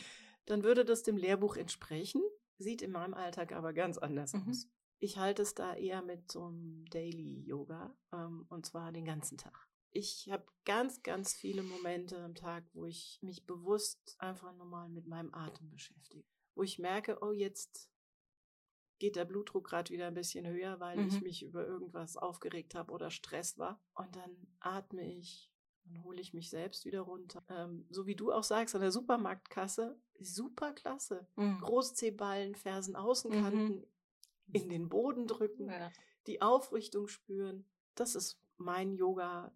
Dann 0.45 0.63
würde 0.63 0.85
das 0.85 1.03
dem 1.03 1.17
Lehrbuch 1.17 1.57
entsprechen 1.57 2.21
sieht 2.59 2.81
in 2.81 2.91
meinem 2.91 3.13
Alltag 3.13 3.53
aber 3.53 3.73
ganz 3.73 3.97
anders 3.97 4.33
mhm. 4.33 4.49
aus. 4.49 4.67
Ich 4.99 5.17
halte 5.17 5.41
es 5.41 5.55
da 5.55 5.73
eher 5.75 6.01
mit 6.01 6.29
so 6.29 6.47
einem 6.47 6.85
Daily 6.89 7.41
Yoga 7.45 7.95
ähm, 8.11 8.45
und 8.49 8.65
zwar 8.65 8.91
den 8.91 9.05
ganzen 9.05 9.37
Tag. 9.37 9.67
Ich 9.91 10.29
habe 10.29 10.45
ganz, 10.65 11.01
ganz 11.01 11.33
viele 11.33 11.63
Momente 11.63 12.19
am 12.19 12.35
Tag, 12.35 12.65
wo 12.73 12.85
ich 12.85 13.17
mich 13.21 13.45
bewusst 13.45 14.15
einfach 14.19 14.53
nochmal 14.53 14.89
mit 14.89 15.07
meinem 15.07 15.33
Atem 15.33 15.71
beschäftige. 15.71 16.25
Wo 16.53 16.63
ich 16.63 16.77
merke, 16.77 17.17
oh, 17.21 17.31
jetzt 17.31 17.88
geht 18.99 19.15
der 19.15 19.25
Blutdruck 19.25 19.67
gerade 19.67 19.91
wieder 19.91 20.07
ein 20.07 20.13
bisschen 20.13 20.45
höher, 20.45 20.79
weil 20.79 20.97
mhm. 20.97 21.07
ich 21.07 21.21
mich 21.21 21.43
über 21.43 21.65
irgendwas 21.65 22.17
aufgeregt 22.17 22.75
habe 22.75 22.91
oder 22.91 23.09
Stress 23.11 23.57
war. 23.57 23.81
Und 23.95 24.15
dann 24.15 24.35
atme 24.59 25.01
ich 25.01 25.49
dann 25.89 26.03
hole 26.03 26.21
ich 26.21 26.33
mich 26.33 26.49
selbst 26.49 26.85
wieder 26.85 27.01
runter. 27.01 27.43
Ähm, 27.49 27.85
so 27.89 28.05
wie 28.05 28.15
du 28.15 28.31
auch 28.31 28.43
sagst, 28.43 28.75
an 28.75 28.81
der 28.81 28.91
Supermarktkasse, 28.91 29.99
super 30.19 30.73
klasse. 30.73 31.27
Mhm. 31.35 31.59
Groß-C-Ballen, 31.61 32.55
Fersen, 32.55 32.95
Außenkanten 32.95 33.77
mhm. 33.77 33.85
in 34.53 34.69
den 34.69 34.89
Boden 34.89 35.27
drücken, 35.27 35.69
ja. 35.69 35.91
die 36.27 36.41
Aufrichtung 36.41 37.07
spüren. 37.07 37.65
Das 37.95 38.15
ist 38.15 38.39
mein 38.57 38.93
Yoga 38.93 39.51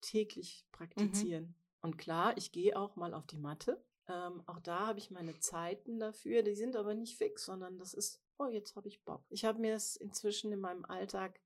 täglich 0.00 0.66
praktizieren. 0.72 1.44
Mhm. 1.44 1.54
Und 1.82 1.98
klar, 1.98 2.36
ich 2.36 2.52
gehe 2.52 2.76
auch 2.76 2.96
mal 2.96 3.14
auf 3.14 3.26
die 3.26 3.38
Matte. 3.38 3.84
Ähm, 4.08 4.42
auch 4.46 4.60
da 4.60 4.86
habe 4.86 4.98
ich 4.98 5.10
meine 5.10 5.38
Zeiten 5.40 5.98
dafür. 5.98 6.42
Die 6.42 6.54
sind 6.54 6.76
aber 6.76 6.94
nicht 6.94 7.16
fix, 7.16 7.44
sondern 7.44 7.78
das 7.78 7.92
ist, 7.92 8.20
oh, 8.38 8.48
jetzt 8.48 8.76
habe 8.76 8.88
ich 8.88 9.02
Bock. 9.04 9.24
Ich 9.28 9.44
habe 9.44 9.60
mir 9.60 9.74
es 9.74 9.96
inzwischen 9.96 10.52
in 10.52 10.60
meinem 10.60 10.84
Alltag 10.84 11.40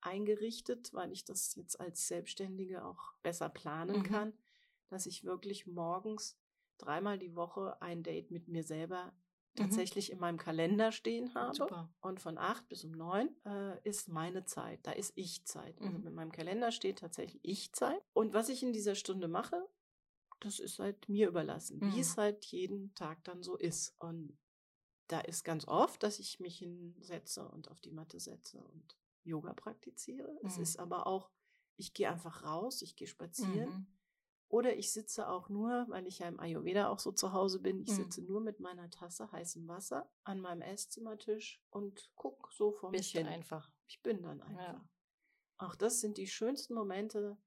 eingerichtet, 0.00 0.92
weil 0.92 1.12
ich 1.12 1.24
das 1.24 1.54
jetzt 1.54 1.80
als 1.80 2.08
Selbstständige 2.08 2.84
auch 2.84 3.14
besser 3.22 3.48
planen 3.48 4.00
mhm. 4.00 4.02
kann, 4.02 4.32
dass 4.88 5.06
ich 5.06 5.24
wirklich 5.24 5.66
morgens 5.66 6.38
dreimal 6.78 7.18
die 7.18 7.34
Woche 7.34 7.80
ein 7.80 8.02
Date 8.02 8.30
mit 8.30 8.48
mir 8.48 8.64
selber 8.64 9.12
mhm. 9.54 9.62
tatsächlich 9.62 10.10
in 10.10 10.18
meinem 10.18 10.38
Kalender 10.38 10.92
stehen 10.92 11.34
habe. 11.34 11.54
Super. 11.54 11.92
Und 12.00 12.20
von 12.20 12.36
acht 12.36 12.68
bis 12.68 12.84
um 12.84 12.90
neun 12.90 13.30
äh, 13.44 13.80
ist 13.88 14.08
meine 14.08 14.44
Zeit. 14.44 14.80
Da 14.82 14.92
ist 14.92 15.12
Ich-Zeit. 15.16 15.78
Also 15.78 15.90
mhm. 15.90 15.96
Also 15.96 16.08
in 16.08 16.14
meinem 16.14 16.32
Kalender 16.32 16.72
steht 16.72 16.98
tatsächlich 16.98 17.40
Ich-Zeit. 17.44 18.02
Und 18.12 18.34
was 18.34 18.48
ich 18.48 18.62
in 18.62 18.72
dieser 18.72 18.96
Stunde 18.96 19.28
mache, 19.28 19.68
das 20.40 20.58
ist 20.58 20.80
halt 20.80 21.08
mir 21.08 21.28
überlassen, 21.28 21.78
mhm. 21.78 21.94
wie 21.94 22.00
es 22.00 22.16
halt 22.16 22.44
jeden 22.46 22.92
Tag 22.94 23.22
dann 23.24 23.44
so 23.44 23.56
ist. 23.56 23.94
Und 24.00 24.36
da 25.08 25.20
ist 25.20 25.44
ganz 25.44 25.66
oft, 25.66 26.02
dass 26.02 26.18
ich 26.18 26.40
mich 26.40 26.58
hinsetze 26.58 27.48
und 27.48 27.70
auf 27.70 27.80
die 27.80 27.90
Matte 27.90 28.20
setze 28.20 28.62
und 28.62 28.96
Yoga 29.24 29.52
praktiziere. 29.54 30.32
Mhm. 30.32 30.46
Es 30.46 30.58
ist 30.58 30.78
aber 30.78 31.06
auch, 31.06 31.30
ich 31.76 31.94
gehe 31.94 32.10
einfach 32.10 32.44
raus, 32.44 32.82
ich 32.82 32.96
gehe 32.96 33.08
spazieren. 33.08 33.70
Mhm. 33.70 33.86
Oder 34.48 34.76
ich 34.76 34.92
sitze 34.92 35.28
auch 35.28 35.48
nur, 35.48 35.86
weil 35.88 36.06
ich 36.06 36.18
ja 36.18 36.28
im 36.28 36.38
Ayurveda 36.38 36.88
auch 36.88 36.98
so 36.98 37.10
zu 37.10 37.32
Hause 37.32 37.58
bin, 37.58 37.80
ich 37.80 37.90
mhm. 37.92 37.94
sitze 37.94 38.22
nur 38.22 38.42
mit 38.42 38.60
meiner 38.60 38.90
Tasse 38.90 39.32
heißem 39.32 39.66
Wasser 39.66 40.12
an 40.24 40.40
meinem 40.40 40.60
Esszimmertisch 40.60 41.62
und 41.70 42.10
gucke 42.16 42.50
so 42.52 42.70
vor 42.70 42.90
mich 42.90 43.12
hin. 43.12 43.26
einfach. 43.26 43.72
Ich 43.86 44.02
bin 44.02 44.22
dann 44.22 44.42
einfach. 44.42 44.74
Ja. 44.74 44.88
Auch 45.56 45.74
das 45.74 46.00
sind 46.00 46.18
die 46.18 46.26
schönsten 46.26 46.74
Momente, 46.74 47.38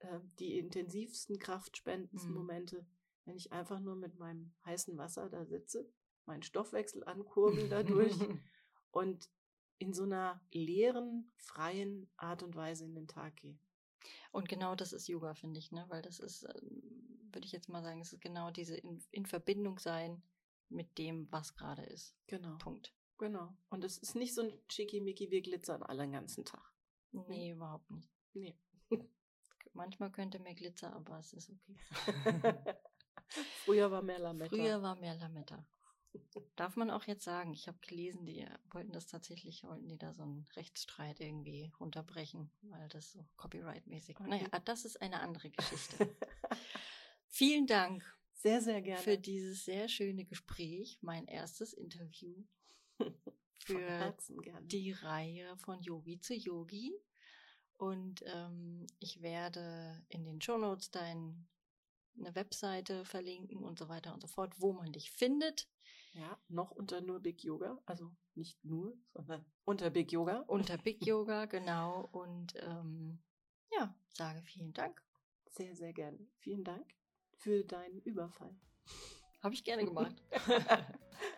äh, 0.00 0.20
die 0.38 0.58
intensivsten, 0.58 1.38
kraftspendendsten 1.38 2.32
mhm. 2.32 2.38
Momente, 2.38 2.86
wenn 3.24 3.36
ich 3.36 3.52
einfach 3.52 3.80
nur 3.80 3.94
mit 3.94 4.18
meinem 4.18 4.52
heißen 4.66 4.98
Wasser 4.98 5.30
da 5.30 5.46
sitze, 5.46 5.90
meinen 6.28 6.42
Stoffwechsel 6.42 7.02
ankurbel 7.04 7.68
dadurch 7.68 8.14
und 8.92 9.28
in 9.78 9.92
so 9.92 10.04
einer 10.04 10.40
leeren, 10.52 11.32
freien 11.36 12.08
Art 12.16 12.42
und 12.42 12.54
Weise 12.54 12.84
in 12.84 12.94
den 12.94 13.08
Tag 13.08 13.36
gehe. 13.36 13.58
Und 14.30 14.48
genau 14.48 14.74
das 14.74 14.92
ist 14.92 15.08
Yoga, 15.08 15.34
finde 15.34 15.58
ich, 15.58 15.72
ne? 15.72 15.84
Weil 15.88 16.02
das 16.02 16.20
ist, 16.20 16.44
ähm, 16.44 17.28
würde 17.32 17.46
ich 17.46 17.52
jetzt 17.52 17.68
mal 17.68 17.82
sagen, 17.82 18.00
es 18.00 18.12
ist 18.12 18.20
genau 18.20 18.50
diese 18.50 18.76
in, 18.76 19.02
in 19.10 19.26
Verbindung 19.26 19.78
sein 19.78 20.22
mit 20.68 20.98
dem, 20.98 21.30
was 21.30 21.54
gerade 21.54 21.82
ist. 21.82 22.16
Genau. 22.26 22.56
Punkt. 22.58 22.94
Genau. 23.18 23.56
Und 23.68 23.84
es 23.84 23.98
ist 23.98 24.14
nicht 24.14 24.34
so 24.34 24.42
ein 24.42 24.52
Schickimicki, 24.68 25.30
wir 25.30 25.42
glitzern 25.42 25.82
alle 25.82 26.02
den 26.02 26.12
ganzen 26.12 26.44
Tag. 26.44 26.72
Nee, 27.12 27.24
nee, 27.28 27.50
überhaupt 27.52 27.90
nicht. 27.90 28.10
Nee. 28.34 28.56
Manchmal 29.72 30.10
könnte 30.10 30.38
mehr 30.38 30.54
Glitzer, 30.54 30.92
aber 30.92 31.18
es 31.18 31.32
ist 31.32 31.50
okay. 31.50 32.54
Früher 33.64 33.90
war 33.90 34.02
mehr 34.02 34.18
Lametta. 34.18 34.54
Früher 34.54 34.82
war 34.82 34.96
mehr 34.96 35.14
Lametta. 35.14 35.66
Darf 36.56 36.76
man 36.76 36.90
auch 36.90 37.04
jetzt 37.04 37.24
sagen, 37.24 37.52
ich 37.52 37.68
habe 37.68 37.78
gelesen, 37.86 38.24
die 38.24 38.46
wollten 38.70 38.92
das 38.92 39.06
tatsächlich, 39.06 39.62
wollten 39.64 39.88
die 39.88 39.98
da 39.98 40.12
so 40.12 40.22
einen 40.22 40.46
Rechtsstreit 40.56 41.20
irgendwie 41.20 41.72
runterbrechen, 41.78 42.50
weil 42.62 42.88
das 42.88 43.12
so 43.12 43.24
copyright-mäßig. 43.36 44.18
Okay. 44.18 44.28
Naja, 44.28 44.48
das 44.64 44.84
ist 44.84 45.00
eine 45.00 45.20
andere 45.20 45.50
Geschichte. 45.50 46.16
Vielen 47.28 47.66
Dank. 47.66 48.04
Sehr, 48.32 48.60
sehr 48.60 48.80
gerne. 48.82 49.02
Für 49.02 49.18
dieses 49.18 49.64
sehr 49.64 49.88
schöne 49.88 50.24
Gespräch, 50.24 50.98
mein 51.00 51.26
erstes 51.26 51.72
Interview 51.72 52.44
für 53.58 54.16
die 54.62 54.92
Reihe 54.92 55.56
von 55.58 55.80
Yogi 55.80 56.20
zu 56.20 56.34
Yogi. 56.34 56.94
Und 57.76 58.24
ähm, 58.26 58.86
ich 58.98 59.22
werde 59.22 60.04
in 60.08 60.24
den 60.24 60.40
Shownotes 60.40 60.90
deine 62.18 62.34
Webseite 62.34 63.04
verlinken 63.04 63.62
und 63.64 63.78
so 63.78 63.88
weiter 63.88 64.12
und 64.14 64.20
so 64.20 64.26
fort, 64.26 64.54
wo 64.58 64.72
man 64.72 64.92
dich 64.92 65.10
findet. 65.10 65.68
Ja, 66.12 66.38
noch 66.48 66.70
unter 66.72 67.00
nur 67.00 67.20
Big 67.20 67.44
Yoga, 67.44 67.78
also 67.86 68.10
nicht 68.34 68.62
nur, 68.64 68.96
sondern 69.12 69.44
unter 69.64 69.90
Big 69.90 70.10
Yoga. 70.10 70.44
Unter 70.46 70.78
Big 70.84 71.04
Yoga, 71.06 71.46
genau. 71.46 72.08
Und 72.12 72.54
ähm, 72.60 73.22
ja, 73.72 73.94
sage 74.14 74.42
vielen 74.42 74.72
Dank. 74.72 75.02
Sehr, 75.50 75.74
sehr 75.76 75.92
gerne. 75.92 76.18
Vielen 76.38 76.64
Dank 76.64 76.94
für 77.36 77.64
deinen 77.64 78.00
Überfall. 78.02 78.54
Habe 79.42 79.54
ich 79.54 79.64
gerne 79.64 79.84
gemacht. 79.84 80.20